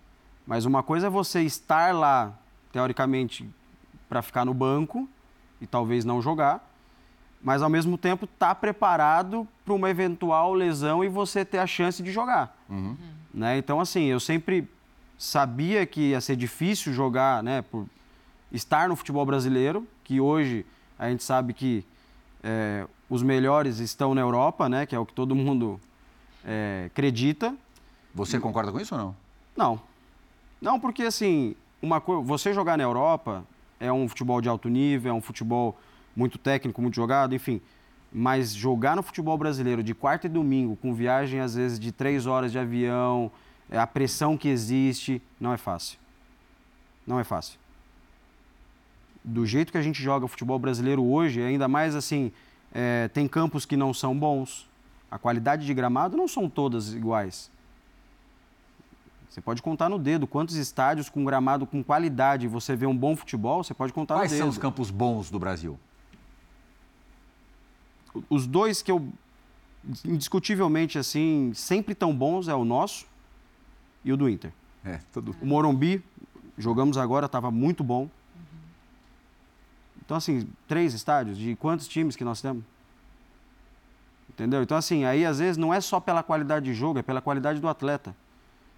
Mas 0.48 0.66
uma 0.66 0.82
coisa 0.82 1.08
é 1.08 1.10
você 1.10 1.42
estar 1.42 1.94
lá, 1.94 2.34
teoricamente, 2.72 3.48
para 4.08 4.22
ficar 4.22 4.46
no 4.46 4.54
banco 4.54 5.08
e 5.60 5.68
talvez 5.68 6.06
não 6.06 6.22
jogar, 6.22 6.68
mas 7.44 7.62
ao 7.62 7.70
mesmo 7.70 7.98
tempo 7.98 8.26
estar 8.26 8.48
tá 8.48 8.56
preparado 8.56 9.48
para 9.66 9.74
uma 9.74 9.90
eventual 9.90 10.54
lesão 10.54 11.04
e 11.04 11.10
você 11.10 11.44
ter 11.44 11.60
a 11.60 11.68
chance 11.68 12.02
de 12.02 12.12
jogar. 12.12 12.58
Uhum. 12.70 12.96
Né? 13.34 13.58
Então, 13.58 13.80
assim, 13.80 14.06
eu 14.06 14.20
sempre 14.20 14.68
sabia 15.18 15.86
que 15.86 16.10
ia 16.10 16.22
ser 16.22 16.36
difícil 16.36 16.92
jogar, 16.92 17.44
né, 17.44 17.62
por 17.62 17.86
estar 18.52 18.90
no 18.90 18.96
futebol 18.96 19.26
brasileiro, 19.26 19.88
que 20.04 20.20
hoje 20.20 20.66
a 20.98 21.10
gente 21.10 21.24
sabe 21.24 21.54
que 21.54 21.86
é, 22.44 22.86
os 23.10 23.22
melhores 23.22 23.80
estão 23.80 24.16
na 24.16 24.22
Europa, 24.22 24.68
né, 24.68 24.86
que 24.86 24.96
é 24.96 25.00
o 25.00 25.06
que 25.06 25.14
todo 25.14 25.36
mundo 25.36 25.80
é, 26.44 26.86
acredita. 26.88 27.56
Você 28.14 28.40
concorda 28.40 28.72
com 28.72 28.80
isso 28.80 28.96
ou 28.96 29.02
não? 29.02 29.16
Não. 29.56 29.82
Não, 30.60 30.80
porque 30.80 31.04
assim, 31.04 31.56
uma 31.82 32.02
coisa, 32.02 32.22
você 32.22 32.54
jogar 32.54 32.78
na 32.78 32.84
Europa 32.84 33.44
é 33.80 33.92
um 33.92 34.08
futebol 34.08 34.42
de 34.42 34.50
alto 34.50 34.70
nível, 34.70 35.12
é 35.12 35.14
um 35.14 35.22
futebol 35.22 35.78
muito 36.16 36.38
técnico, 36.38 36.82
muito 36.82 36.96
jogado, 36.96 37.34
enfim. 37.34 37.62
Mas 38.12 38.54
jogar 38.54 38.96
no 38.96 39.04
futebol 39.04 39.38
brasileiro 39.38 39.82
de 39.82 39.94
quarta 39.94 40.28
e 40.28 40.30
domingo, 40.30 40.76
com 40.76 40.94
viagem 40.94 41.40
às 41.40 41.56
vezes 41.56 41.80
de 41.80 41.92
três 41.92 42.26
horas 42.26 42.52
de 42.52 42.60
avião, 42.60 43.32
é, 43.70 43.78
a 43.78 43.88
pressão 43.88 44.38
que 44.38 44.50
existe, 44.50 45.22
não 45.40 45.54
é 45.54 45.58
fácil. 45.58 45.98
Não 47.08 47.20
é 47.20 47.24
fácil. 47.24 47.58
Do 49.24 49.46
jeito 49.46 49.72
que 49.72 49.78
a 49.78 49.82
gente 49.82 50.02
joga 50.02 50.26
o 50.26 50.28
futebol 50.28 50.60
brasileiro 50.60 51.04
hoje, 51.04 51.42
ainda 51.42 51.68
mais 51.68 51.96
assim, 51.96 52.32
é, 52.74 53.08
tem 53.08 53.28
campos 53.28 53.66
que 53.66 53.78
não 53.78 53.94
são 53.94 54.18
bons. 54.18 54.70
A 55.10 55.18
qualidade 55.18 55.66
de 55.66 55.74
gramado 55.74 56.18
não 56.18 56.28
são 56.28 56.50
todas 56.50 56.94
iguais. 56.94 57.50
Você 59.30 59.40
pode 59.40 59.62
contar 59.62 59.88
no 59.88 59.98
dedo 59.98 60.28
quantos 60.28 60.56
estádios 60.56 61.08
com 61.08 61.24
gramado 61.24 61.66
com 61.66 61.82
qualidade 61.82 62.50
você 62.50 62.76
vê 62.76 62.86
um 62.86 62.96
bom 62.96 63.16
futebol, 63.16 63.64
você 63.64 63.74
pode 63.74 63.94
contar 63.94 64.16
Quais 64.16 64.32
no 64.32 64.36
dedo. 64.36 64.44
Quais 64.44 64.56
são 64.56 64.58
os 64.58 64.58
campos 64.58 64.92
bons 64.92 65.32
do 65.32 65.40
Brasil? 65.40 65.80
Os 68.30 68.46
dois 68.48 68.82
que 68.82 68.92
eu 68.92 69.12
indiscutivelmente 70.06 71.00
assim, 71.00 71.52
sempre 71.56 71.96
tão 71.96 72.16
bons 72.16 72.48
é 72.48 72.54
o 72.54 72.64
nosso 72.64 73.06
e 74.04 74.14
o 74.14 74.18
do 74.18 74.30
Inter. 74.30 74.52
É, 74.86 75.00
tudo. 75.12 75.36
O 75.42 75.46
Morumbi, 75.46 76.04
jogamos 76.58 76.98
agora, 76.98 77.26
estava 77.26 77.50
muito 77.50 77.84
bom. 77.84 78.10
Então, 80.04 80.18
assim, 80.18 80.48
três 80.68 80.94
estádios, 80.94 81.38
de 81.38 81.56
quantos 81.56 81.88
times 81.88 82.16
que 82.16 82.24
nós 82.24 82.42
temos? 82.42 82.64
Entendeu? 84.30 84.62
Então, 84.62 84.78
assim, 84.78 85.06
aí 85.06 85.26
às 85.26 85.40
vezes 85.40 85.58
não 85.58 85.74
é 85.74 85.80
só 85.80 86.00
pela 86.00 86.22
qualidade 86.22 86.66
de 86.66 86.74
jogo, 86.74 87.00
é 87.00 87.02
pela 87.02 87.22
qualidade 87.22 87.60
do 87.60 87.68
atleta. 87.68 88.16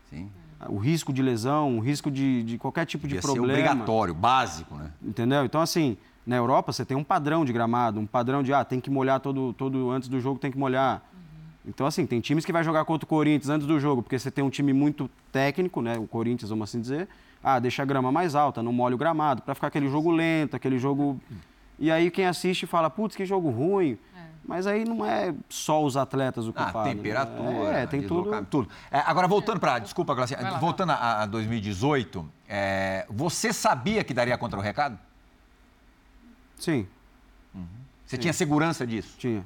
Sim 0.09 0.29
o 0.69 0.77
risco 0.77 1.11
de 1.11 1.21
lesão, 1.21 1.77
o 1.77 1.79
risco 1.79 2.09
de, 2.09 2.43
de 2.43 2.57
qualquer 2.57 2.85
tipo 2.85 3.07
de 3.07 3.15
Devia 3.15 3.21
problema. 3.21 3.53
Ser 3.53 3.69
obrigatório, 3.69 4.13
básico, 4.13 4.75
né? 4.75 4.91
Entendeu? 5.01 5.45
Então, 5.45 5.61
assim, 5.61 5.97
na 6.25 6.35
Europa 6.35 6.71
você 6.71 6.85
tem 6.85 6.95
um 6.95 7.03
padrão 7.03 7.43
de 7.43 7.51
gramado, 7.51 7.99
um 7.99 8.05
padrão 8.05 8.41
de, 8.41 8.53
ah, 8.53 8.63
tem 8.63 8.79
que 8.79 8.89
molhar 8.89 9.19
todo, 9.19 9.53
todo 9.53 9.91
antes 9.91 10.07
do 10.07 10.19
jogo, 10.19 10.39
tem 10.39 10.51
que 10.51 10.57
molhar. 10.57 11.01
Uhum. 11.13 11.19
Então, 11.65 11.85
assim, 11.85 12.05
tem 12.05 12.21
times 12.21 12.45
que 12.45 12.51
vai 12.51 12.63
jogar 12.63 12.85
contra 12.85 13.05
o 13.05 13.07
Corinthians 13.07 13.49
antes 13.49 13.67
do 13.67 13.79
jogo, 13.79 14.01
porque 14.01 14.17
você 14.17 14.31
tem 14.31 14.43
um 14.43 14.49
time 14.49 14.73
muito 14.73 15.09
técnico, 15.31 15.81
né? 15.81 15.97
O 15.97 16.07
Corinthians, 16.07 16.49
vamos 16.49 16.69
assim 16.69 16.79
dizer. 16.79 17.07
Ah, 17.43 17.59
deixa 17.59 17.83
a 17.83 17.85
grama 17.85 18.11
mais 18.11 18.35
alta, 18.35 18.63
não 18.63 18.71
molha 18.71 18.95
o 18.95 18.97
gramado, 18.97 19.41
para 19.41 19.53
ficar 19.53 19.67
aquele 19.67 19.89
jogo 19.89 20.11
lento, 20.11 20.55
aquele 20.55 20.79
jogo. 20.79 21.19
E 21.77 21.91
aí 21.91 22.09
quem 22.09 22.25
assiste 22.25 22.65
fala, 22.65 22.89
putz, 22.89 23.15
que 23.15 23.25
jogo 23.25 23.49
ruim. 23.49 23.97
Mas 24.45 24.67
aí 24.67 24.83
não 24.83 25.05
é 25.05 25.33
só 25.47 25.83
os 25.83 25.95
atletas 25.95 26.45
o 26.47 26.49
ah, 26.49 26.65
culpado. 26.65 26.89
Ah, 26.89 26.93
temperatura, 26.93 27.71
né? 27.71 27.83
é, 27.83 27.87
tem 27.87 28.01
tudo. 28.01 28.45
tudo. 28.45 28.69
É, 28.91 28.99
agora, 28.99 29.27
voltando 29.27 29.59
para. 29.59 29.79
Desculpa, 29.79 30.13
Glaucia, 30.13 30.37
voltando 30.59 30.91
a, 30.91 31.23
a 31.23 31.25
2018, 31.25 32.29
é, 32.47 33.05
você 33.09 33.53
sabia 33.53 34.03
que 34.03 34.13
daria 34.13 34.37
contra 34.37 34.59
o 34.59 34.61
recado? 34.61 34.99
Sim. 36.57 36.87
Uhum. 37.53 37.67
Você 38.05 38.15
Sim. 38.15 38.21
tinha 38.21 38.33
segurança 38.33 38.85
disso? 38.85 39.15
Tinha. 39.17 39.45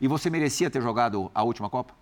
E 0.00 0.08
você 0.08 0.28
merecia 0.28 0.70
ter 0.70 0.82
jogado 0.82 1.30
a 1.34 1.42
última 1.42 1.70
Copa? 1.70 1.94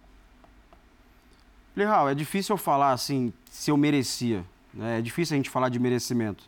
Legal, 1.75 2.09
é 2.09 2.15
difícil 2.15 2.55
eu 2.55 2.59
falar 2.59 2.93
assim 2.93 3.33
se 3.51 3.71
eu 3.71 3.77
merecia. 3.77 4.45
Né? 4.75 4.99
É 4.99 5.03
difícil 5.03 5.35
a 5.35 5.37
gente 5.37 5.51
falar 5.51 5.69
de 5.69 5.79
merecimento. 5.79 6.45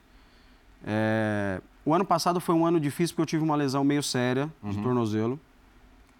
É, 0.87 1.61
o 1.85 1.95
ano 1.95 2.05
passado 2.05 2.41
foi 2.41 2.55
um 2.55 2.67
ano 2.67 2.79
difícil 2.79 3.15
porque 3.15 3.23
eu 3.23 3.27
tive 3.27 3.43
uma 3.43 3.57
lesão 3.57 3.85
meio 3.85 4.03
séria 4.03 4.51
de 4.63 4.77
uhum. 4.77 4.83
tornozelo. 4.83 5.41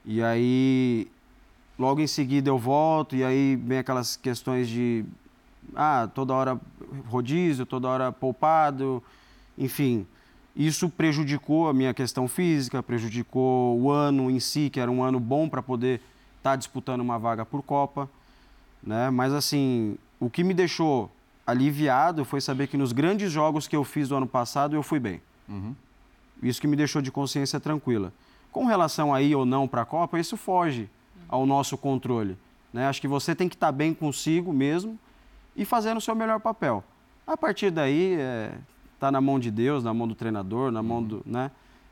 E 0.05 0.23
aí, 0.23 1.09
logo 1.79 2.01
em 2.01 2.07
seguida 2.07 2.51
eu 2.51 2.59
volto, 2.59 3.17
e 3.17 3.25
aí 3.25 3.57
vem 3.57 3.79
aquelas 3.79 4.17
questões 4.17 4.69
de. 4.69 5.05
Ah, 5.75 6.09
toda 6.15 6.35
hora 6.35 6.61
rodízio, 7.07 7.65
toda 7.65 7.89
hora 7.89 8.13
poupado, 8.13 9.03
enfim. 9.57 10.07
Isso 10.57 10.89
prejudicou 10.89 11.69
a 11.69 11.73
minha 11.73 11.93
questão 11.93 12.29
física, 12.29 12.83
prejudicou 12.83 13.79
o 13.81 13.91
ano 13.91 14.31
em 14.31 14.39
si, 14.39 14.71
que 14.71 14.79
era 14.79 14.91
um 14.91 15.03
ano 15.03 15.19
bom 15.19 15.49
para 15.49 15.63
poder 15.63 16.01
estar 16.39 16.51
tá 16.51 16.57
disputando 16.57 17.01
uma 17.01 17.19
vaga 17.19 17.45
por 17.45 17.63
Copa. 17.63 18.09
Né? 18.83 19.11
Mas, 19.11 19.33
assim, 19.33 19.97
o 20.21 20.31
que 20.31 20.45
me 20.45 20.55
deixou 20.55 21.11
aliviado 21.47 22.25
foi 22.25 22.41
saber 22.41 22.69
que 22.69 22.77
nos 22.77 22.93
grandes 22.93 23.33
jogos 23.33 23.67
que 23.67 23.75
eu 23.75 23.85
fiz 23.85 24.09
do 24.09 24.17
ano 24.17 24.27
passado 24.27 24.77
eu 24.77 24.83
fui 24.83 25.01
bem. 25.01 25.21
Uhum. 25.49 25.75
Isso 26.43 26.61
que 26.61 26.67
me 26.67 26.77
deixou 26.77 27.03
de 27.03 27.11
consciência 27.11 27.59
tranquila. 27.59 28.13
Com 28.53 28.67
relação 28.67 29.13
a 29.13 29.21
ir 29.21 29.35
ou 29.35 29.45
não 29.45 29.67
para 29.67 29.83
a 29.83 29.85
Copa, 29.85 30.19
isso 30.19 30.37
foge 30.37 30.89
ao 31.29 31.45
nosso 31.45 31.77
controle. 31.77 32.37
Né? 32.73 32.87
Acho 32.87 33.01
que 33.01 33.09
você 33.09 33.35
tem 33.35 33.49
que 33.49 33.57
estar 33.57 33.69
tá 33.69 33.73
bem 33.73 33.93
consigo 33.93 34.53
mesmo 34.53 34.99
e 35.57 35.65
fazendo 35.65 35.99
o 35.99 36.01
seu 36.01 36.15
melhor 36.15 36.41
papel. 36.41 36.85
A 37.27 37.37
partir 37.37 37.71
daí, 37.71 38.17
é, 38.19 38.53
tá 39.05 39.13
na 39.13 39.21
mão 39.21 39.39
de 39.39 39.51
Deus, 39.51 39.85
na 39.85 39.93
mão 39.93 40.09
do 40.09 40.15
treinador, 40.15 40.71
na 40.71 40.83
mão 40.83 41.03
do. 41.03 41.23
Né? 41.27 41.51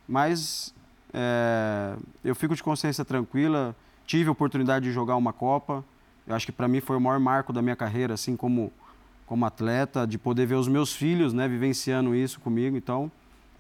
Mas 0.09 0.75
é, 1.13 1.95
eu 2.25 2.35
fico 2.35 2.55
de 2.55 2.63
consciência 2.63 3.05
tranquila. 3.05 3.77
Tive 4.07 4.29
a 4.29 4.33
oportunidade 4.33 4.87
de 4.87 4.93
jogar 4.93 5.17
uma 5.17 5.33
Copa. 5.33 5.85
Eu 6.27 6.35
acho 6.35 6.47
que 6.47 6.53
para 6.53 6.69
mim 6.69 6.81
foi 6.81 6.97
o 6.97 7.01
maior 7.01 7.21
marco 7.21 7.53
da 7.53 7.61
minha 7.61 7.77
carreira, 7.77 8.15
assim 8.15 8.37
como, 8.37 8.73
como 9.27 9.45
atleta, 9.45 10.07
de 10.07 10.17
poder 10.17 10.47
ver 10.47 10.55
os 10.55 10.69
meus 10.69 10.95
filhos 10.95 11.33
né, 11.33 11.47
vivenciando 11.49 12.15
isso 12.15 12.41
comigo. 12.41 12.77
Então, 12.77 13.11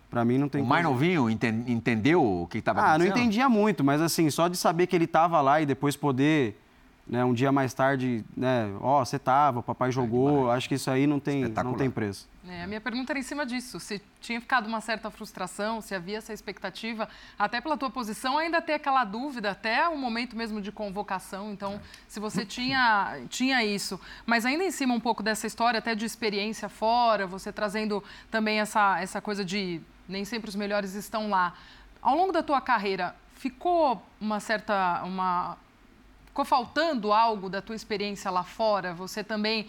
para 0.08 0.24
mim 0.24 0.38
não 0.38 0.48
tem. 0.48 0.62
O 0.62 0.66
mais 0.66 0.84
novinho 0.84 1.28
entendeu 1.28 2.24
o 2.24 2.46
que 2.46 2.58
estava 2.58 2.80
acontecendo? 2.80 3.02
Ah, 3.02 3.14
não 3.14 3.20
entendia 3.20 3.48
muito, 3.48 3.84
mas 3.84 4.00
assim, 4.00 4.30
só 4.30 4.48
de 4.48 4.56
saber 4.56 4.86
que 4.86 4.96
ele 4.96 5.04
estava 5.04 5.40
lá 5.40 5.60
e 5.60 5.66
depois 5.66 5.96
poder, 5.96 6.61
né, 7.06 7.24
um 7.24 7.34
dia 7.34 7.50
mais 7.50 7.74
tarde, 7.74 8.24
né, 8.36 8.72
ó, 8.80 9.00
oh, 9.00 9.04
você 9.04 9.16
estava, 9.16 9.58
o 9.58 9.62
papai 9.62 9.90
jogou, 9.90 10.50
acho 10.50 10.68
que 10.68 10.76
isso 10.76 10.90
aí 10.90 11.06
não 11.06 11.18
tem, 11.18 11.44
não 11.48 11.74
tem 11.74 11.90
preço. 11.90 12.28
É, 12.48 12.64
a 12.64 12.66
minha 12.66 12.80
pergunta 12.80 13.12
era 13.12 13.18
em 13.18 13.22
cima 13.22 13.46
disso, 13.46 13.78
se 13.78 14.00
tinha 14.20 14.40
ficado 14.40 14.66
uma 14.66 14.80
certa 14.80 15.10
frustração, 15.10 15.80
se 15.80 15.94
havia 15.94 16.18
essa 16.18 16.32
expectativa, 16.32 17.08
até 17.38 17.60
pela 17.60 17.76
tua 17.76 17.90
posição, 17.90 18.38
ainda 18.38 18.60
ter 18.60 18.74
aquela 18.74 19.04
dúvida, 19.04 19.50
até 19.50 19.88
o 19.88 19.96
momento 19.96 20.36
mesmo 20.36 20.60
de 20.60 20.72
convocação, 20.72 21.52
então, 21.52 21.80
se 22.08 22.18
você 22.18 22.44
tinha, 22.44 23.20
tinha 23.28 23.64
isso. 23.64 24.00
Mas 24.24 24.44
ainda 24.44 24.64
em 24.64 24.70
cima 24.70 24.94
um 24.94 25.00
pouco 25.00 25.22
dessa 25.22 25.46
história, 25.46 25.78
até 25.78 25.94
de 25.94 26.04
experiência 26.04 26.68
fora, 26.68 27.26
você 27.26 27.52
trazendo 27.52 28.02
também 28.30 28.60
essa, 28.60 29.00
essa 29.00 29.20
coisa 29.20 29.44
de 29.44 29.80
nem 30.08 30.24
sempre 30.24 30.48
os 30.48 30.56
melhores 30.56 30.94
estão 30.94 31.30
lá. 31.30 31.54
Ao 32.00 32.16
longo 32.16 32.32
da 32.32 32.42
tua 32.42 32.60
carreira, 32.60 33.14
ficou 33.34 34.02
uma 34.20 34.40
certa 34.40 35.02
uma 35.04 35.56
ficou 36.32 36.46
faltando 36.46 37.12
algo 37.12 37.50
da 37.50 37.60
tua 37.60 37.76
experiência 37.76 38.30
lá 38.30 38.42
fora? 38.42 38.94
Você 38.94 39.22
também 39.22 39.66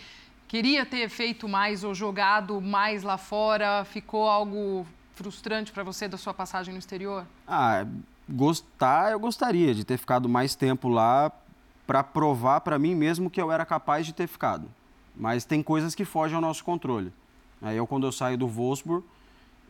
queria 0.48 0.86
ter 0.86 1.10
feito 1.10 1.46
mais 1.46 1.84
ou 1.84 1.94
jogado 1.94 2.62
mais 2.62 3.04
lá 3.04 3.18
fora? 3.18 3.84
Ficou 3.84 4.30
algo 4.30 4.88
frustrante 5.14 5.74
para 5.74 5.84
você 5.84 6.08
da 6.08 6.18
sua 6.18 6.34
passagem 6.34 6.74
no 6.74 6.80
exterior? 6.80 7.26
Ah, 7.46 7.86
gostar, 8.30 9.12
eu 9.12 9.20
gostaria 9.20 9.76
de 9.76 9.84
ter 9.84 9.98
ficado 9.98 10.30
mais 10.30 10.56
tempo 10.56 10.88
lá 10.88 11.30
para 11.86 12.02
provar 12.02 12.62
para 12.62 12.80
mim 12.80 12.96
mesmo 12.96 13.30
que 13.30 13.42
eu 13.42 13.52
era 13.52 13.66
capaz 13.66 14.06
de 14.06 14.14
ter 14.14 14.26
ficado. 14.26 14.70
Mas 15.14 15.44
tem 15.44 15.62
coisas 15.62 15.94
que 15.94 16.06
fogem 16.06 16.36
ao 16.36 16.42
nosso 16.42 16.64
controle. 16.64 17.12
Aí 17.62 17.76
eu 17.76 17.86
quando 17.86 18.08
eu 18.08 18.12
saio 18.14 18.38
do 18.38 18.48
Wolfsburg, 18.48 19.06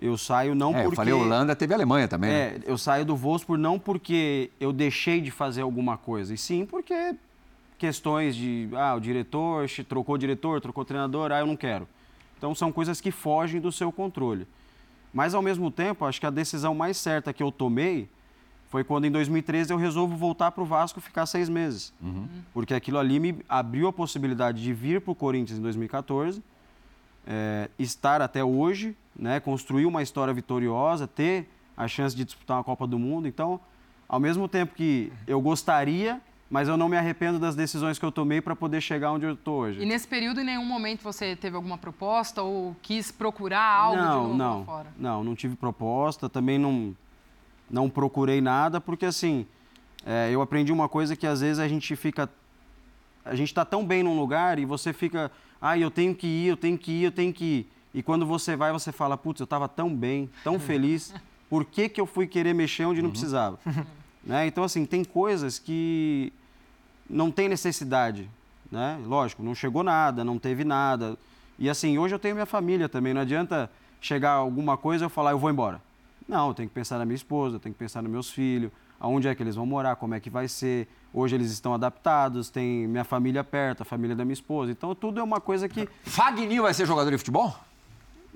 eu 0.04 0.18
saio 0.18 0.54
não 0.54 0.72
é, 0.72 0.84
porque. 0.84 0.88
Eu 0.88 0.96
falei 0.96 1.14
Holanda, 1.14 1.56
teve 1.56 1.74
Alemanha 1.74 2.08
também. 2.08 2.30
Né? 2.30 2.40
É, 2.40 2.52
né? 2.52 2.60
eu 2.66 2.78
saio 2.78 3.06
do 3.06 3.16
Wolfsburg 3.16 3.62
não 3.62 3.80
porque 3.80 4.52
eu 4.60 4.74
deixei 4.74 5.22
de 5.22 5.32
fazer 5.32 5.62
alguma 5.62 5.98
coisa, 5.98 6.34
e 6.34 6.38
sim 6.38 6.66
porque 6.66 7.16
questões 7.78 8.36
de. 8.36 8.70
Ah, 8.74 8.96
o 8.96 9.00
diretor 9.00 9.66
trocou 9.88 10.16
o 10.16 10.18
diretor, 10.18 10.60
trocou 10.60 10.82
o 10.82 10.86
treinador, 10.86 11.32
ah, 11.32 11.40
eu 11.40 11.48
não 11.48 11.56
quero. 11.56 11.88
Então 12.38 12.54
são 12.54 12.72
coisas 12.72 13.00
que 13.00 13.12
fogem 13.12 13.62
do 13.62 13.72
seu 13.72 13.92
controle. 13.92 14.46
Mas 15.14 15.34
ao 15.34 15.42
mesmo 15.42 15.72
tempo, 15.72 16.06
acho 16.06 16.20
que 16.20 16.26
a 16.26 16.32
decisão 16.32 16.76
mais 16.76 16.98
certa 16.98 17.32
que 17.32 17.42
eu 17.42 17.52
tomei 17.52 18.10
foi 18.68 18.84
quando 18.84 19.06
em 19.06 19.12
2013 19.12 19.72
eu 19.72 19.78
resolvo 19.78 20.18
voltar 20.18 20.52
para 20.52 20.64
o 20.64 20.66
Vasco 20.66 21.00
ficar 21.00 21.26
seis 21.28 21.48
meses. 21.48 21.94
Uhum. 22.02 22.28
Porque 22.54 22.74
aquilo 22.74 22.98
ali 22.98 23.20
me 23.20 23.38
abriu 23.48 23.88
a 23.88 23.94
possibilidade 23.94 24.62
de 24.62 24.74
vir 24.74 25.00
para 25.00 25.12
o 25.12 25.16
Corinthians 25.16 25.60
em 25.60 25.62
2014 25.62 26.42
é, 27.26 27.70
estar 27.80 28.22
até 28.22 28.44
hoje, 28.44 28.96
né, 29.16 29.40
construir 29.40 29.86
uma 29.86 30.02
história 30.02 30.34
vitoriosa, 30.34 31.08
ter 31.08 31.50
a 31.76 31.88
chance 31.88 32.16
de 32.16 32.24
disputar 32.24 32.58
uma 32.58 32.64
Copa 32.64 32.86
do 32.86 33.00
Mundo. 33.00 33.28
Então, 33.28 33.60
ao 34.08 34.20
mesmo 34.20 34.48
tempo 34.48 34.76
que 34.76 35.12
eu 35.28 35.42
gostaria, 35.42 36.22
mas 36.50 36.68
eu 36.68 36.78
não 36.78 36.88
me 36.88 36.96
arrependo 36.96 37.40
das 37.40 37.56
decisões 37.56 37.98
que 37.98 38.06
eu 38.06 38.12
tomei 38.12 38.40
para 38.40 38.56
poder 38.56 38.80
chegar 38.80 39.12
onde 39.12 39.26
eu 39.26 39.34
estou 39.34 39.62
hoje. 39.62 39.82
E 39.82 39.86
nesse 39.88 40.08
período, 40.08 40.40
em 40.40 40.44
nenhum 40.44 40.66
momento 40.66 41.02
você 41.02 41.36
teve 41.36 41.56
alguma 41.56 41.80
proposta 41.80 42.44
ou 42.44 42.76
quis 42.82 43.12
procurar 43.12 43.64
algo 43.64 43.98
não, 43.98 44.06
de 44.06 44.18
novo 44.18 44.34
não, 44.36 44.60
lá 44.60 44.66
fora? 44.66 44.94
Não, 44.96 45.24
não 45.24 45.36
tive 45.36 45.56
proposta, 45.56 46.30
também 46.30 46.60
não, 46.60 46.96
não 47.70 47.90
procurei 47.90 48.40
nada, 48.40 48.80
porque 48.80 49.06
assim, 49.06 49.48
é, 50.06 50.30
eu 50.32 50.42
aprendi 50.42 50.72
uma 50.72 50.88
coisa 50.88 51.16
que 51.16 51.26
às 51.26 51.42
vezes 51.42 51.58
a 51.58 51.68
gente 51.68 51.96
fica. 51.96 52.30
A 53.26 53.36
gente 53.36 53.48
está 53.48 53.66
tão 53.66 53.84
bem 53.84 54.04
num 54.04 54.16
lugar 54.20 54.60
e 54.60 54.66
você 54.66 54.94
fica, 54.94 55.32
ah, 55.60 55.76
eu 55.76 55.90
tenho 55.90 56.14
que 56.14 56.28
ir, 56.28 56.48
eu 56.50 56.58
tenho 56.58 56.78
que 56.78 56.92
ir, 56.92 57.04
eu 57.06 57.12
tenho 57.12 57.34
que 57.34 57.46
ir. 57.46 57.72
E 57.94 58.02
quando 58.02 58.26
você 58.26 58.56
vai, 58.56 58.72
você 58.72 58.92
fala, 58.92 59.18
putz, 59.18 59.40
eu 59.40 59.46
estava 59.46 59.68
tão 59.68 59.94
bem, 59.94 60.30
tão 60.44 60.58
feliz, 60.60 61.14
por 61.50 61.64
que, 61.66 61.88
que 61.88 62.02
eu 62.02 62.06
fui 62.06 62.26
querer 62.26 62.54
mexer 62.54 62.86
onde 62.86 63.02
não 63.02 63.12
precisava? 63.12 63.60
né? 64.24 64.48
Então, 64.48 64.64
assim, 64.64 64.86
tem 64.86 65.04
coisas 65.04 65.60
que 65.60 66.34
não 67.10 67.30
tem 67.30 67.48
necessidade, 67.48 68.30
né? 68.72 69.00
Lógico, 69.06 69.44
não 69.44 69.54
chegou 69.54 69.84
nada, 69.84 70.24
não 70.24 70.40
teve 70.40 70.64
nada. 70.64 71.18
E 71.60 71.70
assim, 71.70 71.98
hoje 71.98 72.16
eu 72.16 72.20
tenho 72.20 72.34
minha 72.34 72.46
família 72.46 72.90
também, 72.90 73.14
não 73.14 73.22
adianta 73.22 73.70
chegar 74.02 74.32
alguma 74.32 74.76
coisa 74.76 75.04
e 75.04 75.06
eu 75.06 75.10
falar, 75.10 75.32
eu 75.32 75.40
vou 75.40 75.50
embora. 75.50 75.80
Não, 76.28 76.48
eu 76.48 76.54
tenho 76.54 76.70
que 76.70 76.76
pensar 76.76 76.98
na 76.98 77.06
minha 77.06 77.16
esposa, 77.16 77.58
eu 77.58 77.60
tenho 77.60 77.74
que 77.74 77.80
pensar 77.80 78.02
nos 78.02 78.12
meus 78.12 78.32
filhos, 78.32 78.72
aonde 79.00 79.28
é 79.28 79.36
que 79.36 79.44
eles 79.44 79.56
vão 79.56 79.66
morar, 79.66 79.96
como 79.98 80.16
é 80.16 80.20
que 80.20 80.30
vai 80.30 80.48
ser. 80.48 80.88
Hoje 81.14 81.36
eles 81.36 81.52
estão 81.52 81.74
adaptados, 81.74 82.50
tem 82.50 82.88
minha 82.88 83.04
família 83.04 83.44
perto, 83.44 83.82
a 83.82 83.86
família 83.86 84.16
da 84.16 84.26
minha 84.26 84.34
esposa. 84.34 84.72
Então 84.72 84.96
tudo 84.96 85.20
é 85.20 85.24
uma 85.24 85.40
coisa 85.40 85.70
que, 85.70 85.88
Fagner 86.04 86.62
vai 86.62 86.74
ser 86.74 86.88
jogador 86.88 87.12
de 87.12 87.18
futebol? 87.18 87.56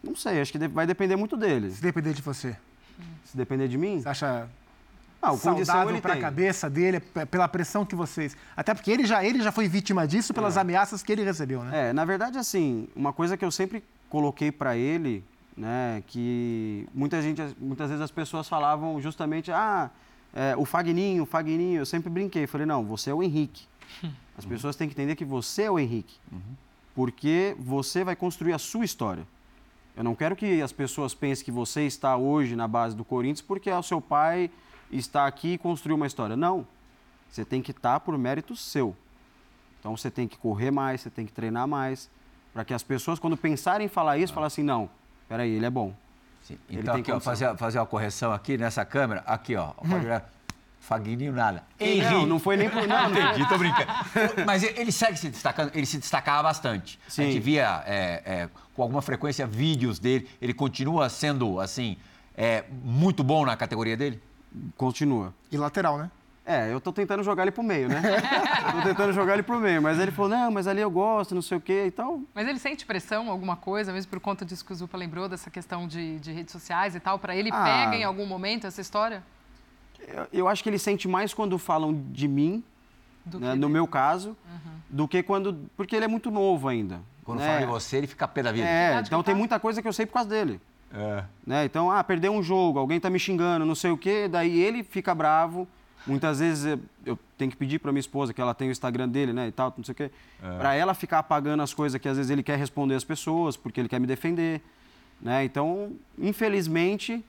Não 0.08 0.16
sei, 0.16 0.42
acho 0.42 0.52
que 0.52 0.68
vai 0.68 0.86
depender 0.86 1.16
muito 1.16 1.38
dele. 1.38 1.72
Se 1.72 1.82
depender 1.82 2.14
de 2.14 2.22
você. 2.22 2.56
Se 3.26 3.36
depender 3.36 3.68
de 3.68 3.78
mim, 3.78 4.02
Você 4.02 4.10
acha 4.10 4.48
ah, 5.22 5.32
o 5.32 5.38
saudável 5.38 6.00
para 6.02 6.14
a 6.14 6.20
cabeça 6.20 6.70
dele, 6.70 7.00
pela 7.00 7.48
pressão 7.48 7.86
que 7.86 7.96
vocês... 7.96 8.38
Até 8.56 8.74
porque 8.74 8.92
ele 8.92 9.06
já, 9.06 9.24
ele 9.24 9.42
já 9.42 9.52
foi 9.52 9.68
vítima 9.68 10.08
disso 10.08 10.34
pelas 10.34 10.58
ameaças 10.58 11.04
que 11.04 11.12
ele 11.12 11.24
recebeu, 11.24 11.64
né? 11.64 11.90
É, 11.90 11.94
na 11.94 12.06
verdade, 12.06 12.38
assim, 12.38 12.88
uma 12.96 13.12
coisa 13.12 13.36
que 13.36 13.44
eu 13.44 13.52
sempre 13.52 13.84
coloquei 14.10 14.52
para 14.52 14.78
ele, 14.78 15.24
né, 15.56 16.04
que 16.08 16.88
muita 16.94 17.22
gente, 17.22 17.42
muitas 17.60 17.90
vezes 17.90 18.02
as 18.02 18.12
pessoas 18.12 18.48
falavam 18.48 19.02
justamente, 19.02 19.52
ah, 19.52 19.90
é, 20.34 20.56
o 20.56 20.66
Fagninho, 20.66 21.24
o 21.24 21.26
Fagninho, 21.26 21.80
eu 21.80 21.86
sempre 21.86 22.10
brinquei, 22.10 22.46
falei, 22.46 22.66
não, 22.68 22.86
você 22.86 23.10
é 23.10 23.14
o 23.14 23.24
Henrique. 23.24 23.66
As 24.38 24.46
pessoas 24.46 24.76
têm 24.76 24.88
que 24.88 24.94
entender 24.94 25.16
que 25.16 25.26
você 25.26 25.64
é 25.64 25.72
o 25.72 25.80
Henrique, 25.80 26.16
porque 26.94 27.56
você 27.58 28.04
vai 28.04 28.16
construir 28.16 28.54
a 28.54 28.60
sua 28.60 28.86
história. 28.86 29.26
Eu 29.98 30.04
não 30.04 30.14
quero 30.14 30.36
que 30.36 30.62
as 30.62 30.72
pessoas 30.72 31.16
pensem 31.16 31.44
que 31.44 31.52
você 31.52 31.82
está 31.82 32.16
hoje 32.16 32.56
na 32.56 32.68
base 32.68 32.96
do 32.96 33.04
Corinthians 33.04 33.42
porque 33.42 33.72
o 33.72 33.82
seu 33.82 34.00
pai 34.00 34.52
está 34.92 35.26
aqui 35.26 35.54
e 35.54 35.58
construiu 35.58 35.96
uma 35.96 36.06
história. 36.06 36.36
Não. 36.36 36.68
Você 37.32 37.44
tem 37.44 37.64
que 37.64 37.72
estar 37.72 38.00
por 38.02 38.16
mérito 38.16 38.56
seu. 38.56 38.96
Então 39.80 39.98
você 39.98 40.12
tem 40.12 40.28
que 40.28 40.38
correr 40.38 40.70
mais, 40.70 41.02
você 41.02 41.10
tem 41.10 41.26
que 41.26 41.32
treinar 41.32 41.68
mais, 41.68 42.10
para 42.54 42.64
que 42.64 42.76
as 42.76 42.84
pessoas, 42.84 43.18
quando 43.18 43.36
pensarem 43.36 43.86
em 43.86 43.90
falar 43.90 44.20
isso, 44.20 44.34
falem 44.34 44.48
assim, 44.48 44.62
não, 44.62 44.88
peraí, 45.28 45.50
ele 45.50 45.66
é 45.66 45.70
bom. 45.70 45.94
Sim. 46.44 46.60
Ele 46.70 46.82
Então, 46.82 46.94
tem 46.94 47.02
aqui, 47.02 47.12
ó, 47.12 47.20
fazer, 47.20 47.58
fazer 47.58 47.80
uma 47.80 47.86
correção 47.88 48.32
aqui 48.32 48.56
nessa 48.56 48.86
câmera. 48.86 49.22
Aqui, 49.26 49.56
ó. 49.56 49.72
Pode 49.72 50.06
olhar. 50.06 50.30
Fagninho 50.88 51.34
nada. 51.34 51.64
Não, 51.78 51.86
Henrique. 51.86 52.26
não 52.26 52.40
foi 52.40 52.56
nem 52.56 52.70
por... 52.70 52.88
Não, 52.88 53.10
não. 53.10 53.32
Entendi, 53.32 53.50
tô 53.50 53.58
brincando. 53.58 53.92
Mas 54.46 54.64
ele 54.64 54.90
segue 54.90 55.18
se 55.20 55.28
destacando, 55.28 55.70
ele 55.76 55.86
se 55.86 55.98
destacava 55.98 56.44
bastante. 56.44 56.98
A 57.06 57.22
gente 57.22 57.34
Sim. 57.34 57.40
via 57.42 57.84
é, 57.86 58.22
é, 58.26 58.50
com 58.74 58.82
alguma 58.84 59.02
frequência 59.02 59.46
vídeos 59.46 60.00
dele. 60.00 60.30
Ele 60.42 60.54
continua 60.54 61.10
sendo, 61.10 61.60
assim, 61.60 61.98
é, 62.38 62.64
muito 62.84 63.22
bom 63.22 63.46
na 63.46 63.58
categoria 63.58 63.98
dele? 63.98 64.24
Continua. 64.78 65.34
E 65.52 65.58
lateral, 65.58 65.98
né? 65.98 66.10
É, 66.46 66.72
eu 66.72 66.80
tô 66.80 66.94
tentando 66.94 67.22
jogar 67.22 67.44
ele 67.44 67.52
pro 67.52 67.62
meio, 67.62 67.90
né? 67.90 68.02
tô 68.72 68.82
tentando 68.88 69.12
jogar 69.12 69.34
ele 69.34 69.44
pro 69.44 69.60
meio, 69.60 69.82
mas 69.82 70.00
ele 70.00 70.12
falou, 70.14 70.32
não, 70.32 70.50
mas 70.50 70.68
ali 70.68 70.80
eu 70.80 70.90
gosto, 70.90 71.36
não 71.36 71.42
sei 71.42 71.58
o 71.58 71.62
quê, 71.62 71.84
então... 71.86 72.24
Mas 72.34 72.48
ele 72.48 72.58
sente 72.60 72.86
pressão, 72.86 73.30
alguma 73.30 73.58
coisa, 73.58 73.92
mesmo 73.92 74.10
por 74.10 74.22
conta 74.22 74.46
disso 74.46 74.64
que 74.64 74.72
o 74.72 74.76
Zupa 74.76 74.98
lembrou, 74.98 75.28
dessa 75.28 75.52
questão 75.52 75.86
de, 75.86 76.18
de 76.20 76.32
redes 76.32 76.54
sociais 76.54 76.96
e 76.96 77.00
tal? 77.02 77.20
Para 77.20 77.36
ele, 77.36 77.50
Ah. 77.52 77.62
pega 77.66 77.98
em 77.98 78.06
algum 78.06 78.26
momento 78.26 78.66
essa 78.66 78.80
história? 78.80 79.22
Eu, 80.08 80.28
eu 80.32 80.48
acho 80.48 80.64
que 80.64 80.70
ele 80.70 80.80
sente 80.80 81.08
mais 81.08 81.34
quando 81.34 81.58
falam 81.58 81.94
de 82.12 82.28
mim, 82.28 82.64
Do 83.26 83.40
né, 83.40 83.52
que 83.52 83.56
no 83.56 83.62
dele? 83.62 83.74
meu 83.74 83.88
caso, 83.88 84.36
do 84.90 85.08
que 85.08 85.22
quando... 85.22 85.70
Porque 85.76 85.96
ele 85.96 86.06
é 86.06 86.08
muito 86.08 86.32
novo 86.32 86.68
ainda. 86.68 87.02
Quando 87.24 87.40
né? 87.40 87.46
fala 87.46 87.60
de 87.60 87.66
você, 87.66 87.98
ele 87.98 88.08
fica 88.08 88.28
pé 88.28 88.42
da 88.42 88.52
vida. 88.52 88.66
É, 88.66 89.02
que 89.02 89.08
então 89.08 89.22
tem 89.22 89.34
tá? 89.34 89.38
muita 89.38 89.60
coisa 89.60 89.82
que 89.82 89.88
eu 89.88 89.94
sei 89.94 90.06
por 90.06 90.14
causa 90.14 90.30
dele. 90.30 90.62
É. 90.94 91.24
né? 91.46 91.66
Então, 91.66 91.92
ah, 91.92 92.02
perdeu 92.04 92.32
um 92.32 92.42
jogo, 92.42 92.80
alguém 92.80 93.00
tá 93.00 93.10
me 93.10 93.20
xingando, 93.20 93.66
não 93.66 93.76
sei 93.76 93.92
o 93.92 93.98
quê, 93.98 94.28
daí 94.30 94.60
ele 94.60 94.84
fica 94.84 95.14
bravo. 95.14 95.68
Muitas 96.06 96.40
vezes 96.40 96.80
eu 97.06 97.20
tenho 97.38 97.52
que 97.52 97.58
pedir 97.58 97.80
para 97.80 97.92
minha 97.92 98.00
esposa, 98.00 98.34
que 98.34 98.40
ela 98.40 98.54
tem 98.54 98.70
o 98.70 98.72
Instagram 98.72 99.10
dele, 99.10 99.34
né, 99.34 99.48
e 99.48 99.52
tal, 99.52 99.74
não 99.76 99.84
sei 99.84 99.92
o 99.92 99.96
quê, 99.96 100.12
para 100.40 100.74
ela 100.74 100.94
ficar 100.94 101.20
apagando 101.20 101.62
as 101.62 101.74
coisas 101.74 102.00
que 102.00 102.08
às 102.08 102.16
vezes 102.16 102.32
ele 102.32 102.42
quer 102.42 102.58
responder 102.58 102.96
às 102.96 103.04
pessoas, 103.04 103.58
porque 103.58 103.82
ele 103.82 103.90
quer 103.90 104.00
me 104.00 104.08
defender, 104.08 104.62
né? 105.22 105.44
Então, 105.44 105.92
infelizmente, 106.18 107.22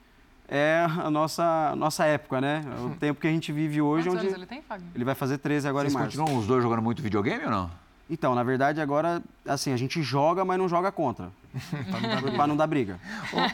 é 0.49 0.87
a 0.99 1.11
nossa, 1.11 1.75
nossa 1.77 2.05
época, 2.07 2.41
né? 2.41 2.65
O 2.85 2.91
tempo 2.99 3.21
que 3.21 3.27
a 3.27 3.31
gente 3.31 3.53
vive 3.53 3.81
hoje, 3.83 4.09
Quantos 4.09 4.19
onde 4.21 4.27
anos 4.29 4.39
ele 4.39 4.47
tem, 4.47 4.63
Fagner? 4.63 4.89
ele 4.95 5.05
vai 5.05 5.15
fazer 5.15 5.39
13 5.39 5.69
agora 5.69 5.85
Vocês 5.85 5.95
em 5.95 5.99
março. 5.99 6.19
continuam 6.19 6.41
os 6.41 6.47
dois 6.47 6.63
jogando 6.63 6.83
muito 6.83 7.03
videogame 7.03 7.45
ou 7.45 7.51
não? 7.51 7.71
Então, 8.11 8.35
na 8.35 8.43
verdade, 8.43 8.81
agora, 8.81 9.23
assim, 9.47 9.71
a 9.73 9.77
gente 9.77 10.03
joga, 10.03 10.43
mas 10.43 10.59
não 10.59 10.67
joga 10.67 10.91
contra, 10.91 11.29
para 12.37 12.47
não 12.47 12.57
dar 12.57 12.67
briga. 12.67 12.99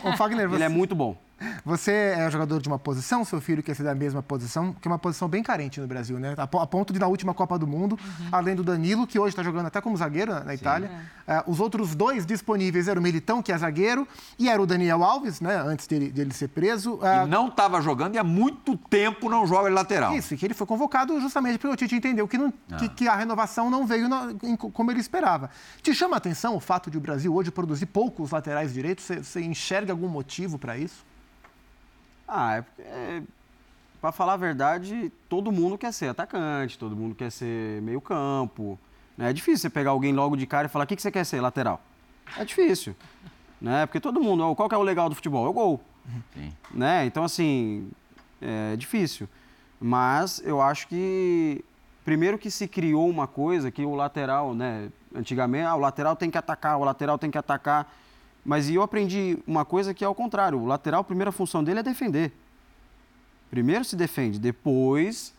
Ô, 0.05 0.11
ô, 0.11 0.17
Fagner, 0.17 0.49
você, 0.49 0.57
Ele 0.57 0.65
é 0.65 0.69
muito 0.69 0.95
bom. 0.95 1.17
você 1.65 2.15
é 2.17 2.31
jogador 2.31 2.61
de 2.61 2.69
uma 2.69 2.79
posição, 2.79 3.25
seu 3.25 3.41
filho 3.41 3.63
quer 3.63 3.75
ser 3.75 3.83
da 3.83 3.95
mesma 3.95 4.23
posição, 4.23 4.73
que 4.73 4.87
é 4.87 4.91
uma 4.91 4.99
posição 4.99 5.29
bem 5.29 5.43
carente 5.43 5.81
no 5.81 5.87
Brasil, 5.87 6.19
né? 6.19 6.35
A 6.37 6.47
po- 6.47 6.61
a 6.61 6.67
ponto 6.67 6.93
de, 6.93 6.99
na 6.99 7.07
última 7.07 7.35
Copa 7.35 7.59
do 7.59 7.67
Mundo, 7.67 7.99
além 8.31 8.55
do 8.55 8.63
Danilo, 8.63 9.07
que 9.07 9.19
hoje 9.19 9.31
está 9.31 9.43
jogando 9.43 9.67
até 9.67 9.81
como 9.81 9.97
zagueiro 9.97 10.33
na, 10.33 10.41
na 10.45 10.55
Itália, 10.55 10.91
eh, 11.27 11.43
os 11.47 11.59
outros 11.61 11.95
dois 11.95 12.25
disponíveis 12.25 12.87
eram 12.89 13.01
o 13.01 13.03
Militão, 13.03 13.43
que 13.43 13.53
é 13.53 13.59
zagueiro, 13.59 14.07
e 14.39 14.49
era 14.49 14.61
o 14.63 14.67
Daniel 14.67 15.03
Alves, 15.03 15.41
né? 15.41 15.57
Antes 15.57 15.87
dele, 15.87 16.11
dele 16.11 16.33
ser 16.33 16.49
preso. 16.49 16.99
ah, 17.03 17.25
E 17.25 17.29
não 17.29 17.49
estava 17.49 17.81
jogando 17.81 18.15
e 18.15 18.19
há 18.19 18.25
muito 18.25 18.77
tempo 18.77 19.29
não 19.29 19.47
joga 19.47 19.69
de 19.69 19.75
lateral. 19.75 20.15
Isso, 20.15 20.35
e 20.35 20.37
que 20.37 20.47
ele 20.47 20.55
foi 20.55 20.67
convocado 20.67 21.21
justamente 21.21 21.59
porque 21.59 21.75
o 21.75 21.77
Tite 21.77 21.95
entendeu 21.97 22.27
que, 22.29 22.39
não- 22.39 22.53
que- 22.79 22.89
que 22.89 23.09
a 23.09 23.17
renovação 23.17 23.69
não 23.69 23.87
veio 23.87 24.09
na- 24.09 24.33
em 24.43 24.57
co- 24.57 24.71
como 24.71 24.91
ele 24.91 25.01
esperava. 25.01 25.51
Te 25.83 25.93
chama 25.95 26.15
a 26.17 26.19
atenção 26.19 26.55
o 26.55 26.61
fato 26.61 26.91
de 26.91 26.97
o 26.97 27.01
Brasil 27.01 27.35
hoje 27.35 27.51
produzir 27.51 27.84
poucos 27.87 28.31
laterais 28.31 28.73
direitos? 28.73 29.05
Você- 29.05 29.23
Você 29.23 29.41
enxerga 29.43 29.93
algum 29.93 30.09
motivo 30.09 30.59
para 30.59 30.77
isso? 30.77 31.05
Ah, 32.27 32.57
é, 32.57 32.63
porque, 32.63 32.83
é, 32.83 33.23
pra 34.01 34.13
falar 34.13 34.35
a 34.35 34.37
verdade, 34.37 35.13
todo 35.29 35.53
mundo 35.53 35.77
quer 35.77 35.93
ser 35.93 36.09
atacante, 36.09 36.79
todo 36.79 36.97
mundo 36.97 37.15
quer 37.15 37.31
ser 37.31 37.81
meio 37.83 38.01
campo. 38.01 38.79
Né? 39.17 39.31
É 39.31 39.33
difícil 39.33 39.59
você 39.59 39.71
pegar 39.71 39.91
alguém 39.91 40.13
logo 40.13 40.37
de 40.37 40.47
cara 40.47 40.67
e 40.67 40.71
falar, 40.71 40.85
o 40.85 40.89
que, 40.89 40.97
que 40.97 41.03
você 41.03 41.11
quer 41.11 41.25
ser, 41.25 41.41
lateral? 41.41 41.81
É 42.37 42.45
difícil. 42.45 42.97
Né? 43.61 43.87
Porque 43.87 44.01
todo 44.01 44.21
mundo, 44.21 44.55
qual 44.55 44.69
que 44.69 44.75
é 44.75 44.79
o 44.79 44.83
legal 44.83 45.09
do 45.09 45.15
futebol? 45.15 45.47
É 45.47 45.49
o 45.49 45.53
gol. 45.53 45.81
Sim. 46.35 46.53
Né? 46.71 47.07
Então, 47.07 47.25
assim, 47.25 47.91
é 48.41 48.75
difícil. 48.77 49.29
Mas 49.81 50.41
eu 50.45 50.61
acho 50.61 50.89
que, 50.89 51.63
primeiro 52.05 52.39
que 52.39 52.51
se 52.51 52.67
criou 52.67 53.09
uma 53.09 53.27
coisa 53.27 53.71
que 53.71 53.83
o 53.85 53.95
lateral, 53.95 54.55
né? 54.55 54.89
Antigamente, 55.15 55.65
ah, 55.65 55.75
o 55.75 55.79
lateral 55.79 56.17
tem 56.17 56.31
que 56.31 56.39
atacar, 56.39 56.79
o 56.79 56.85
lateral 56.85 57.19
tem 57.19 57.31
que 57.31 57.39
atacar. 57.39 57.93
Mas 58.45 58.69
eu 58.69 58.83
aprendi 58.83 59.39
uma 59.47 59.65
coisa 59.65 59.95
que 59.95 60.05
é 60.05 60.07
ao 60.07 60.15
contrário. 60.15 60.59
O 60.59 60.67
lateral, 60.67 61.01
a 61.01 61.05
primeira 61.05 61.33
função 61.33 61.65
dele 61.65 61.81
é 61.81 61.83
defender. 61.83 62.33
Primeiro 63.51 63.85
se 63.85 63.97
defende, 63.97 64.39
depois 64.39 65.33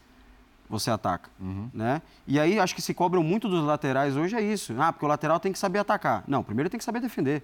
você 0.69 0.89
ataca. 0.89 1.29
Né? 1.73 2.01
E 2.25 2.39
aí 2.39 2.59
acho 2.59 2.73
que 2.73 2.81
se 2.81 2.93
cobram 2.93 3.21
muito 3.21 3.47
dos 3.47 3.63
laterais 3.63 4.15
hoje 4.15 4.35
é 4.35 4.41
isso. 4.41 4.73
Ah, 4.79 4.91
porque 4.91 5.05
o 5.05 5.07
lateral 5.07 5.39
tem 5.39 5.51
que 5.51 5.59
saber 5.59 5.79
atacar. 5.79 6.23
Não, 6.27 6.43
primeiro 6.43 6.69
tem 6.69 6.77
que 6.77 6.83
saber 6.83 6.99
defender. 6.99 7.43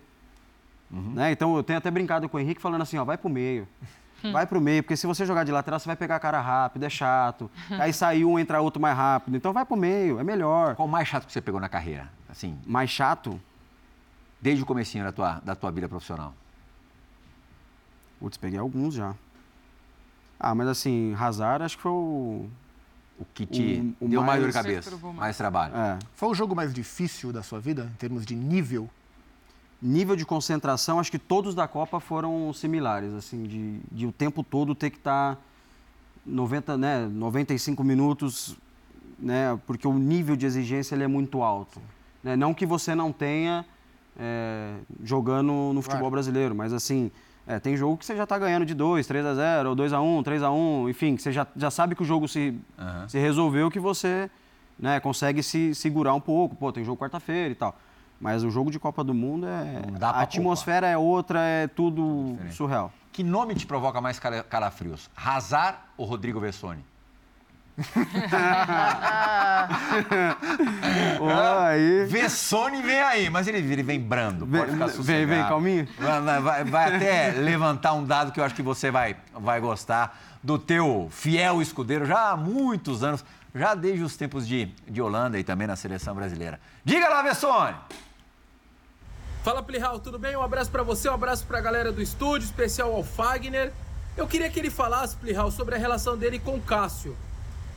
Né? 0.89 1.31
Então 1.31 1.55
eu 1.55 1.63
tenho 1.63 1.77
até 1.77 1.89
brincado 1.89 2.27
com 2.27 2.37
o 2.37 2.39
Henrique 2.39 2.61
falando 2.61 2.81
assim, 2.81 2.97
ó, 2.97 3.05
vai 3.05 3.17
pro 3.17 3.29
meio. 3.29 3.67
Vai 4.31 4.45
pro 4.45 4.61
meio, 4.61 4.83
porque 4.83 4.95
se 4.95 5.07
você 5.07 5.25
jogar 5.25 5.43
de 5.43 5.51
lateral, 5.51 5.79
você 5.79 5.87
vai 5.87 5.95
pegar 5.95 6.17
a 6.17 6.19
cara 6.19 6.39
rápido, 6.39 6.83
é 6.83 6.89
chato. 6.91 7.49
Aí 7.79 7.91
sai 7.91 8.23
um, 8.23 8.37
entra 8.37 8.61
outro 8.61 8.79
mais 8.79 8.95
rápido. 8.95 9.35
Então 9.35 9.51
vai 9.51 9.65
pro 9.65 9.75
meio, 9.75 10.19
é 10.19 10.23
melhor. 10.23 10.75
Qual 10.75 10.87
o 10.87 10.91
mais 10.91 11.07
chato 11.07 11.25
que 11.25 11.31
você 11.31 11.41
pegou 11.41 11.59
na 11.59 11.67
carreira? 11.67 12.07
Assim, 12.31 12.57
Mais 12.65 12.89
chato, 12.89 13.39
desde 14.41 14.63
o 14.63 14.65
comecinho 14.65 15.03
da 15.03 15.11
tua, 15.11 15.41
da 15.43 15.53
tua 15.55 15.69
vida 15.71 15.87
profissional. 15.89 16.33
putz, 18.19 18.37
peguei 18.37 18.57
alguns 18.59 18.93
já. 18.93 19.13
Ah, 20.39 20.55
mas 20.55 20.67
assim, 20.67 21.13
Hazard 21.19 21.63
acho 21.63 21.75
que 21.75 21.83
foi 21.83 21.91
o... 21.91 22.49
O 23.19 23.25
que 23.35 23.45
te 23.45 23.93
O- 23.99 24.05
o 24.05 24.09
deu 24.09 24.23
mais 24.23 24.39
dor 24.41 24.47
de 24.49 24.53
cabeça, 24.53 24.89
mais. 24.89 25.15
mais 25.15 25.37
trabalho. 25.37 25.75
É, 25.75 25.99
Foi 26.15 26.29
o 26.29 26.33
jogo 26.33 26.55
mais 26.55 26.73
difícil 26.73 27.31
da 27.31 27.43
sua 27.43 27.59
vida, 27.59 27.91
em 27.93 27.97
termos 27.97 28.25
de 28.25 28.35
nível? 28.35 28.89
nível 29.83 30.15
de 30.15 30.23
concentração, 30.25 30.99
acho 30.99 31.09
que 31.11 31.17
todos 31.19 31.53
da 31.55 31.67
Copa 31.67 31.99
foram 31.99 32.53
similares, 32.53 33.13
assim, 33.15 33.43
de, 33.43 33.79
de 33.91 34.05
o 34.05 34.11
tempo 34.11 34.43
todo 34.43 34.75
ter 34.75 34.91
que 34.91 34.97
estar 34.97 35.39
90, 36.23 36.77
né, 36.77 37.07
95 37.07 37.83
minutos, 37.83 38.55
né, 39.17 39.59
porque 39.65 39.87
o 39.87 39.93
nível 39.97 40.35
de 40.35 40.45
exigência 40.45 40.93
ele 40.93 41.03
é 41.03 41.07
muito 41.07 41.41
alto. 41.41 41.81
Né? 42.23 42.35
Não 42.35 42.53
que 42.53 42.65
você 42.65 42.93
não 42.95 43.11
tenha 43.11 43.65
é, 44.19 44.75
jogando 45.03 45.51
no 45.73 45.81
futebol 45.81 46.01
Claro. 46.01 46.11
brasileiro, 46.11 46.53
mas 46.55 46.73
assim, 46.73 47.09
é, 47.47 47.59
tem 47.59 47.75
jogo 47.75 47.97
que 47.97 48.05
você 48.05 48.15
já 48.15 48.23
está 48.23 48.37
ganhando 48.37 48.65
de 48.65 48.73
2, 48.73 49.07
3 49.07 49.25
a 49.25 49.33
0, 49.33 49.69
ou 49.69 49.75
2 49.75 49.93
a 49.93 50.01
1, 50.01 50.23
3 50.23 50.43
a 50.43 50.51
1, 50.51 50.89
enfim, 50.89 51.15
que 51.15 51.21
você 51.21 51.31
já, 51.31 51.47
já 51.55 51.71
sabe 51.71 51.95
que 51.95 52.03
o 52.03 52.05
jogo 52.05 52.27
se, 52.27 52.59
Aham. 52.77 53.07
se 53.07 53.17
resolveu, 53.19 53.71
que 53.71 53.79
você 53.79 54.29
né, 54.77 54.99
consegue 54.99 55.41
se 55.41 55.73
segurar 55.75 56.13
um 56.13 56.19
pouco. 56.21 56.55
Pô, 56.55 56.71
tem 56.71 56.83
jogo 56.83 56.99
quarta-feira 57.01 57.51
e 57.51 57.55
tal. 57.55 57.75
Mas 58.19 58.43
o 58.43 58.51
jogo 58.51 58.69
de 58.69 58.77
Copa 58.79 59.03
do 59.03 59.13
Mundo 59.15 59.47
é. 59.47 59.81
A 59.99 60.21
atmosfera 60.21 60.85
é 60.87 60.95
outra, 60.97 61.39
é 61.39 61.67
tudo 61.67 62.37
surreal. 62.51 62.91
Que 63.11 63.23
nome 63.23 63.55
te 63.55 63.65
provoca 63.65 63.99
mais 63.99 64.19
cara- 64.19 64.43
calafrios? 64.43 65.09
Hazard 65.15 65.77
ou 65.97 66.05
Rodrigo 66.05 66.39
Vessone? 66.39 66.85
Aí. 71.67 72.05
Vessone 72.05 72.81
vem 72.81 73.01
aí, 73.01 73.29
mas 73.29 73.47
ele, 73.47 73.57
ele 73.59 73.83
vem 73.83 73.99
brando. 73.99 74.45
Vem- 74.45 74.61
Pode 74.61 74.73
ficar 74.73 74.85
vem- 74.87 74.95
sossegado. 74.95 75.27
vem 75.27 75.43
calminho? 75.47 75.87
Vai, 75.97 76.63
vai- 76.65 76.91
até 76.95 77.31
levantar 77.31 77.93
um 77.93 78.03
dado 78.03 78.31
que 78.31 78.39
eu 78.39 78.43
acho 78.43 78.55
que 78.55 78.61
você 78.61 78.91
vai, 78.91 79.15
vai 79.33 79.59
gostar 79.59 80.19
do 80.43 80.57
teu 80.57 81.07
fiel 81.11 81.61
escudeiro 81.61 82.05
já 82.05 82.31
há 82.31 82.37
muitos 82.37 83.03
anos, 83.03 83.23
já 83.53 83.73
desde 83.75 84.03
os 84.03 84.15
tempos 84.17 84.47
de, 84.47 84.65
de 84.87 85.01
Holanda 85.01 85.39
e 85.39 85.43
também 85.43 85.67
na 85.67 85.75
seleção 85.75 86.15
brasileira. 86.15 86.59
Diga 86.83 87.07
lá, 87.09 87.21
Vessone! 87.21 87.75
Fala 89.43 89.63
Plihal, 89.63 89.99
tudo 89.99 90.19
bem? 90.19 90.35
Um 90.35 90.43
abraço 90.43 90.69
pra 90.69 90.83
você, 90.83 91.09
um 91.09 91.13
abraço 91.13 91.45
pra 91.45 91.59
galera 91.59 91.91
do 91.91 92.01
estúdio, 92.01 92.45
especial 92.45 92.93
ao 92.93 93.03
Fagner. 93.03 93.71
Eu 94.15 94.27
queria 94.27 94.49
que 94.49 94.59
ele 94.59 94.69
falasse, 94.69 95.15
Plihal, 95.15 95.49
sobre 95.49 95.73
a 95.73 95.77
relação 95.77 96.17
dele 96.17 96.37
com 96.37 96.55
o 96.57 96.61
Cássio. 96.61 97.15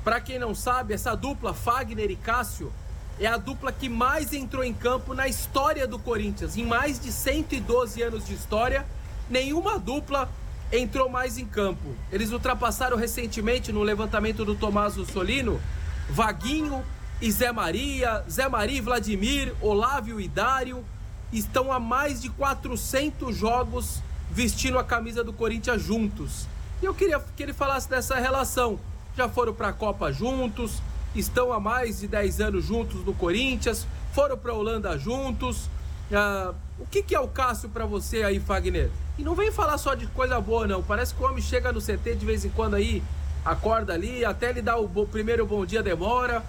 Pra 0.05 0.21
quem 0.21 0.39
não 0.39 0.55
sabe, 0.55 0.93
essa 0.93 1.17
dupla 1.17 1.55
Fagner 1.55 2.11
e 2.11 2.17
Cássio 2.17 2.71
é 3.19 3.27
a 3.27 3.39
dupla 3.39 3.73
que 3.73 3.89
mais 3.89 4.35
entrou 4.35 4.63
em 4.63 4.75
campo 4.75 5.15
na 5.15 5.27
história 5.27 5.89
do 5.89 5.99
Corinthians. 5.99 6.59
Em 6.59 6.67
mais 6.67 7.01
de 7.01 7.11
112 7.11 8.03
anos 8.03 8.27
de 8.27 8.35
história, 8.35 8.85
nenhuma 9.31 9.79
dupla 9.79 10.29
entrou 10.71 11.09
mais 11.09 11.39
em 11.39 11.47
campo. 11.47 11.97
Eles 12.13 12.33
ultrapassaram 12.33 12.99
recentemente 12.99 13.73
no 13.73 13.83
levantamento 13.83 14.45
do 14.45 14.55
Tomaso 14.55 15.07
Solino, 15.07 15.59
Vaguinho 16.11 16.85
e 17.23 17.31
Zé 17.33 17.51
Maria, 17.51 18.23
Zé 18.29 18.47
Maria 18.47 18.79
e 18.79 18.83
Vladimir, 18.83 19.55
Olávio 19.63 20.21
e 20.21 20.29
Dário 20.29 20.85
estão 21.33 21.73
há 21.73 21.81
mais 21.81 22.21
de 22.21 22.29
400 22.29 23.35
jogos 23.35 24.03
vestindo 24.31 24.79
a 24.79 24.85
camisa 24.85 25.25
do 25.25 25.33
Corinthians 25.33 25.83
juntos. 25.83 26.47
E 26.83 26.85
eu 26.85 26.95
queria 26.95 27.19
que 27.35 27.43
ele 27.43 27.55
falasse 27.55 27.89
dessa 27.89 28.17
relação. 28.17 28.79
Já 29.17 29.29
foram 29.29 29.55
para 29.55 29.69
a 29.69 29.73
Copa 29.73 30.13
juntos, 30.13 30.83
estão 31.15 31.53
há 31.53 31.61
mais 31.61 32.01
de 32.01 32.09
10 32.09 32.41
anos 32.41 32.65
juntos 32.65 33.05
no 33.05 33.15
Corinthians, 33.15 33.87
foram 34.13 34.37
para 34.37 34.53
a 34.53 34.55
Holanda 34.55 34.99
juntos. 34.99 35.69
Ah, 36.13 36.53
o 36.79 36.87
que, 36.87 37.03
que 37.03 37.15
é 37.15 37.21
o 37.21 37.29
Cássio 37.29 37.69
para 37.69 37.87
você 37.87 38.23
aí, 38.25 38.41
Fagner? 38.41 38.91
E 39.17 39.23
não 39.23 39.35
vem 39.35 39.53
falar 39.53 39.79
só 39.79 39.95
de 39.95 40.07
coisa 40.09 40.41
boa, 40.41 40.67
não. 40.67 40.83
Parece 40.83 41.15
que 41.15 41.23
o 41.23 41.27
homem 41.27 41.41
chega 41.41 41.73
no 41.73 41.81
CT 41.81 42.17
de 42.17 42.27
vez 42.27 42.45
em 42.45 42.51
quando 42.51 42.75
aí, 42.75 43.03
acorda 43.45 43.95
ali, 43.95 44.25
até 44.25 44.51
ele 44.51 44.61
dar 44.61 44.79
o 44.79 45.07
primeiro 45.07 45.47
bom 45.47 45.65
dia 45.65 45.83
demora. 45.83 46.45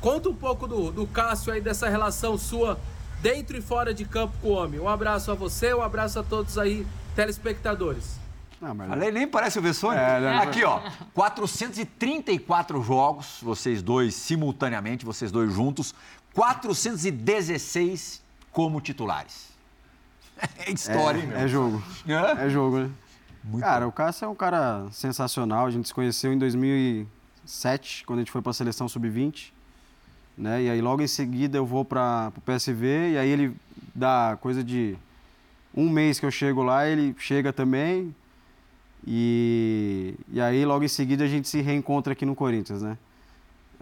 Conta 0.00 0.28
um 0.28 0.34
pouco 0.34 0.66
do, 0.66 0.90
do 0.90 1.06
Cássio 1.06 1.52
aí, 1.52 1.60
dessa 1.60 1.88
relação 1.88 2.36
sua 2.36 2.78
dentro 3.22 3.56
e 3.56 3.62
fora 3.62 3.94
de 3.94 4.04
campo 4.04 4.34
com 4.42 4.48
o 4.48 4.52
homem. 4.52 4.78
Um 4.78 4.88
abraço 4.88 5.30
a 5.30 5.34
você, 5.34 5.72
um 5.72 5.82
abraço 5.82 6.18
a 6.18 6.22
todos 6.22 6.58
aí, 6.58 6.86
telespectadores. 7.14 8.19
Não, 8.60 8.74
mas- 8.74 8.88
Falei, 8.88 9.10
nem 9.10 9.26
parece 9.26 9.58
o 9.58 9.62
Vessone. 9.62 9.96
É, 9.96 10.20
né? 10.20 10.36
Aqui, 10.38 10.62
ó, 10.64 10.80
434 11.14 12.82
jogos, 12.82 13.38
vocês 13.42 13.82
dois 13.82 14.14
simultaneamente, 14.14 15.04
vocês 15.04 15.32
dois 15.32 15.52
juntos, 15.52 15.94
416 16.34 18.22
como 18.52 18.80
titulares. 18.80 19.48
É 20.66 20.70
história, 20.72 21.20
hein, 21.20 21.26
meu? 21.26 21.36
É 21.36 21.46
jogo. 21.46 21.82
Hã? 22.08 22.38
É 22.38 22.48
jogo, 22.48 22.78
né? 22.80 22.90
Muito 23.44 23.62
cara, 23.62 23.86
o 23.86 23.92
Cássio 23.92 24.24
é 24.24 24.28
um 24.28 24.34
cara 24.34 24.86
sensacional. 24.90 25.66
A 25.66 25.70
gente 25.70 25.88
se 25.88 25.92
conheceu 25.94 26.32
em 26.32 26.38
2007, 26.38 28.04
quando 28.06 28.18
a 28.18 28.22
gente 28.22 28.30
foi 28.32 28.40
para 28.40 28.50
a 28.50 28.54
seleção 28.54 28.88
sub-20. 28.88 29.52
Né? 30.38 30.62
E 30.62 30.70
aí 30.70 30.80
logo 30.80 31.02
em 31.02 31.06
seguida 31.06 31.58
eu 31.58 31.66
vou 31.66 31.84
para 31.84 32.32
o 32.34 32.40
PSV 32.40 33.12
e 33.12 33.18
aí 33.18 33.28
ele 33.28 33.54
dá 33.94 34.38
coisa 34.40 34.64
de 34.64 34.96
um 35.74 35.90
mês 35.90 36.18
que 36.18 36.24
eu 36.24 36.30
chego 36.30 36.62
lá, 36.62 36.86
ele 36.86 37.14
chega 37.18 37.52
também. 37.52 38.14
E, 39.06 40.14
e 40.30 40.40
aí 40.40 40.64
logo 40.64 40.84
em 40.84 40.88
seguida 40.88 41.24
a 41.24 41.28
gente 41.28 41.48
se 41.48 41.60
reencontra 41.60 42.12
aqui 42.12 42.24
no 42.26 42.34
Corinthians, 42.34 42.82
né? 42.82 42.98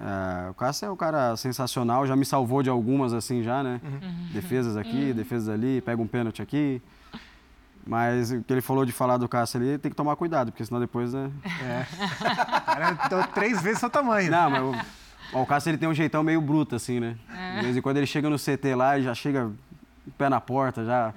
É, 0.00 0.50
o 0.50 0.54
Cássio 0.54 0.86
é 0.86 0.90
um 0.90 0.96
cara 0.96 1.36
sensacional, 1.36 2.06
já 2.06 2.14
me 2.14 2.24
salvou 2.24 2.62
de 2.62 2.70
algumas 2.70 3.12
assim 3.12 3.42
já, 3.42 3.62
né? 3.62 3.80
Defesas 4.32 4.76
aqui, 4.76 5.12
defesas 5.12 5.48
ali, 5.48 5.80
pega 5.80 6.00
um 6.00 6.06
pênalti 6.06 6.40
aqui. 6.40 6.80
Mas 7.84 8.30
o 8.30 8.42
que 8.42 8.52
ele 8.52 8.60
falou 8.60 8.84
de 8.84 8.92
falar 8.92 9.16
do 9.16 9.26
Cássio 9.26 9.58
ali, 9.60 9.78
tem 9.78 9.90
que 9.90 9.96
tomar 9.96 10.14
cuidado, 10.14 10.52
porque 10.52 10.64
senão 10.64 10.78
depois, 10.78 11.14
né? 11.14 11.30
O 11.40 12.64
cara 12.66 13.08
deu 13.08 13.26
três 13.28 13.62
vezes 13.62 13.80
seu 13.80 13.88
tamanho. 13.90 14.30
Não, 14.30 14.50
mas 14.50 14.62
o, 15.32 15.40
o 15.40 15.46
Cássio 15.46 15.70
ele 15.70 15.78
tem 15.78 15.88
um 15.88 15.94
jeitão 15.94 16.22
meio 16.22 16.40
bruto, 16.40 16.76
assim, 16.76 17.00
né? 17.00 17.16
De 17.56 17.62
vez 17.62 17.76
em 17.76 17.80
quando 17.80 17.96
ele 17.96 18.06
chega 18.06 18.28
no 18.28 18.36
CT 18.36 18.74
lá 18.76 18.98
e 18.98 19.02
já 19.02 19.14
chega 19.14 19.50
o 20.06 20.10
pé 20.12 20.28
na 20.28 20.40
porta, 20.40 20.84
já. 20.84 21.14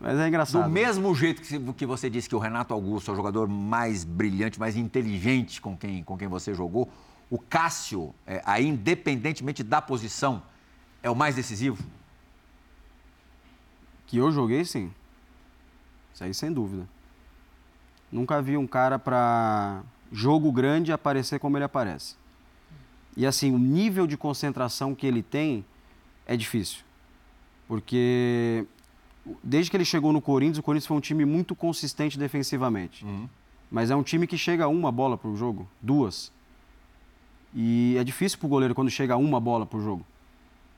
Mas 0.00 0.18
é 0.18 0.26
engraçado. 0.26 0.64
Do 0.64 0.70
mesmo 0.70 1.14
jeito 1.14 1.42
que 1.74 1.84
você 1.84 2.08
disse 2.08 2.26
que 2.26 2.34
o 2.34 2.38
Renato 2.38 2.72
Augusto 2.72 3.10
é 3.10 3.12
o 3.12 3.16
jogador 3.16 3.46
mais 3.46 4.02
brilhante, 4.02 4.58
mais 4.58 4.74
inteligente 4.74 5.60
com 5.60 5.76
quem, 5.76 6.02
com 6.02 6.16
quem 6.16 6.26
você 6.26 6.54
jogou, 6.54 6.90
o 7.28 7.38
Cássio, 7.38 8.14
é, 8.26 8.42
aí 8.46 8.66
independentemente 8.66 9.62
da 9.62 9.82
posição, 9.82 10.42
é 11.02 11.10
o 11.10 11.14
mais 11.14 11.34
decisivo? 11.34 11.84
Que 14.06 14.16
eu 14.16 14.32
joguei, 14.32 14.64
sim. 14.64 14.90
Isso 16.14 16.24
aí 16.24 16.32
sem 16.32 16.50
dúvida. 16.50 16.88
Nunca 18.10 18.40
vi 18.40 18.56
um 18.56 18.66
cara 18.66 18.98
pra 18.98 19.82
jogo 20.10 20.50
grande 20.50 20.92
aparecer 20.92 21.38
como 21.38 21.58
ele 21.58 21.64
aparece. 21.64 22.16
E 23.16 23.26
assim, 23.26 23.54
o 23.54 23.58
nível 23.58 24.06
de 24.06 24.16
concentração 24.16 24.94
que 24.94 25.06
ele 25.06 25.22
tem 25.22 25.64
é 26.26 26.36
difícil. 26.36 26.82
Porque 27.68 28.66
desde 29.42 29.70
que 29.70 29.76
ele 29.76 29.84
chegou 29.84 30.12
no 30.12 30.20
Corinthians, 30.20 30.58
o 30.58 30.62
Corinthians 30.62 30.86
foi 30.86 30.96
um 30.96 31.00
time 31.00 31.24
muito 31.24 31.54
consistente 31.54 32.18
defensivamente. 32.18 33.04
Mas 33.70 33.90
é 33.90 33.96
um 33.96 34.02
time 34.02 34.26
que 34.26 34.36
chega 34.36 34.64
a 34.64 34.68
uma 34.68 34.90
bola 34.90 35.16
por 35.16 35.34
jogo, 35.36 35.68
duas. 35.80 36.32
E 37.54 37.96
é 37.98 38.04
difícil 38.04 38.38
pro 38.38 38.48
goleiro 38.48 38.74
quando 38.74 38.90
chega 38.90 39.14
a 39.14 39.16
uma 39.16 39.40
bola 39.40 39.66
por 39.66 39.80
jogo. 39.80 40.04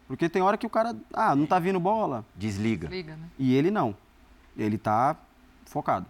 Porque 0.06 0.28
tem 0.28 0.42
hora 0.42 0.58
que 0.58 0.66
o 0.66 0.70
cara, 0.70 0.94
ah, 1.12 1.34
não 1.34 1.46
tá 1.46 1.58
vindo 1.58 1.80
bola. 1.80 2.24
Desliga. 2.36 2.88
Liga, 2.88 3.16
né? 3.16 3.28
E 3.38 3.54
ele 3.54 3.70
não. 3.70 3.96
Ele 4.56 4.76
tá 4.76 5.16
focado. 5.64 6.06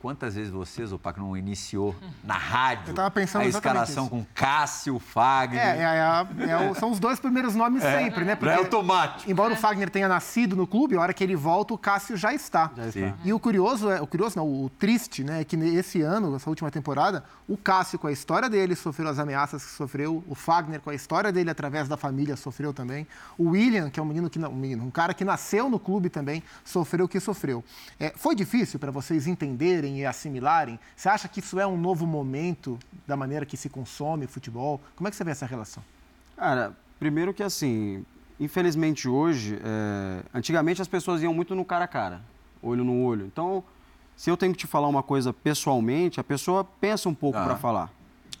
Quantas 0.00 0.34
vezes 0.34 0.50
você, 0.50 0.84
Zupac, 0.86 1.18
não 1.20 1.36
iniciou 1.36 1.94
na 2.24 2.34
rádio 2.34 2.88
Eu 2.88 2.94
tava 2.94 3.10
pensando 3.10 3.42
a 3.42 3.46
escalação 3.46 4.04
isso. 4.04 4.10
com 4.10 4.24
Cássio, 4.34 4.98
Fagner? 4.98 5.60
É, 5.60 5.78
é, 5.78 6.46
é, 6.48 6.50
é 6.52 6.70
o- 6.70 6.74
são 6.74 6.90
os 6.90 6.98
dois 6.98 7.20
primeiros 7.20 7.54
nomes 7.54 7.82
sempre, 7.82 8.24
né? 8.24 8.36
Já 8.40 8.52
é 8.52 8.56
automático. 8.56 9.30
embora 9.30 9.52
o 9.52 9.56
Fagner 9.56 9.90
tenha 9.90 10.08
nascido 10.08 10.56
no 10.56 10.66
clube, 10.66 10.96
a 10.96 11.00
hora 11.00 11.12
que 11.12 11.22
ele 11.22 11.36
volta, 11.36 11.74
o 11.74 11.78
Cássio 11.78 12.16
já 12.16 12.32
está. 12.32 12.70
Já 12.74 12.86
está. 12.86 13.14
E 13.22 13.32
o 13.32 13.38
curioso, 13.38 13.90
é, 13.90 14.00
o 14.00 14.06
curioso 14.06 14.36
não, 14.38 14.46
o 14.46 14.70
triste, 14.70 15.22
né, 15.22 15.42
é 15.42 15.44
que 15.44 15.54
esse 15.56 16.00
ano, 16.00 16.34
essa 16.34 16.48
última 16.48 16.70
temporada, 16.70 17.22
o 17.46 17.56
Cássio 17.58 17.98
com 17.98 18.06
a 18.06 18.12
história 18.12 18.48
dele 18.48 18.74
sofreu 18.74 19.08
as 19.08 19.18
ameaças 19.18 19.62
que 19.62 19.70
sofreu, 19.72 20.24
o 20.26 20.34
Fagner 20.34 20.80
com 20.80 20.88
a 20.88 20.94
história 20.94 21.30
dele 21.30 21.50
através 21.50 21.88
da 21.88 21.96
família 21.98 22.36
sofreu 22.36 22.72
também, 22.72 23.06
o 23.36 23.50
William, 23.50 23.90
que 23.90 24.00
é 24.00 24.02
um 24.02 24.06
menino 24.06 24.30
que 24.30 24.38
não, 24.38 24.50
um, 24.50 24.56
menino, 24.56 24.82
um 24.84 24.90
cara 24.90 25.12
que 25.12 25.24
nasceu 25.26 25.68
no 25.68 25.78
clube 25.78 26.08
também, 26.08 26.42
sofreu 26.64 27.04
o 27.04 27.08
que 27.08 27.20
sofreu. 27.20 27.62
É, 27.98 28.14
foi 28.16 28.34
difícil 28.34 28.78
para 28.78 28.90
vocês 28.90 29.26
entenderem 29.26 29.89
e 29.98 30.06
assimilarem? 30.06 30.78
Você 30.96 31.08
acha 31.08 31.28
que 31.28 31.40
isso 31.40 31.58
é 31.58 31.66
um 31.66 31.76
novo 31.76 32.06
momento 32.06 32.78
da 33.06 33.16
maneira 33.16 33.44
que 33.46 33.56
se 33.56 33.68
consome 33.68 34.26
futebol? 34.26 34.80
Como 34.96 35.08
é 35.08 35.10
que 35.10 35.16
você 35.16 35.24
vê 35.24 35.30
essa 35.30 35.46
relação? 35.46 35.82
Cara, 36.36 36.72
primeiro 36.98 37.34
que 37.34 37.42
assim, 37.42 38.04
infelizmente 38.38 39.08
hoje, 39.08 39.58
é, 39.62 40.22
antigamente 40.34 40.80
as 40.80 40.88
pessoas 40.88 41.22
iam 41.22 41.34
muito 41.34 41.54
no 41.54 41.64
cara 41.64 41.84
a 41.84 41.88
cara, 41.88 42.22
olho 42.62 42.84
no 42.84 43.02
olho. 43.04 43.26
Então, 43.26 43.62
se 44.16 44.30
eu 44.30 44.36
tenho 44.36 44.52
que 44.52 44.58
te 44.58 44.66
falar 44.66 44.88
uma 44.88 45.02
coisa 45.02 45.32
pessoalmente, 45.32 46.20
a 46.20 46.24
pessoa 46.24 46.64
pensa 46.64 47.08
um 47.08 47.14
pouco 47.14 47.38
Ah. 47.38 47.44
para 47.44 47.56
falar. 47.56 47.90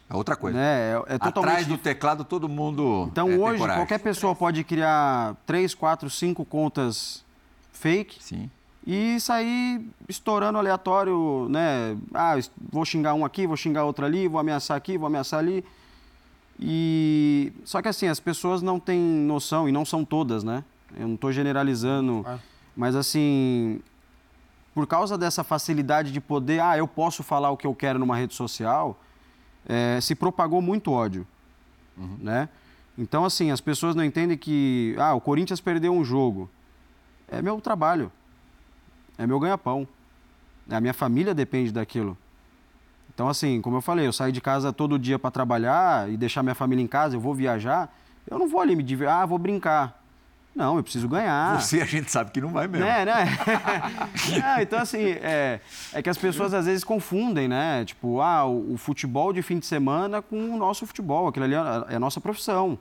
É 0.08 0.14
outra 0.16 0.34
coisa. 0.34 0.58
Né? 0.58 0.92
É, 1.08 1.14
é 1.14 1.18
totalmente 1.18 1.50
Atrás 1.52 1.66
do 1.68 1.78
teclado 1.78 2.24
todo 2.24 2.48
mundo 2.48 3.08
Então 3.12 3.30
é, 3.30 3.36
hoje 3.36 3.64
qualquer 3.64 4.00
pessoa 4.00 4.34
pode 4.34 4.64
criar 4.64 5.36
três, 5.46 5.72
quatro, 5.72 6.10
cinco 6.10 6.44
contas 6.44 7.24
fake 7.72 8.16
Sim. 8.20 8.50
E 8.86 9.20
sair 9.20 9.80
estourando 10.08 10.58
aleatório, 10.58 11.46
né? 11.50 11.96
Ah, 12.14 12.34
vou 12.72 12.84
xingar 12.84 13.14
um 13.14 13.24
aqui, 13.24 13.46
vou 13.46 13.56
xingar 13.56 13.84
outro 13.84 14.04
ali, 14.04 14.26
vou 14.26 14.40
ameaçar 14.40 14.76
aqui, 14.76 14.96
vou 14.96 15.06
ameaçar 15.06 15.38
ali. 15.40 15.64
E 16.58 17.52
só 17.64 17.80
que 17.80 17.88
assim, 17.88 18.06
as 18.08 18.20
pessoas 18.20 18.62
não 18.62 18.78
têm 18.78 18.98
noção 18.98 19.68
e 19.68 19.72
não 19.72 19.84
são 19.84 20.04
todas, 20.04 20.44
né? 20.44 20.64
Eu 20.96 21.06
não 21.08 21.14
estou 21.14 21.32
generalizando, 21.32 22.22
Claro. 22.22 22.40
mas 22.76 22.94
assim, 22.96 23.80
por 24.74 24.86
causa 24.86 25.16
dessa 25.16 25.42
facilidade 25.44 26.10
de 26.12 26.20
poder, 26.20 26.60
ah, 26.60 26.76
eu 26.76 26.86
posso 26.88 27.22
falar 27.22 27.50
o 27.50 27.56
que 27.56 27.66
eu 27.66 27.74
quero 27.74 27.98
numa 27.98 28.16
rede 28.16 28.34
social, 28.34 28.98
eh, 29.68 29.98
se 30.02 30.14
propagou 30.14 30.60
muito 30.60 30.90
ódio, 30.92 31.26
né? 32.18 32.48
Então 32.98 33.24
assim, 33.24 33.50
as 33.50 33.60
pessoas 33.60 33.94
não 33.94 34.04
entendem 34.04 34.36
que, 34.36 34.94
ah, 34.98 35.14
o 35.14 35.20
Corinthians 35.20 35.60
perdeu 35.60 35.92
um 35.94 36.04
jogo, 36.04 36.50
é 37.28 37.40
meu 37.40 37.60
trabalho, 37.60 38.10
é 39.20 39.26
meu 39.26 39.38
ganha-pão, 39.38 39.86
a 40.70 40.80
minha 40.80 40.94
família 40.94 41.34
depende 41.34 41.70
daquilo. 41.70 42.16
Então, 43.12 43.28
assim, 43.28 43.60
como 43.60 43.76
eu 43.76 43.82
falei, 43.82 44.06
eu 44.06 44.14
saio 44.14 44.32
de 44.32 44.40
casa 44.40 44.72
todo 44.72 44.98
dia 44.98 45.18
para 45.18 45.30
trabalhar 45.30 46.08
e 46.08 46.16
deixar 46.16 46.42
minha 46.42 46.54
família 46.54 46.82
em 46.82 46.86
casa, 46.86 47.16
eu 47.16 47.20
vou 47.20 47.34
viajar, 47.34 47.94
Eu 48.30 48.38
não 48.38 48.48
vou 48.48 48.60
ali 48.60 48.74
me 48.74 48.82
divertir, 48.82 49.14
ah, 49.14 49.26
vou 49.26 49.38
brincar. 49.38 50.00
Não, 50.54 50.76
eu 50.76 50.82
preciso 50.82 51.06
ganhar. 51.06 51.60
Você 51.60 51.82
a 51.82 51.84
gente 51.84 52.10
sabe 52.10 52.30
que 52.30 52.40
não 52.40 52.50
vai 52.50 52.66
mesmo. 52.66 52.86
Né, 52.86 53.04
né? 53.04 53.26
é, 54.58 54.62
então, 54.62 54.78
assim, 54.78 55.02
é, 55.02 55.60
é, 55.92 56.02
que 56.02 56.08
as 56.08 56.16
pessoas 56.16 56.54
às 56.54 56.64
vezes 56.64 56.82
confundem, 56.82 57.46
né? 57.46 57.84
Tipo, 57.84 58.22
ah, 58.22 58.46
o, 58.46 58.74
o, 58.74 58.76
futebol 58.78 59.32
de 59.32 59.42
fim 59.42 59.58
de 59.58 59.66
semana 59.66 60.22
com 60.22 60.54
o 60.54 60.56
nosso 60.56 60.86
futebol. 60.86 61.28
Aquilo 61.28 61.44
ali 61.44 61.54
é, 61.54 61.92
é 61.92 61.96
a 61.96 62.00
nossa 62.00 62.20
profissão. 62.20 62.78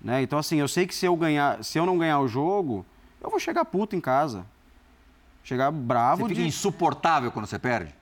Né? 0.00 0.22
Então, 0.22 0.38
assim, 0.38 0.58
eu 0.58 0.68
sei 0.68 0.86
que 0.86 0.94
se 0.94 1.04
eu, 1.04 1.14
ganhar, 1.16 1.62
se 1.62 1.78
eu 1.78 1.84
não 1.84 1.98
ganhar 1.98 2.18
o 2.20 2.28
jogo, 2.28 2.86
eu 3.20 3.28
vou 3.28 3.38
chegar 3.38 3.64
puto 3.66 3.94
em 3.94 4.00
casa. 4.00 4.46
Chegar 5.42 5.70
bravo. 5.70 6.22
Você 6.22 6.28
fica 6.28 6.40
de... 6.42 6.48
insuportável 6.48 7.30
quando 7.30 7.46
você 7.46 7.58
perde? 7.58 7.94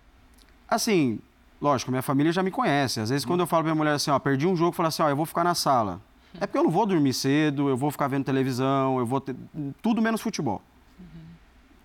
Assim, 0.68 1.18
lógico, 1.60 1.90
minha 1.90 2.02
família 2.02 2.32
já 2.32 2.42
me 2.42 2.50
conhece. 2.50 3.00
Às 3.00 3.10
vezes, 3.10 3.24
quando 3.24 3.40
eu 3.40 3.46
falo 3.46 3.62
pra 3.62 3.72
minha 3.72 3.78
mulher 3.78 3.94
assim, 3.94 4.10
ó, 4.10 4.18
perdi 4.18 4.46
um 4.46 4.54
jogo, 4.54 4.70
eu 4.70 4.72
falo 4.72 4.88
assim, 4.88 5.02
ó, 5.02 5.08
eu 5.08 5.16
vou 5.16 5.26
ficar 5.26 5.44
na 5.44 5.54
sala. 5.54 6.00
É 6.40 6.46
porque 6.46 6.58
eu 6.58 6.64
não 6.64 6.70
vou 6.70 6.84
dormir 6.84 7.14
cedo, 7.14 7.68
eu 7.68 7.76
vou 7.76 7.90
ficar 7.90 8.06
vendo 8.08 8.24
televisão, 8.24 8.98
eu 8.98 9.06
vou 9.06 9.20
ter. 9.20 9.34
Tudo 9.80 10.02
menos 10.02 10.20
futebol. 10.20 10.60
Uhum. 10.98 11.06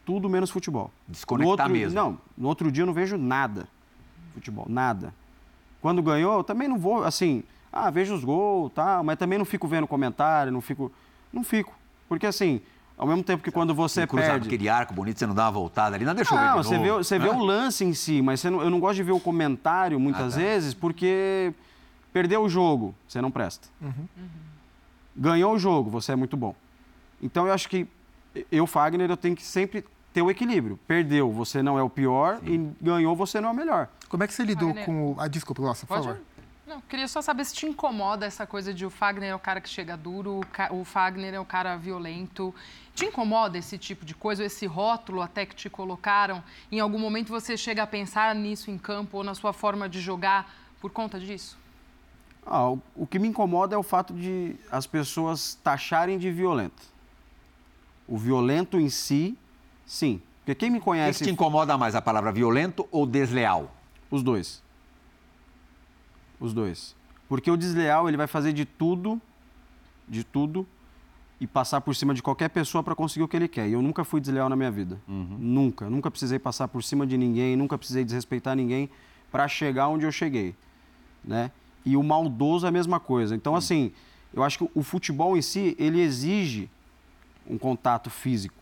Tudo 0.05 0.29
menos 0.29 0.49
futebol. 0.49 0.91
Desconectar 1.07 1.51
outro... 1.51 1.69
mesmo. 1.69 1.95
Não, 1.95 2.17
no 2.37 2.47
outro 2.49 2.71
dia 2.71 2.83
eu 2.83 2.87
não 2.87 2.93
vejo 2.93 3.17
nada. 3.17 3.67
Futebol, 4.33 4.65
nada. 4.67 5.13
Quando 5.81 6.01
ganhou, 6.01 6.37
eu 6.37 6.43
também 6.43 6.67
não 6.67 6.77
vou, 6.77 7.03
assim, 7.03 7.43
ah, 7.71 7.89
vejo 7.89 8.13
os 8.13 8.23
gols, 8.23 8.71
tá, 8.73 9.01
mas 9.01 9.17
também 9.17 9.37
não 9.37 9.45
fico 9.45 9.67
vendo 9.67 9.87
comentário, 9.87 10.51
não 10.51 10.61
fico. 10.61 10.91
Não 11.31 11.43
fico. 11.43 11.73
Porque 12.07 12.27
assim, 12.27 12.61
ao 12.97 13.07
mesmo 13.07 13.23
tempo 13.23 13.43
que 13.43 13.51
quando 13.51 13.73
você 13.73 14.05
perde... 14.05 14.47
aquele 14.47 14.69
arco 14.69 14.93
bonito, 14.93 15.19
você 15.19 15.25
não 15.25 15.35
dá 15.35 15.45
uma 15.45 15.51
voltada 15.51 15.95
ali, 15.95 16.05
não 16.05 16.13
deixa 16.13 16.33
eu 16.33 16.37
ver 16.37 16.45
Não, 16.45 16.57
você 16.57 16.77
vê, 16.77 16.91
você 16.91 17.19
vê 17.19 17.29
o 17.29 17.39
lance 17.39 17.83
em 17.83 17.93
si, 17.93 18.21
mas 18.21 18.43
não, 18.43 18.61
eu 18.61 18.69
não 18.69 18.79
gosto 18.79 18.95
de 18.95 19.03
ver 19.03 19.11
o 19.11 19.19
comentário 19.19 19.99
muitas 19.99 20.33
ah, 20.33 20.37
tá. 20.37 20.43
vezes, 20.43 20.73
porque 20.73 21.53
perdeu 22.11 22.43
o 22.43 22.49
jogo, 22.49 22.93
você 23.07 23.21
não 23.21 23.31
presta. 23.31 23.67
Uhum. 23.81 23.93
Uhum. 24.17 24.27
Ganhou 25.15 25.53
o 25.53 25.59
jogo, 25.59 25.89
você 25.89 26.11
é 26.11 26.15
muito 26.15 26.37
bom. 26.37 26.55
Então 27.21 27.47
eu 27.47 27.53
acho 27.53 27.67
que 27.67 27.87
eu, 28.51 28.67
Fagner, 28.67 29.09
eu 29.09 29.17
tenho 29.17 29.35
que 29.35 29.43
sempre 29.43 29.83
ter 30.13 30.21
o 30.21 30.29
equilíbrio. 30.29 30.79
Perdeu, 30.87 31.31
você 31.31 31.63
não 31.63 31.77
é 31.77 31.83
o 31.83 31.89
pior, 31.89 32.39
Sim. 32.39 32.73
e 32.79 32.85
ganhou, 32.85 33.15
você 33.15 33.41
não 33.41 33.49
é 33.49 33.51
o 33.51 33.55
melhor. 33.55 33.89
Como 34.07 34.23
é 34.23 34.27
que 34.27 34.33
você 34.33 34.43
lidou 34.43 34.69
Fagner... 34.69 34.85
com 34.85 35.11
o... 35.11 35.15
Ah, 35.17 35.27
desculpa, 35.27 35.61
Nossa, 35.61 35.85
por 35.85 35.97
favor. 35.97 36.21
Não, 36.65 36.79
queria 36.79 37.09
só 37.09 37.21
saber 37.21 37.43
se 37.43 37.53
te 37.53 37.65
incomoda 37.65 38.25
essa 38.25 38.47
coisa 38.47 38.73
de 38.73 38.85
o 38.85 38.89
Fagner 38.89 39.29
é 39.29 39.35
o 39.35 39.39
cara 39.39 39.59
que 39.59 39.67
chega 39.67 39.97
duro, 39.97 40.39
o 40.71 40.85
Fagner 40.85 41.33
é 41.33 41.39
o 41.39 41.43
cara 41.43 41.75
violento. 41.75 42.55
Te 42.95 43.05
incomoda 43.05 43.57
esse 43.57 43.77
tipo 43.77 44.05
de 44.05 44.15
coisa, 44.15 44.45
esse 44.45 44.65
rótulo 44.65 45.21
até 45.21 45.45
que 45.45 45.55
te 45.55 45.69
colocaram? 45.69 46.41
Em 46.71 46.79
algum 46.79 46.97
momento 46.97 47.29
você 47.29 47.57
chega 47.57 47.83
a 47.83 47.87
pensar 47.87 48.33
nisso 48.33 48.71
em 48.71 48.77
campo 48.77 49.17
ou 49.17 49.23
na 49.25 49.35
sua 49.35 49.51
forma 49.51 49.89
de 49.89 49.99
jogar 49.99 50.49
por 50.79 50.89
conta 50.89 51.19
disso? 51.19 51.57
Ah, 52.45 52.69
o, 52.69 52.81
o 52.95 53.05
que 53.05 53.19
me 53.19 53.27
incomoda 53.27 53.75
é 53.75 53.77
o 53.77 53.83
fato 53.83 54.13
de 54.13 54.55
as 54.71 54.87
pessoas 54.87 55.55
taxarem 55.61 56.17
de 56.17 56.31
violento. 56.31 56.81
O 58.07 58.17
violento 58.17 58.79
em 58.79 58.89
si, 58.89 59.37
sim. 59.85 60.21
Porque 60.39 60.55
quem 60.55 60.69
me 60.69 60.79
conhece. 60.79 61.17
O 61.17 61.19
que 61.19 61.25
te 61.25 61.33
incomoda 61.33 61.77
mais, 61.77 61.93
a 61.93 62.01
palavra 62.01 62.31
violento 62.31 62.87
ou 62.89 63.05
desleal? 63.05 63.69
Os 64.09 64.23
dois. 64.23 64.62
Os 66.43 66.53
dois. 66.53 66.93
Porque 67.29 67.49
o 67.49 67.55
desleal, 67.55 68.09
ele 68.09 68.17
vai 68.17 68.27
fazer 68.27 68.51
de 68.51 68.65
tudo, 68.65 69.19
de 70.09 70.25
tudo, 70.25 70.67
e 71.39 71.47
passar 71.47 71.79
por 71.79 71.95
cima 71.95 72.13
de 72.13 72.21
qualquer 72.21 72.49
pessoa 72.49 72.83
para 72.83 72.93
conseguir 72.93 73.23
o 73.23 73.29
que 73.29 73.37
ele 73.37 73.47
quer. 73.47 73.69
E 73.69 73.71
eu 73.71 73.81
nunca 73.81 74.03
fui 74.03 74.19
desleal 74.19 74.49
na 74.49 74.55
minha 74.55 74.69
vida. 74.69 74.99
Uhum. 75.07 75.37
Nunca. 75.39 75.89
Nunca 75.89 76.11
precisei 76.11 76.37
passar 76.37 76.67
por 76.67 76.83
cima 76.83 77.07
de 77.07 77.17
ninguém, 77.17 77.55
nunca 77.55 77.77
precisei 77.77 78.03
desrespeitar 78.03 78.57
ninguém 78.57 78.89
para 79.31 79.47
chegar 79.47 79.87
onde 79.87 80.05
eu 80.05 80.11
cheguei. 80.11 80.53
Né? 81.23 81.49
E 81.85 81.95
o 81.95 82.03
maldoso 82.03 82.65
é 82.65 82.69
a 82.69 82.71
mesma 82.71 82.99
coisa. 82.99 83.35
Então, 83.35 83.55
assim, 83.55 83.93
eu 84.33 84.43
acho 84.43 84.57
que 84.57 84.69
o 84.75 84.83
futebol 84.83 85.37
em 85.37 85.41
si, 85.41 85.77
ele 85.79 86.01
exige 86.01 86.69
um 87.49 87.57
contato 87.57 88.09
físico. 88.09 88.61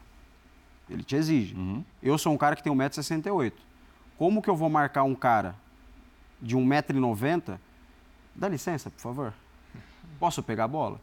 Ele 0.88 1.04
te 1.04 1.16
exige. 1.16 1.56
Uhum. 1.56 1.84
Eu 2.02 2.16
sou 2.20 2.32
um 2.32 2.38
cara 2.38 2.56
que 2.56 2.62
tem 2.62 2.72
1,68m. 2.72 3.54
Como 4.20 4.40
que 4.40 4.50
eu 4.50 4.56
vou 4.56 4.70
marcar 4.70 5.02
um 5.02 5.16
cara 5.16 5.56
de 6.40 6.56
1,90m 6.56 7.58
Dá 8.36 8.48
licença, 8.48 8.90
por 8.90 9.00
favor. 9.00 9.34
Posso 10.20 10.42
pegar 10.42 10.66
a 10.66 10.68
bola? 10.68 11.00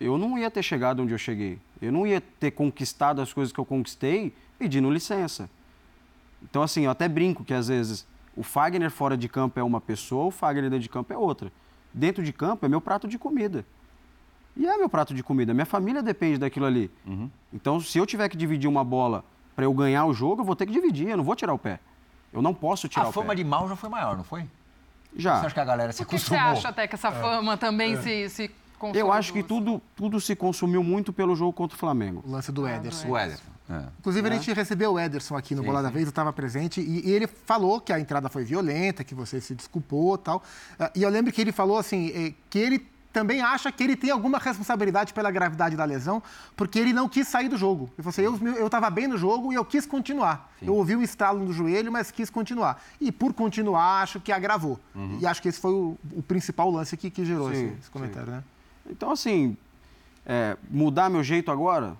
Eu 0.00 0.16
não 0.16 0.38
ia 0.38 0.50
ter 0.50 0.62
chegado 0.62 1.02
onde 1.02 1.12
eu 1.12 1.18
cheguei. 1.18 1.58
Eu 1.80 1.92
não 1.92 2.06
ia 2.06 2.20
ter 2.20 2.52
conquistado 2.52 3.20
as 3.20 3.32
coisas 3.32 3.52
que 3.52 3.58
eu 3.58 3.64
conquistei 3.64 4.34
pedindo 4.58 4.90
licença. 4.90 5.50
Então, 6.42 6.62
assim, 6.62 6.82
eu 6.82 6.90
até 6.90 7.08
brinco 7.08 7.44
que 7.44 7.52
às 7.52 7.68
vezes 7.68 8.06
o 8.36 8.42
Fagner 8.42 8.90
fora 8.90 9.16
de 9.16 9.28
campo 9.28 9.58
é 9.58 9.62
uma 9.62 9.80
pessoa, 9.80 10.26
o 10.26 10.30
Fagner 10.30 10.64
dentro 10.70 10.80
de 10.80 10.88
campo 10.88 11.12
é 11.12 11.16
outra. 11.16 11.52
Dentro 11.92 12.22
de 12.22 12.32
campo 12.32 12.64
é 12.64 12.68
meu 12.68 12.80
prato 12.80 13.08
de 13.08 13.18
comida. 13.18 13.64
E 14.56 14.66
é 14.66 14.76
meu 14.76 14.88
prato 14.88 15.14
de 15.14 15.22
comida. 15.22 15.52
Minha 15.52 15.66
família 15.66 16.02
depende 16.02 16.38
daquilo 16.38 16.66
ali. 16.66 16.90
Uhum. 17.06 17.30
Então, 17.52 17.80
se 17.80 17.98
eu 17.98 18.06
tiver 18.06 18.28
que 18.28 18.36
dividir 18.36 18.68
uma 18.68 18.84
bola 18.84 19.24
para 19.54 19.64
eu 19.64 19.72
ganhar 19.72 20.04
o 20.04 20.14
jogo, 20.14 20.42
eu 20.42 20.44
vou 20.44 20.54
ter 20.54 20.66
que 20.66 20.72
dividir, 20.72 21.08
eu 21.08 21.16
não 21.16 21.24
vou 21.24 21.34
tirar 21.34 21.52
o 21.52 21.58
pé. 21.58 21.80
Eu 22.32 22.42
não 22.42 22.54
posso 22.54 22.88
tirar 22.88 23.06
a 23.06 23.08
o 23.08 23.12
pé. 23.12 23.18
A 23.18 23.22
fama 23.22 23.34
de 23.34 23.42
mal 23.42 23.68
já 23.68 23.74
foi 23.74 23.88
maior, 23.88 24.16
não 24.16 24.24
foi? 24.24 24.44
Já. 25.16 25.40
Você 25.40 25.46
acha 25.46 25.54
que 25.54 25.60
a 25.60 25.64
galera 25.64 25.92
se 25.92 25.98
Por 26.04 26.10
que 26.10 26.16
acostumou? 26.16 26.40
você 26.40 26.58
acha 26.58 26.68
até 26.68 26.86
que 26.86 26.94
essa 26.94 27.10
fama 27.10 27.54
é. 27.54 27.56
também 27.56 27.94
é. 27.94 28.02
se, 28.02 28.28
se 28.28 28.50
consumiu? 28.78 29.06
Eu 29.06 29.12
acho 29.12 29.32
que 29.32 29.42
tudo, 29.42 29.82
tudo 29.96 30.20
se 30.20 30.36
consumiu 30.36 30.82
muito 30.82 31.12
pelo 31.12 31.34
jogo 31.34 31.52
contra 31.52 31.76
o 31.76 31.78
Flamengo. 31.78 32.22
O 32.26 32.30
lance 32.30 32.52
do 32.52 32.64
ah, 32.64 32.76
Ederson. 32.76 33.08
O 33.08 33.18
Ederson. 33.18 33.58
É. 33.70 33.82
Inclusive, 33.98 34.28
a 34.28 34.32
gente 34.32 34.52
recebeu 34.52 34.92
o 34.94 34.98
Ederson 34.98 35.36
aqui 35.36 35.54
no 35.54 35.60
sim, 35.60 35.66
Bola 35.66 35.82
da 35.82 35.90
Vez, 35.90 36.04
eu 36.04 36.10
estava 36.10 36.32
presente, 36.32 36.80
e, 36.80 37.06
e, 37.06 37.10
ele 37.10 37.26
falou 37.26 37.80
que 37.80 37.92
a 37.92 38.00
entrada 38.00 38.28
foi 38.30 38.42
violenta, 38.42 39.04
que 39.04 39.14
você 39.14 39.40
se 39.42 39.54
desculpou 39.54 40.14
e 40.14 40.18
tal. 40.18 40.42
Ah, 40.78 40.90
e 40.94 41.02
eu 41.02 41.10
lembro 41.10 41.30
que 41.30 41.40
ele 41.40 41.52
falou 41.52 41.76
assim, 41.76 42.10
eh, 42.14 42.32
que 42.48 42.58
ele 42.58 42.78
também 43.12 43.40
acha 43.40 43.72
que 43.72 43.82
ele 43.82 43.96
tem 43.96 44.10
alguma 44.10 44.38
responsabilidade 44.38 45.14
pela 45.14 45.30
gravidade 45.30 45.76
da 45.76 45.84
lesão, 45.84 46.22
porque 46.56 46.78
ele 46.78 46.92
não 46.92 47.08
quis 47.08 47.26
sair 47.26 47.48
do 47.48 47.56
jogo. 47.56 47.90
Ele 47.98 48.10
falou 48.10 48.34
assim, 48.36 48.58
eu 48.58 48.66
estava 48.66 48.90
bem 48.90 49.08
no 49.08 49.16
jogo 49.16 49.52
e 49.52 49.56
eu 49.56 49.64
quis 49.64 49.86
continuar. 49.86 50.52
Sim. 50.60 50.66
Eu 50.66 50.74
ouvi 50.74 50.94
o 50.94 51.02
estalo 51.02 51.44
no 51.44 51.52
joelho, 51.52 51.90
mas 51.90 52.10
quis 52.10 52.28
continuar. 52.28 52.82
E 53.00 53.10
por 53.10 53.32
continuar, 53.32 54.02
acho 54.02 54.20
que 54.20 54.30
agravou. 54.30 54.78
Uhum. 54.94 55.18
E 55.20 55.26
acho 55.26 55.40
que 55.40 55.48
esse 55.48 55.58
foi 55.58 55.72
o, 55.72 55.96
o 56.12 56.22
principal 56.22 56.70
lance 56.70 56.96
que, 56.96 57.10
que 57.10 57.24
gerou 57.24 57.50
sim, 57.50 57.66
esse, 57.66 57.78
esse, 57.80 57.90
comentário, 57.90 58.30
né? 58.30 58.44
Então, 58.88 59.10
assim, 59.10 59.56
é, 60.24 60.56
mudar 60.70 61.08
meu 61.08 61.22
jeito 61.22 61.50
agora, 61.50 61.96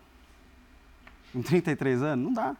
com 1.32 1.42
33 1.42 2.02
anos, 2.02 2.24
não 2.24 2.32
dá. 2.32 2.54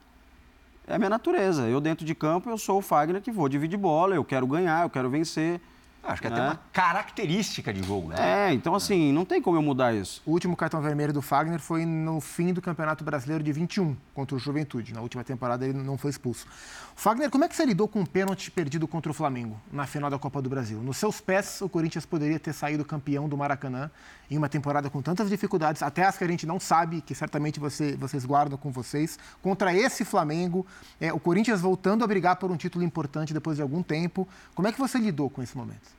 É 0.87 0.95
a 0.95 0.99
minha 0.99 1.11
natureza. 1.11 1.69
Eu, 1.69 1.81
dentro 1.81 2.05
de 2.05 2.15
campo, 2.15 2.49
eu 2.49 2.57
sou 2.57 2.79
o 2.79 2.83
Fagner 2.83 3.21
que 3.21 3.31
vou 3.31 3.49
dividir 3.49 3.77
bola, 3.77 4.15
eu 4.15 4.25
quero 4.25 4.47
ganhar, 4.47 4.85
eu 4.85 4.91
quero 4.91 5.11
vencer. 5.11 5.61
Acho 6.03 6.23
que 6.23 6.29
é 6.29 6.31
até 6.31 6.41
uma 6.41 6.61
característica 6.73 7.73
de 7.73 7.83
jogo, 7.83 8.09
né? 8.09 8.49
É, 8.49 8.53
então 8.53 8.75
assim, 8.75 9.13
não 9.13 9.25
tem 9.25 9.43
como 9.43 9.57
eu 9.57 9.63
mudar 9.63 9.95
isso. 9.95 10.23
O 10.25 10.31
último 10.31 10.57
cartão 10.57 10.81
vermelho 10.81 11.13
do 11.13 11.21
Fagner 11.21 11.59
foi 11.59 11.85
no 11.85 12.21
fim 12.21 12.53
do 12.53 12.63
Campeonato 12.63 13.05
Brasileiro 13.05 13.45
de 13.45 13.53
21, 13.53 13.97
contra 14.15 14.35
o 14.37 14.39
Juventude. 14.39 14.95
Na 14.95 15.01
última 15.01 15.23
temporada 15.23 15.67
ele 15.67 15.77
não 15.77 15.99
foi 15.99 16.11
expulso. 16.11 16.47
Fagner, 16.95 17.31
como 17.31 17.45
é 17.45 17.49
que 17.49 17.55
você 17.55 17.65
lidou 17.65 17.87
com 17.87 17.99
o 17.99 18.03
um 18.03 18.07
pênalti 18.07 18.51
perdido 18.51 18.89
contra 18.89 19.11
o 19.11 19.15
Flamengo 19.15 19.61
na 19.71 19.87
final 19.87 20.09
da 20.09 20.19
Copa 20.19 20.41
do 20.41 20.49
Brasil? 20.49 20.79
Nos 20.79 20.97
seus 20.97 21.21
pés, 21.21 21.61
o 21.61 21.69
Corinthians 21.69 22.07
poderia 22.07 22.39
ter 22.39 22.53
saído 22.53 22.85
campeão 22.85 23.29
do 23.29 23.37
Maracanã 23.37 23.91
em 24.31 24.37
uma 24.37 24.49
temporada 24.49 24.91
com 24.91 25.01
tantas 25.01 25.31
dificuldades, 25.31 25.83
até 25.83 26.05
as 26.05 26.19
que 26.19 26.25
a 26.25 26.29
gente 26.29 26.47
não 26.47 26.61
sabe, 26.61 27.01
que 27.01 27.15
certamente 27.15 27.59
você, 27.59 27.97
vocês 27.97 28.25
guardam 28.25 28.59
com 28.59 28.71
vocês. 28.71 29.19
Contra 29.43 29.75
esse 29.75 30.05
Flamengo, 30.05 30.67
é, 31.01 31.13
o 31.13 31.19
Corinthians 31.19 31.61
voltando 31.61 32.05
a 32.05 32.07
brigar 32.07 32.37
por 32.37 32.51
um 32.51 32.57
título 32.57 32.85
importante 32.85 33.33
depois 33.33 33.57
de 33.57 33.63
algum 33.63 33.83
tempo. 33.83 34.29
Como 34.55 34.69
é 34.69 34.73
que 34.73 34.79
você 34.79 34.99
lidou 34.99 35.31
com 35.31 35.43
esse 35.43 35.57
momento? 35.57 35.91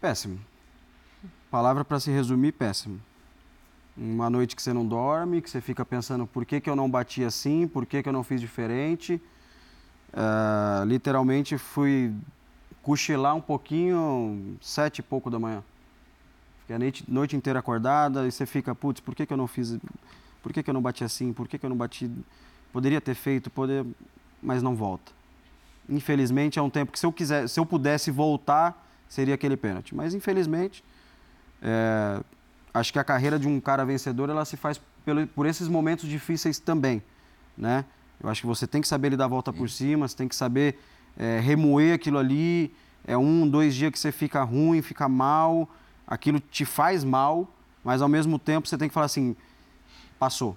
Péssimo. 0.00 0.38
Palavra 1.50 1.84
para 1.84 2.00
se 2.00 2.10
resumir, 2.10 2.52
péssimo. 2.52 3.00
Uma 3.96 4.30
noite 4.30 4.54
que 4.54 4.62
você 4.62 4.72
não 4.72 4.86
dorme, 4.86 5.42
que 5.42 5.50
você 5.50 5.60
fica 5.60 5.84
pensando 5.84 6.26
por 6.26 6.46
que, 6.46 6.60
que 6.60 6.70
eu 6.70 6.76
não 6.76 6.88
bati 6.88 7.24
assim, 7.24 7.66
por 7.66 7.84
que, 7.84 8.02
que 8.02 8.08
eu 8.08 8.12
não 8.12 8.22
fiz 8.22 8.40
diferente. 8.40 9.20
Uh, 10.12 10.84
literalmente 10.86 11.58
fui 11.58 12.14
cochilar 12.80 13.34
um 13.34 13.40
pouquinho, 13.40 14.56
sete 14.60 15.00
e 15.00 15.02
pouco 15.02 15.28
da 15.28 15.38
manhã. 15.38 15.62
Fiquei 16.68 16.76
a 16.76 16.78
noite, 16.78 17.04
noite 17.08 17.34
inteira 17.34 17.60
acordada 17.60 18.26
e 18.26 18.30
você 18.30 18.44
fica, 18.44 18.74
putz, 18.74 19.00
por 19.00 19.14
que, 19.14 19.24
que 19.24 19.32
eu 19.32 19.38
não 19.38 19.46
fiz, 19.46 19.78
por 20.42 20.52
que, 20.52 20.62
que 20.62 20.68
eu 20.68 20.74
não 20.74 20.82
bati 20.82 21.02
assim, 21.02 21.32
por 21.32 21.48
que, 21.48 21.58
que 21.58 21.64
eu 21.64 21.70
não 21.70 21.76
bati, 21.76 22.10
poderia 22.70 23.00
ter 23.00 23.14
feito, 23.14 23.48
poder, 23.48 23.86
mas 24.42 24.62
não 24.62 24.76
volta. 24.76 25.10
Infelizmente 25.88 26.58
é 26.58 26.62
um 26.62 26.68
tempo 26.68 26.92
que 26.92 26.98
se 26.98 27.06
eu 27.06 27.12
quiser, 27.12 27.48
se 27.48 27.58
eu 27.58 27.64
pudesse 27.64 28.10
voltar, 28.10 28.86
seria 29.08 29.34
aquele 29.34 29.56
pênalti. 29.56 29.94
Mas, 29.94 30.12
infelizmente, 30.12 30.84
é, 31.62 32.20
acho 32.74 32.92
que 32.92 32.98
a 32.98 33.04
carreira 33.04 33.38
de 33.38 33.48
um 33.48 33.58
cara 33.60 33.82
vencedor 33.86 34.28
ela 34.28 34.44
se 34.44 34.58
faz 34.58 34.78
pelo, 35.06 35.26
por 35.26 35.46
esses 35.46 35.68
momentos 35.68 36.06
difíceis 36.06 36.58
também, 36.58 37.02
né? 37.56 37.82
Eu 38.22 38.28
acho 38.28 38.42
que 38.42 38.46
você 38.46 38.66
tem 38.66 38.82
que 38.82 38.88
saber 38.88 39.16
dar 39.16 39.24
a 39.24 39.28
volta 39.28 39.54
por 39.54 39.70
cima, 39.70 40.06
você 40.06 40.14
tem 40.14 40.28
que 40.28 40.36
saber 40.36 40.78
é, 41.16 41.40
remoer 41.40 41.94
aquilo 41.94 42.18
ali. 42.18 42.74
É 43.06 43.16
um, 43.16 43.48
dois 43.48 43.74
dias 43.74 43.90
que 43.90 43.98
você 43.98 44.12
fica 44.12 44.42
ruim, 44.42 44.82
fica 44.82 45.08
mal, 45.08 45.66
aquilo 46.08 46.40
te 46.40 46.64
faz 46.64 47.04
mal, 47.04 47.46
mas 47.84 48.00
ao 48.00 48.08
mesmo 48.08 48.38
tempo 48.38 48.66
você 48.66 48.78
tem 48.78 48.88
que 48.88 48.94
falar 48.94 49.06
assim: 49.06 49.36
passou. 50.18 50.56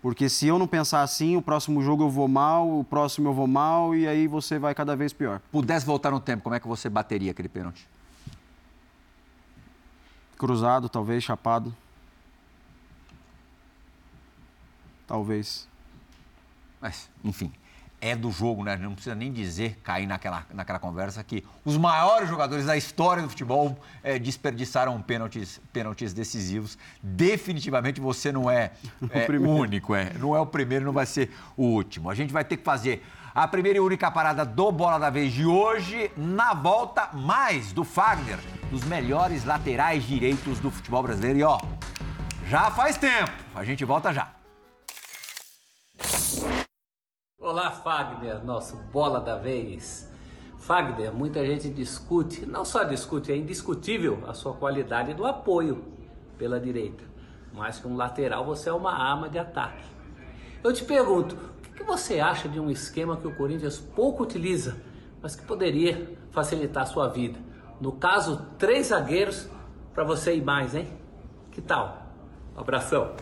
Porque 0.00 0.28
se 0.28 0.46
eu 0.46 0.58
não 0.58 0.66
pensar 0.66 1.02
assim, 1.02 1.36
o 1.36 1.42
próximo 1.42 1.82
jogo 1.82 2.04
eu 2.04 2.10
vou 2.10 2.28
mal, 2.28 2.80
o 2.80 2.84
próximo 2.84 3.28
eu 3.28 3.32
vou 3.32 3.46
mal 3.46 3.94
e 3.94 4.06
aí 4.06 4.26
você 4.26 4.58
vai 4.58 4.74
cada 4.74 4.94
vez 4.94 5.12
pior. 5.12 5.40
Pudesse 5.50 5.86
voltar 5.86 6.10
no 6.10 6.20
tempo, 6.20 6.42
como 6.42 6.54
é 6.54 6.60
que 6.60 6.68
você 6.68 6.90
bateria 6.90 7.30
aquele 7.30 7.48
pênalti? 7.48 7.88
Cruzado, 10.36 10.90
talvez, 10.90 11.24
chapado. 11.24 11.74
Talvez. 15.06 15.66
Mas, 16.82 17.08
enfim, 17.24 17.50
é 18.04 18.14
do 18.14 18.30
jogo, 18.30 18.62
né? 18.62 18.76
Não 18.76 18.92
precisa 18.92 19.14
nem 19.14 19.32
dizer, 19.32 19.78
cair 19.82 20.06
naquela, 20.06 20.44
naquela 20.52 20.78
conversa, 20.78 21.24
que 21.24 21.42
os 21.64 21.78
maiores 21.78 22.28
jogadores 22.28 22.66
da 22.66 22.76
história 22.76 23.22
do 23.22 23.30
futebol 23.30 23.78
é, 24.02 24.18
desperdiçaram 24.18 25.00
pênaltis, 25.00 25.58
pênaltis 25.72 26.12
decisivos. 26.12 26.76
Definitivamente 27.02 28.02
você 28.02 28.30
não 28.30 28.50
é, 28.50 28.72
é 29.10 29.26
o 29.38 29.48
único, 29.48 29.94
é. 29.94 30.12
Não 30.18 30.36
é 30.36 30.40
o 30.40 30.44
primeiro, 30.44 30.84
não 30.84 30.92
vai 30.92 31.06
ser 31.06 31.34
o 31.56 31.64
último. 31.64 32.10
A 32.10 32.14
gente 32.14 32.30
vai 32.30 32.44
ter 32.44 32.58
que 32.58 32.62
fazer 32.62 33.02
a 33.34 33.48
primeira 33.48 33.78
e 33.78 33.80
única 33.80 34.10
parada 34.10 34.44
do 34.44 34.70
Bola 34.70 34.98
da 34.98 35.08
Vez 35.08 35.32
de 35.32 35.46
hoje. 35.46 36.10
Na 36.14 36.52
volta, 36.52 37.08
mais 37.14 37.72
do 37.72 37.84
Fagner, 37.84 38.38
dos 38.70 38.84
melhores 38.84 39.46
laterais 39.46 40.04
direitos 40.04 40.60
do 40.60 40.70
futebol 40.70 41.02
brasileiro. 41.02 41.38
E 41.38 41.42
ó, 41.42 41.58
já 42.50 42.70
faz 42.70 42.98
tempo. 42.98 43.32
A 43.54 43.64
gente 43.64 43.82
volta 43.82 44.12
já. 44.12 44.30
Olá, 47.46 47.70
Fagner, 47.70 48.42
nosso 48.42 48.74
bola 48.90 49.20
da 49.20 49.36
vez. 49.36 50.10
Fagner, 50.56 51.12
muita 51.12 51.44
gente 51.44 51.68
discute, 51.68 52.46
não 52.46 52.64
só 52.64 52.84
discute, 52.84 53.30
é 53.30 53.36
indiscutível 53.36 54.24
a 54.26 54.32
sua 54.32 54.54
qualidade 54.54 55.12
do 55.12 55.26
apoio 55.26 55.84
pela 56.38 56.58
direita. 56.58 57.04
Mais 57.52 57.78
que 57.78 57.86
um 57.86 57.96
lateral, 57.96 58.46
você 58.46 58.70
é 58.70 58.72
uma 58.72 58.94
arma 58.94 59.28
de 59.28 59.38
ataque. 59.38 59.84
Eu 60.62 60.72
te 60.72 60.86
pergunto, 60.86 61.36
o 61.68 61.74
que 61.74 61.82
você 61.82 62.18
acha 62.18 62.48
de 62.48 62.58
um 62.58 62.70
esquema 62.70 63.18
que 63.18 63.26
o 63.28 63.36
Corinthians 63.36 63.78
pouco 63.78 64.22
utiliza, 64.22 64.80
mas 65.20 65.36
que 65.36 65.44
poderia 65.44 66.16
facilitar 66.30 66.84
a 66.84 66.86
sua 66.86 67.08
vida? 67.08 67.38
No 67.78 67.92
caso, 67.92 68.40
três 68.58 68.86
zagueiros 68.86 69.50
para 69.92 70.02
você 70.02 70.34
ir 70.34 70.42
mais, 70.42 70.74
hein? 70.74 70.88
Que 71.50 71.60
tal? 71.60 72.06
Um 72.56 72.60
abração. 72.60 73.14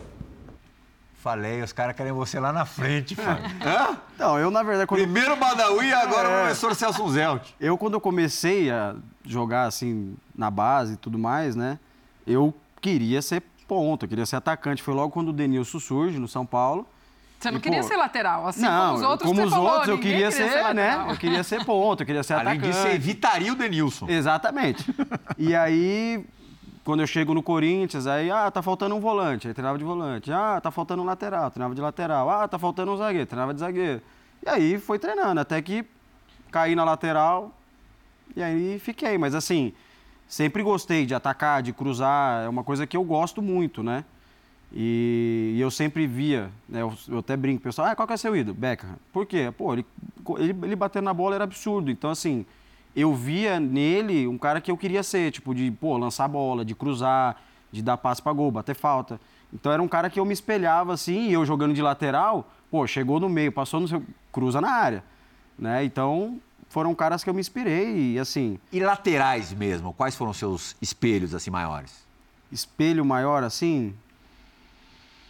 Falei, 1.23 1.61
os 1.61 1.71
caras 1.71 1.95
querem 1.95 2.11
você 2.11 2.37
lá 2.37 2.51
na 2.51 2.65
frente, 2.65 3.15
Fábio. 3.15 3.45
Hã? 3.65 3.97
Não, 4.19 4.37
eu 4.37 4.51
na 4.51 4.61
verdade... 4.61 4.87
Quando... 4.87 4.99
Primeiro 4.99 5.37
Badawi 5.37 5.87
e 5.87 5.93
agora 5.93 6.27
é... 6.27 6.35
o 6.35 6.39
professor 6.41 6.75
Celso 6.75 7.09
Zelt. 7.11 7.47
Eu, 7.61 7.77
quando 7.77 7.93
eu 7.93 8.01
comecei 8.01 8.69
a 8.69 8.93
jogar 9.25 9.63
assim, 9.63 10.17
na 10.35 10.51
base 10.51 10.95
e 10.95 10.97
tudo 10.97 11.17
mais, 11.17 11.55
né? 11.55 11.79
Eu 12.27 12.53
queria 12.81 13.21
ser 13.21 13.41
ponto, 13.65 14.03
eu 14.03 14.09
queria 14.09 14.25
ser 14.25 14.35
atacante. 14.35 14.83
Foi 14.83 14.93
logo 14.93 15.13
quando 15.13 15.29
o 15.29 15.33
Denilson 15.33 15.79
surge 15.79 16.19
no 16.19 16.27
São 16.27 16.45
Paulo. 16.45 16.85
Você 17.39 17.49
não 17.49 17.57
e, 17.57 17.61
queria 17.61 17.81
pô, 17.81 17.87
ser 17.87 17.95
lateral, 17.95 18.45
assim 18.45 18.61
não, 18.61 18.87
como 18.87 18.95
os 18.95 19.01
outros 19.03 19.29
como 19.29 19.43
os 19.45 19.49
falou, 19.49 19.69
outros, 19.69 19.87
eu 19.87 19.97
queria, 19.99 20.29
queria 20.29 20.31
ser, 20.31 20.51
ser 20.51 20.73
né? 20.73 21.05
Eu 21.07 21.15
queria 21.15 21.43
ser 21.43 21.63
ponto, 21.63 22.01
eu 22.01 22.05
queria 22.05 22.23
ser 22.23 22.33
Além 22.33 22.57
atacante. 22.57 22.77
Além 22.77 22.83
disso, 22.83 22.95
evitaria 22.95 23.53
o 23.53 23.55
Denilson. 23.55 24.09
Exatamente. 24.09 24.93
e 25.37 25.55
aí, 25.55 26.25
quando 26.83 26.99
eu 26.99 27.07
chego 27.07 27.33
no 27.33 27.41
Corinthians, 27.41 28.07
aí, 28.07 28.29
ah, 28.29 28.51
tá 28.51 28.61
faltando 28.61 28.93
um 28.95 28.99
volante, 28.99 29.47
aí 29.47 29.53
treinava 29.53 29.77
de 29.77 29.83
volante. 29.83 30.31
Ah, 30.31 30.59
tá 30.61 30.69
faltando 30.69 31.01
um 31.01 31.05
lateral, 31.05 31.49
treinava 31.49 31.73
de 31.73 31.81
lateral. 31.81 32.29
Ah, 32.29 32.47
tá 32.47 32.59
faltando 32.59 32.91
um 32.91 32.97
zagueiro, 32.97 33.25
treinava 33.25 33.53
de 33.53 33.59
zagueiro. 33.59 34.01
E 34.45 34.49
aí 34.49 34.77
foi 34.77 34.99
treinando, 34.99 35.39
até 35.39 35.61
que 35.61 35.85
caí 36.51 36.75
na 36.75 36.83
lateral 36.83 37.51
e 38.35 38.43
aí 38.43 38.79
fiquei. 38.79 39.17
Mas 39.17 39.33
assim, 39.33 39.73
sempre 40.27 40.61
gostei 40.61 41.05
de 41.05 41.15
atacar, 41.15 41.63
de 41.63 41.71
cruzar, 41.71 42.43
é 42.43 42.49
uma 42.49 42.63
coisa 42.63 42.85
que 42.85 42.97
eu 42.97 43.03
gosto 43.03 43.41
muito, 43.41 43.81
né? 43.81 44.03
E, 44.75 45.55
eu 45.59 45.69
sempre 45.69 46.07
via, 46.07 46.49
né, 46.67 46.81
eu, 46.81 46.91
eu, 47.07 47.19
até 47.19 47.37
brinco, 47.37 47.61
pessoal, 47.61 47.89
ah, 47.89 47.95
qual 47.95 48.07
que 48.07 48.13
é 48.15 48.17
seu 48.17 48.35
ídolo? 48.35 48.57
Beckham. 48.57 48.95
Por 49.11 49.23
quê? 49.25 49.53
Pô, 49.55 49.71
ele, 49.71 49.85
ele, 50.39 50.57
ele 50.63 50.75
batendo 50.75 51.05
na 51.05 51.13
bola 51.13 51.35
era 51.35 51.43
absurdo. 51.43 51.91
Então, 51.91 52.09
assim, 52.09 52.43
eu 52.95 53.13
via 53.13 53.59
nele 53.59 54.27
um 54.27 54.37
cara 54.37 54.61
que 54.61 54.69
eu 54.69 54.77
queria 54.77 55.03
ser, 55.03 55.31
tipo, 55.31 55.53
de, 55.53 55.71
pô, 55.71 55.97
lançar 55.97 56.27
bola, 56.27 56.63
de 56.63 56.75
cruzar, 56.75 57.41
de 57.71 57.81
dar 57.81 57.97
passe 57.97 58.21
para 58.21 58.33
gol, 58.33 58.51
bater 58.51 58.75
falta. 58.75 59.19
Então, 59.51 59.71
era 59.71 59.81
um 59.81 59.87
cara 59.87 60.09
que 60.09 60.19
eu 60.19 60.25
me 60.25 60.33
espelhava, 60.33 60.93
assim, 60.93 61.29
e 61.29 61.33
eu 61.33 61.45
jogando 61.45 61.73
de 61.73 61.81
lateral, 61.81 62.51
pô, 62.69 62.85
chegou 62.87 63.19
no 63.19 63.29
meio, 63.29 63.51
passou 63.51 63.79
no 63.79 63.87
seu... 63.87 64.03
cruza 64.31 64.59
na 64.59 64.71
área, 64.71 65.03
né? 65.57 65.83
Então, 65.83 66.39
foram 66.69 66.93
caras 66.95 67.23
que 67.23 67.29
eu 67.29 67.33
me 67.33 67.39
inspirei 67.41 68.13
e, 68.13 68.19
assim... 68.19 68.59
E 68.71 68.79
laterais 68.79 69.51
mesmo, 69.53 69.93
quais 69.93 70.15
foram 70.15 70.31
os 70.31 70.37
seus 70.37 70.75
espelhos, 70.81 71.33
assim, 71.35 71.51
maiores? 71.51 72.03
Espelho 72.51 73.03
maior, 73.05 73.43
assim... 73.43 73.93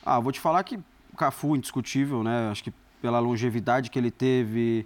Ah, 0.06 0.20
vou 0.20 0.34
te 0.34 0.40
falar 0.40 0.64
que 0.64 0.76
o 1.14 1.18
Cafu, 1.18 1.56
indiscutível, 1.56 2.24
né? 2.24 2.50
Acho 2.52 2.64
que 2.64 2.74
pela 3.02 3.20
longevidade 3.20 3.90
que 3.90 4.00
ele 4.00 4.12
teve, 4.12 4.86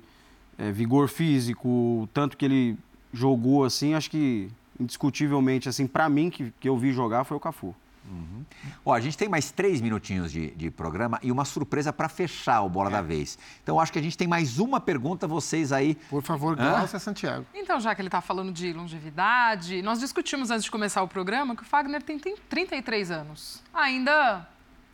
é, 0.57 0.71
vigor 0.71 1.07
físico, 1.07 2.07
tanto 2.13 2.35
que 2.37 2.45
ele 2.45 2.77
jogou 3.13 3.63
assim, 3.63 3.93
acho 3.93 4.09
que 4.09 4.49
indiscutivelmente, 4.79 5.67
assim, 5.67 5.87
para 5.87 6.07
mim, 6.07 6.29
que, 6.29 6.53
que 6.59 6.69
eu 6.69 6.77
vi 6.77 6.91
jogar 6.91 7.23
foi 7.23 7.37
o 7.37 7.39
Cafu. 7.39 7.75
Uhum. 8.09 8.45
Ó, 8.85 8.93
a 8.93 8.99
gente 9.01 9.17
tem 9.17 9.27
mais 9.27 9.51
três 9.51 9.81
minutinhos 9.81 10.31
de, 10.31 10.51
de 10.51 10.71
programa 10.71 11.19
e 11.21 11.31
uma 11.31 11.43
surpresa 11.43 11.91
para 11.91 12.07
fechar 12.07 12.61
o 12.61 12.69
Bola 12.69 12.89
é. 12.89 12.93
da 12.93 13.01
Vez. 13.01 13.37
Então, 13.61 13.79
acho 13.79 13.91
que 13.91 13.99
a 13.99 14.01
gente 14.01 14.17
tem 14.17 14.27
mais 14.27 14.59
uma 14.59 14.79
pergunta, 14.79 15.27
vocês 15.27 15.71
aí. 15.71 15.95
Por 16.09 16.23
favor, 16.23 16.55
Glaucia 16.55 16.99
Santiago. 16.99 17.45
Então, 17.53 17.79
já 17.79 17.93
que 17.93 18.01
ele 18.01 18.07
está 18.07 18.21
falando 18.21 18.51
de 18.51 18.71
longevidade, 18.71 19.81
nós 19.81 19.99
discutimos 19.99 20.49
antes 20.51 20.63
de 20.63 20.71
começar 20.71 21.03
o 21.03 21.07
programa 21.07 21.55
que 21.55 21.63
o 21.63 21.65
Fagner 21.65 22.01
tem, 22.01 22.17
tem 22.17 22.35
33 22.49 23.11
anos. 23.11 23.61
Ainda 23.73 24.47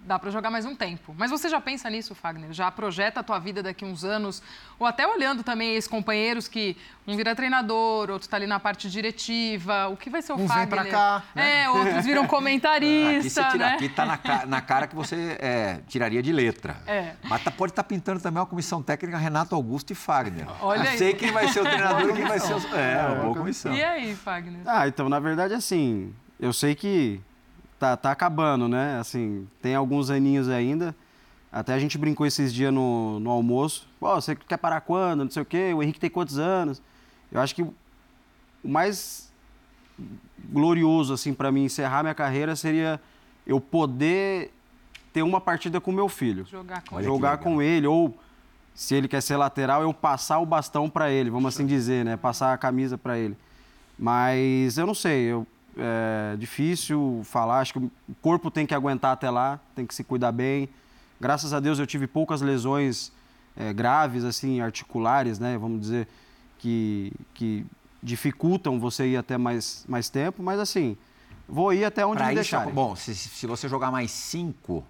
dá 0.06 0.20
para 0.20 0.30
jogar 0.32 0.49
mais 0.49 0.66
um 0.66 0.76
tempo. 0.76 1.14
Mas 1.18 1.32
você 1.32 1.49
já 1.49 1.60
pensa 1.60 1.89
nisso, 1.89 2.14
Fagner? 2.14 2.51
Já 2.51 2.70
projeta 2.70 3.22
a 3.22 3.24
tua 3.24 3.39
vida 3.39 3.64
daqui 3.64 3.86
uns 3.86 4.04
anos? 4.04 4.41
Ou 4.80 4.86
até 4.86 5.08
olhando 5.08 5.43
também 5.43 5.76
esses 5.76 5.89
companheiros 5.89 6.47
que 6.47 6.78
um 7.08 7.16
vira 7.16 7.36
treinador, 7.36 8.10
outro 8.10 8.22
está 8.22 8.38
ali 8.38 8.47
na 8.47 8.60
parte 8.60 8.89
diretiva. 8.89 9.88
O 9.88 9.97
que 9.97 10.10
vai 10.10 10.22
ser 10.22 10.34
o 10.34 10.36
um 10.36 10.47
Fagner? 10.47 10.68
Vem 10.68 10.68
pra 10.68 10.86
cá, 10.86 11.24
né? 11.34 11.64
É, 11.64 11.70
outros 11.70 12.06
viram 12.06 12.26
comentarista, 12.28 13.41
aqui 13.41 13.51
tira, 13.51 13.66
né? 13.66 13.76
Aqui 13.76 13.89
tá 13.89 14.06
na, 14.06 14.45
na, 14.45 14.62
cara 14.62 14.88
que 14.88 14.95
você 14.95 15.38
é, 15.39 15.80
tiraria 15.88 16.22
de 16.22 16.32
letra. 16.32 16.78
É. 16.86 17.14
Mas 17.24 17.43
tá, 17.43 17.51
pode 17.51 17.72
estar 17.72 17.84
tá 17.84 17.89
pintando 17.89 18.20
também 18.20 18.39
uma 18.39 18.45
comissão 18.45 18.82
técnica 18.82 19.18
Renato 19.18 19.56
Augusto 19.56 19.91
e 19.91 19.95
Fagner. 19.95 20.47
Olha 20.62 20.89
aí. 20.89 20.97
Sei 20.97 21.14
quem 21.14 21.32
vai 21.32 21.47
ser 21.47 21.62
o 21.62 21.64
treinador 21.64 22.10
e 22.10 22.14
quem 22.14 22.26
vai 22.26 22.39
ser 22.39 22.54
o... 22.54 22.76
É, 22.76 23.06
uma 23.08 23.24
boa 23.24 23.36
comissão. 23.36 23.74
E 23.74 23.84
aí, 23.84 24.16
Fagner? 24.16 24.62
Ah, 24.66 24.88
então, 24.88 25.10
na 25.10 25.20
verdade, 25.20 25.54
assim, 25.54 26.14
eu 26.39 26.51
sei 26.54 26.76
que 26.76 27.22
tá, 27.84 27.98
tá 27.98 28.12
acabando, 28.12 28.70
né? 28.70 28.98
Assim, 28.98 29.46
tem 29.62 29.76
alguns 29.76 30.10
aninhos 30.10 30.48
ainda. 30.48 30.96
Até 31.52 31.74
a 31.74 31.80
gente 31.80 31.98
brincou 31.98 32.26
esses 32.26 32.54
dias 32.54 32.74
no, 32.74 33.20
no 33.20 33.30
almoço. 33.30 33.88
Pô, 34.00 34.16
você 34.16 34.36
quer 34.36 34.58
parar 34.58 34.82
quando? 34.82 35.26
Não 35.26 35.30
sei 35.30 35.42
o 35.42 35.46
quê. 35.46 35.74
O 35.74 35.84
Henrique 35.84 36.00
tem 36.00 36.10
quantos 36.10 36.40
anos? 36.40 36.82
Eu 37.30 37.42
acho 37.42 37.54
que 37.54 37.62
o 37.62 37.74
mais 38.64 39.32
glorioso, 40.50 41.14
assim, 41.14 41.34
para 41.34 41.52
mim 41.52 41.66
encerrar 41.66 42.04
minha 42.04 42.16
carreira 42.16 42.56
seria 42.56 43.00
eu 43.46 43.60
poder 43.60 44.52
ter 45.12 45.22
uma 45.22 45.42
partida 45.42 45.82
com 45.82 45.92
meu 45.92 46.08
filho. 46.08 46.46
Jogar 46.50 46.84
com, 46.84 47.04
Jogar 47.04 47.38
com 47.38 47.62
ele. 47.62 47.86
Ou, 47.86 48.18
se 48.74 48.96
ele 48.96 49.10
quer 49.10 49.22
ser 49.22 49.36
lateral, 49.36 49.84
eu 49.84 49.94
passar 49.94 50.40
o 50.40 50.46
bastão 50.46 50.90
para 50.90 51.12
ele, 51.12 51.30
vamos 51.30 51.54
assim 51.54 51.66
dizer, 51.66 52.06
né? 52.06 52.16
Passar 52.16 52.54
a 52.54 52.58
camisa 52.58 52.98
para 52.98 53.20
ele. 53.20 53.38
Mas 54.00 54.78
eu 54.78 54.88
não 54.88 54.96
sei, 54.96 55.26
eu 55.26 55.46
é 55.78 56.36
difícil 56.38 57.22
falar, 57.24 57.60
acho 57.60 57.74
que 57.74 57.80
o 57.80 57.92
corpo 58.22 58.52
tem 58.52 58.66
que 58.66 58.74
aguentar 58.74 59.14
até 59.14 59.30
lá, 59.30 59.60
tem 59.76 59.86
que 59.86 59.94
se 59.94 60.04
cuidar 60.04 60.32
bem. 60.32 60.70
Graças 61.20 61.54
a 61.54 61.60
Deus 61.60 61.80
eu 61.80 61.88
tive 61.88 62.08
poucas 62.08 62.42
lesões 62.42 63.12
é, 63.56 63.74
graves, 63.74 64.24
assim, 64.24 64.62
articulares, 64.62 65.40
né, 65.40 65.58
vamos 65.58 65.80
dizer, 65.80 66.08
que, 66.60 67.14
que 67.34 67.66
dificultam 68.02 68.80
você 68.80 69.08
ir 69.08 69.18
até 69.18 69.38
mais, 69.38 69.86
mais 69.88 70.10
tempo, 70.10 70.44
mas 70.44 70.60
assim, 70.60 70.98
vou 71.48 71.74
ir 71.74 71.86
até 71.86 72.06
onde 72.06 72.18
pra 72.18 72.28
me 72.28 72.36
deixar. 72.36 72.68
Bom, 72.68 72.96
se, 72.96 73.16
se 73.16 73.48
você 73.48 73.68
jogar 73.70 73.92
mais 73.92 74.12
cinco, 74.12 74.84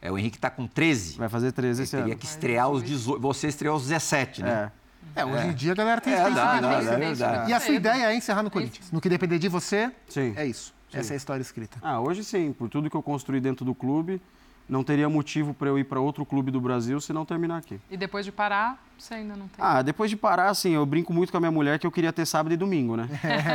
é, 0.00 0.10
o 0.10 0.18
Henrique 0.18 0.36
está 0.36 0.50
com 0.50 0.66
13. 0.66 1.16
Vai 1.16 1.28
fazer 1.28 1.52
13 1.52 1.82
esse 1.82 1.92
teria 1.92 2.12
ano. 2.12 2.16
que 2.16 2.26
estrear 2.26 2.68
os 2.70 2.82
18. 2.82 3.20
Você 3.20 3.48
estreou 3.48 3.74
aos 3.74 3.84
17, 3.84 4.42
né? 4.42 4.72
É. 4.72 4.85
É, 5.14 5.24
hoje 5.24 5.46
é. 5.46 5.46
em 5.46 5.54
dia 5.54 5.72
a 5.72 5.74
galera 5.74 6.00
tem 6.00 6.12
é, 6.12 6.30
dá, 6.30 6.60
dá, 6.60 6.72
é 6.72 6.96
verdade. 6.96 7.50
E 7.50 7.54
a 7.54 7.60
sua 7.60 7.74
ideia 7.74 8.12
é 8.12 8.14
encerrar 8.14 8.42
no 8.42 8.50
Corinthians. 8.50 8.90
No 8.90 9.00
que 9.00 9.08
depender 9.08 9.38
de 9.38 9.48
você, 9.48 9.90
sim. 10.08 10.34
é 10.36 10.46
isso. 10.46 10.74
Sim. 10.90 10.98
Essa 10.98 11.12
é 11.12 11.14
a 11.14 11.16
história 11.16 11.42
escrita. 11.42 11.78
Ah, 11.82 12.00
hoje 12.00 12.22
sim. 12.22 12.52
Por 12.52 12.68
tudo 12.68 12.88
que 12.88 12.96
eu 12.96 13.02
construí 13.02 13.40
dentro 13.40 13.64
do 13.64 13.74
clube, 13.74 14.20
não 14.68 14.82
teria 14.82 15.08
motivo 15.08 15.54
para 15.54 15.68
eu 15.68 15.78
ir 15.78 15.84
para 15.84 16.00
outro 16.00 16.24
clube 16.24 16.50
do 16.50 16.60
Brasil 16.60 17.00
se 17.00 17.12
não 17.12 17.24
terminar 17.24 17.58
aqui. 17.58 17.80
E 17.90 17.96
depois 17.96 18.24
de 18.24 18.32
parar, 18.32 18.82
você 18.98 19.14
ainda 19.14 19.36
não 19.36 19.46
tem? 19.46 19.64
Ah, 19.64 19.82
depois 19.82 20.10
de 20.10 20.16
parar, 20.16 20.48
assim, 20.48 20.72
eu 20.72 20.84
brinco 20.84 21.12
muito 21.12 21.30
com 21.30 21.36
a 21.36 21.40
minha 21.40 21.52
mulher 21.52 21.78
que 21.78 21.86
eu 21.86 21.90
queria 21.92 22.12
ter 22.12 22.26
sábado 22.26 22.52
e 22.52 22.56
domingo, 22.56 22.96
né? 22.96 23.08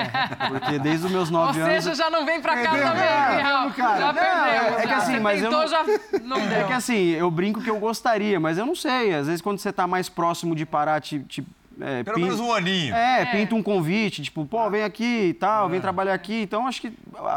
Porque 0.49 0.79
desde 0.79 1.07
os 1.07 1.11
meus 1.11 1.29
nove 1.29 1.59
anos... 1.59 1.73
Ou 1.73 1.81
seja, 1.81 1.95
já 1.95 2.09
não 2.09 2.25
vem 2.25 2.41
para 2.41 2.63
cá 2.63 2.71
também, 2.71 3.37
Miguel. 3.37 3.99
Já 3.99 4.13
perdeu. 4.13 4.77
É, 4.77 4.83
é 4.83 4.87
que 4.87 4.93
assim, 4.93 5.19
mas 5.19 5.41
tentou, 5.41 5.61
eu... 5.63 5.67
já 5.67 5.83
não 6.23 6.39
deu. 6.47 6.57
É 6.59 6.63
que 6.65 6.73
assim, 6.73 7.09
eu 7.09 7.29
brinco 7.29 7.61
que 7.61 7.69
eu 7.69 7.79
gostaria, 7.79 8.39
mas 8.39 8.57
eu 8.57 8.65
não 8.65 8.75
sei. 8.75 9.13
Às 9.13 9.27
vezes 9.27 9.41
quando 9.41 9.59
você 9.59 9.69
está 9.69 9.85
mais 9.85 10.07
próximo 10.07 10.55
de 10.55 10.65
parar, 10.65 11.01
te, 11.01 11.19
te 11.19 11.45
é, 11.81 12.03
Pelo 12.03 12.19
menos 12.19 12.39
um 12.39 12.53
aninho. 12.53 12.93
É, 12.93 13.21
é, 13.21 13.25
pinta 13.25 13.55
um 13.55 13.63
convite, 13.63 14.21
tipo, 14.21 14.45
pô, 14.45 14.69
vem 14.69 14.83
aqui 14.83 15.29
e 15.29 15.33
tal, 15.33 15.69
vem 15.69 15.79
é. 15.79 15.81
trabalhar 15.81 16.13
aqui. 16.13 16.41
Então, 16.41 16.67
acho 16.67 16.81
que. 16.81 16.91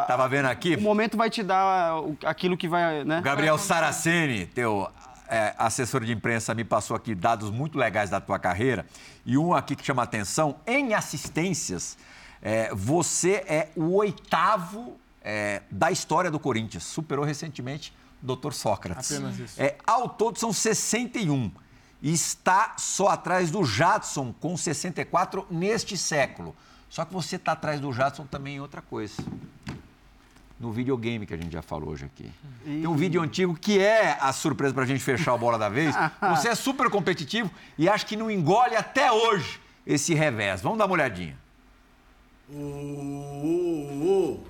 Tava 0.07 0.29
vendo 0.29 0.47
aqui? 0.47 0.77
O 0.77 0.81
momento 0.81 1.17
vai 1.17 1.31
te 1.31 1.43
dar 1.43 1.95
aquilo 2.25 2.57
que 2.57 2.69
vai, 2.69 3.05
né? 3.05 3.21
Gabriel 3.23 3.59
Saraceni, 3.59 4.47
teu 4.47 4.89
é, 5.29 5.55
assessor 5.59 6.05
de 6.05 6.13
imprensa, 6.13 6.55
me 6.55 6.65
passou 6.65 6.97
aqui 6.97 7.15
dados 7.15 7.51
muito 7.51 7.79
legais 7.79 8.11
da 8.11 8.21
tua 8.21 8.39
carreira. 8.39 8.87
E 9.25 9.39
um 9.39 9.55
aqui 9.55 9.75
que 9.75 9.85
chama 9.85 10.03
atenção: 10.03 10.57
em 10.67 10.95
assistências, 10.95 11.97
é, 12.43 12.75
você 12.75 13.45
é 13.47 13.69
o 13.75 13.95
oitavo 13.95 14.97
é, 15.23 15.63
da 15.71 15.91
história 15.91 16.31
do 16.31 16.39
Corinthians. 16.39 16.85
Superou 16.85 17.25
recentemente 17.25 17.93
o 18.23 18.37
Dr. 18.37 18.53
Sócrates. 18.53 19.13
Apenas 19.13 19.39
isso. 19.39 19.61
É, 19.61 19.77
ao 19.87 20.09
todo 20.09 20.39
são 20.39 20.53
61. 20.53 21.51
E 22.05 22.13
está 22.13 22.75
só 22.77 23.09
atrás 23.09 23.51
do 23.51 23.65
Jadson, 23.65 24.35
com 24.39 24.55
64 24.59 25.47
neste 25.51 25.97
século. 25.97 26.55
Só 26.91 27.03
que 27.03 27.15
você 27.15 27.37
está 27.37 27.53
atrás 27.53 27.81
do 27.81 27.91
Jadson 27.95 28.27
também 28.27 28.57
em 28.57 28.61
outra 28.61 28.83
coisa. 28.83 29.15
No 30.61 30.71
videogame 30.71 31.25
que 31.25 31.33
a 31.33 31.37
gente 31.39 31.51
já 31.51 31.63
falou 31.63 31.89
hoje 31.89 32.05
aqui. 32.05 32.31
Tem 32.63 32.87
um 32.87 32.95
vídeo 32.95 33.23
antigo 33.23 33.55
que 33.55 33.79
é 33.79 34.19
a 34.21 34.35
surpresa 34.35 34.75
para 34.75 34.83
a 34.83 34.87
gente 34.87 35.03
fechar 35.03 35.33
a 35.33 35.39
bola 35.39 35.59
da 35.59 35.71
vez. 35.71 35.95
Você 36.29 36.49
é 36.49 36.55
super 36.55 36.91
competitivo 36.91 37.51
e 37.79 37.89
acho 37.89 38.05
que 38.05 38.17
não 38.17 38.31
engole 38.31 38.77
até 38.77 39.11
hoje 39.11 39.59
esse 39.87 40.13
revés. 40.13 40.61
Vamos 40.61 40.77
dar 40.77 40.85
uma 40.85 40.93
olhadinha. 40.93 41.39
Uh, 42.51 42.55
uh, 42.55 44.35
uh. 44.35 44.47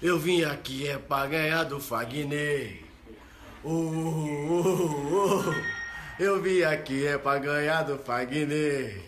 Eu 0.00 0.16
vim 0.16 0.44
aqui 0.44 0.86
é 0.86 0.96
pra 0.96 1.26
ganhar 1.26 1.64
do 1.64 1.80
Fagner. 1.80 2.84
Uh, 3.64 3.68
uh, 3.68 5.48
uh. 5.50 5.81
Eu 6.18 6.42
vim 6.42 6.62
aqui 6.62 7.06
é 7.06 7.16
pra 7.16 7.38
ganhar 7.38 7.82
do 7.84 7.98
Fagner. 7.98 9.00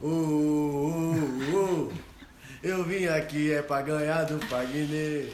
Uh, 0.00 0.06
uh, 0.06 1.54
uh. 1.54 1.92
Eu 2.62 2.84
vim 2.84 3.06
aqui 3.06 3.52
é 3.52 3.60
pra 3.60 3.82
ganhar 3.82 4.22
do 4.24 4.38
Fagner. 4.46 5.32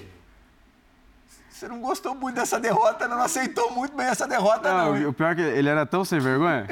Você 1.58 1.66
não 1.66 1.80
gostou 1.80 2.14
muito 2.14 2.36
dessa 2.36 2.60
derrota, 2.60 3.08
não 3.08 3.20
aceitou 3.20 3.72
muito 3.72 3.96
bem 3.96 4.06
essa 4.06 4.28
derrota, 4.28 4.72
não. 4.72 4.94
Não, 4.94 5.08
o 5.08 5.12
pior 5.12 5.32
é 5.32 5.34
que 5.34 5.40
ele 5.40 5.68
era 5.68 5.84
tão 5.84 6.04
sem 6.04 6.20
vergonha, 6.20 6.68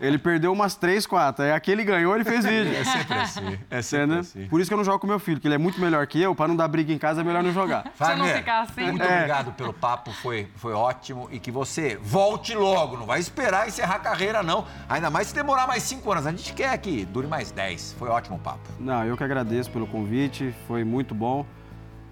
ele 0.00 0.16
perdeu 0.16 0.50
umas 0.50 0.74
3, 0.74 1.06
4. 1.06 1.44
Aí 1.44 1.52
aquele 1.52 1.84
ganhou, 1.84 2.14
ele 2.14 2.24
fez 2.24 2.44
vídeo. 2.46 2.74
É 2.74 2.82
sempre 2.84 3.18
assim. 3.18 3.58
É 3.70 3.82
sempre 3.82 4.04
Entendeu? 4.06 4.20
assim. 4.20 4.46
Por 4.48 4.58
isso 4.60 4.70
que 4.70 4.72
eu 4.74 4.78
não 4.78 4.84
jogo 4.84 4.98
com 4.98 5.06
meu 5.06 5.18
filho, 5.18 5.38
que 5.38 5.46
ele 5.46 5.56
é 5.56 5.58
muito 5.58 5.78
melhor 5.78 6.06
que 6.06 6.20
eu, 6.22 6.34
pra 6.34 6.48
não 6.48 6.56
dar 6.56 6.68
briga 6.68 6.90
em 6.90 6.96
casa 6.96 7.20
é 7.20 7.24
melhor 7.24 7.42
não 7.42 7.52
jogar. 7.52 7.84
Pra 7.98 8.16
não 8.16 8.24
ficar 8.24 8.62
assim. 8.62 8.84
Muito 8.90 9.02
É. 9.02 9.14
obrigado 9.16 9.52
pelo 9.52 9.74
papo, 9.74 10.10
foi, 10.10 10.48
foi 10.56 10.72
ótimo. 10.72 11.28
E 11.30 11.38
que 11.38 11.50
você 11.50 11.98
volte 12.02 12.54
logo, 12.54 12.96
não 12.96 13.04
vai 13.04 13.20
esperar 13.20 13.68
encerrar 13.68 13.96
a 13.96 14.00
carreira, 14.00 14.42
não. 14.42 14.64
Ainda 14.88 15.10
mais 15.10 15.28
se 15.28 15.34
demorar 15.34 15.66
mais 15.66 15.82
cinco 15.82 16.10
anos. 16.12 16.26
A 16.26 16.30
gente 16.30 16.54
quer 16.54 16.76
que 16.78 17.04
dure 17.04 17.26
mais 17.26 17.50
10. 17.50 17.94
Foi 17.98 18.08
ótimo 18.08 18.36
o 18.36 18.40
papo. 18.40 18.60
Não, 18.78 19.04
eu 19.04 19.18
que 19.18 19.24
agradeço 19.24 19.70
pelo 19.70 19.86
convite, 19.86 20.54
foi 20.66 20.82
muito 20.82 21.14
bom. 21.14 21.44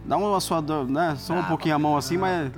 Dá 0.05 0.17
uma 0.17 0.41
sua, 0.41 0.63
né? 0.89 1.17
Só 1.19 1.35
um 1.35 1.45
pouquinho 1.45 1.75
a 1.75 1.79
mão 1.79 1.97
assim, 1.97 2.17
mas, 2.17 2.51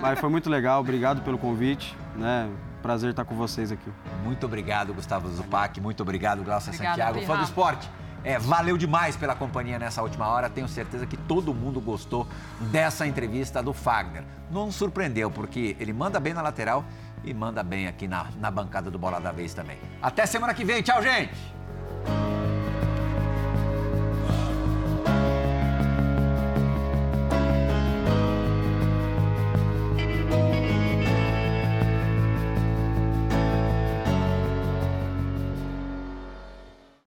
mas 0.00 0.18
foi 0.18 0.28
muito 0.28 0.50
legal. 0.50 0.80
Obrigado 0.80 1.22
pelo 1.22 1.38
convite, 1.38 1.96
né? 2.16 2.48
Prazer 2.82 3.10
estar 3.10 3.24
com 3.24 3.34
vocês 3.34 3.70
aqui. 3.70 3.90
Muito 4.24 4.46
obrigado, 4.46 4.92
Gustavo 4.92 5.28
Zupac. 5.30 5.80
Muito 5.80 6.02
obrigado, 6.02 6.42
Glaucia 6.42 6.72
Obrigada, 6.72 6.96
Santiago. 6.96 7.26
Fã 7.26 7.36
do 7.36 7.44
esporte. 7.44 7.90
É, 8.24 8.40
valeu 8.40 8.76
demais 8.76 9.16
pela 9.16 9.36
companhia 9.36 9.78
nessa 9.78 10.02
última 10.02 10.26
hora. 10.26 10.50
Tenho 10.50 10.66
certeza 10.66 11.06
que 11.06 11.16
todo 11.16 11.54
mundo 11.54 11.80
gostou 11.80 12.26
dessa 12.72 13.06
entrevista 13.06 13.62
do 13.62 13.72
Fagner. 13.72 14.24
Não 14.50 14.72
surpreendeu, 14.72 15.30
porque 15.30 15.76
ele 15.78 15.92
manda 15.92 16.18
bem 16.18 16.34
na 16.34 16.42
lateral 16.42 16.84
e 17.22 17.32
manda 17.32 17.62
bem 17.62 17.86
aqui 17.86 18.08
na, 18.08 18.26
na 18.40 18.50
bancada 18.50 18.90
do 18.90 18.98
Bola 18.98 19.20
da 19.20 19.30
Vez 19.30 19.54
também. 19.54 19.78
Até 20.02 20.26
semana 20.26 20.52
que 20.54 20.64
vem. 20.64 20.82
Tchau, 20.82 21.00
gente! 21.02 21.55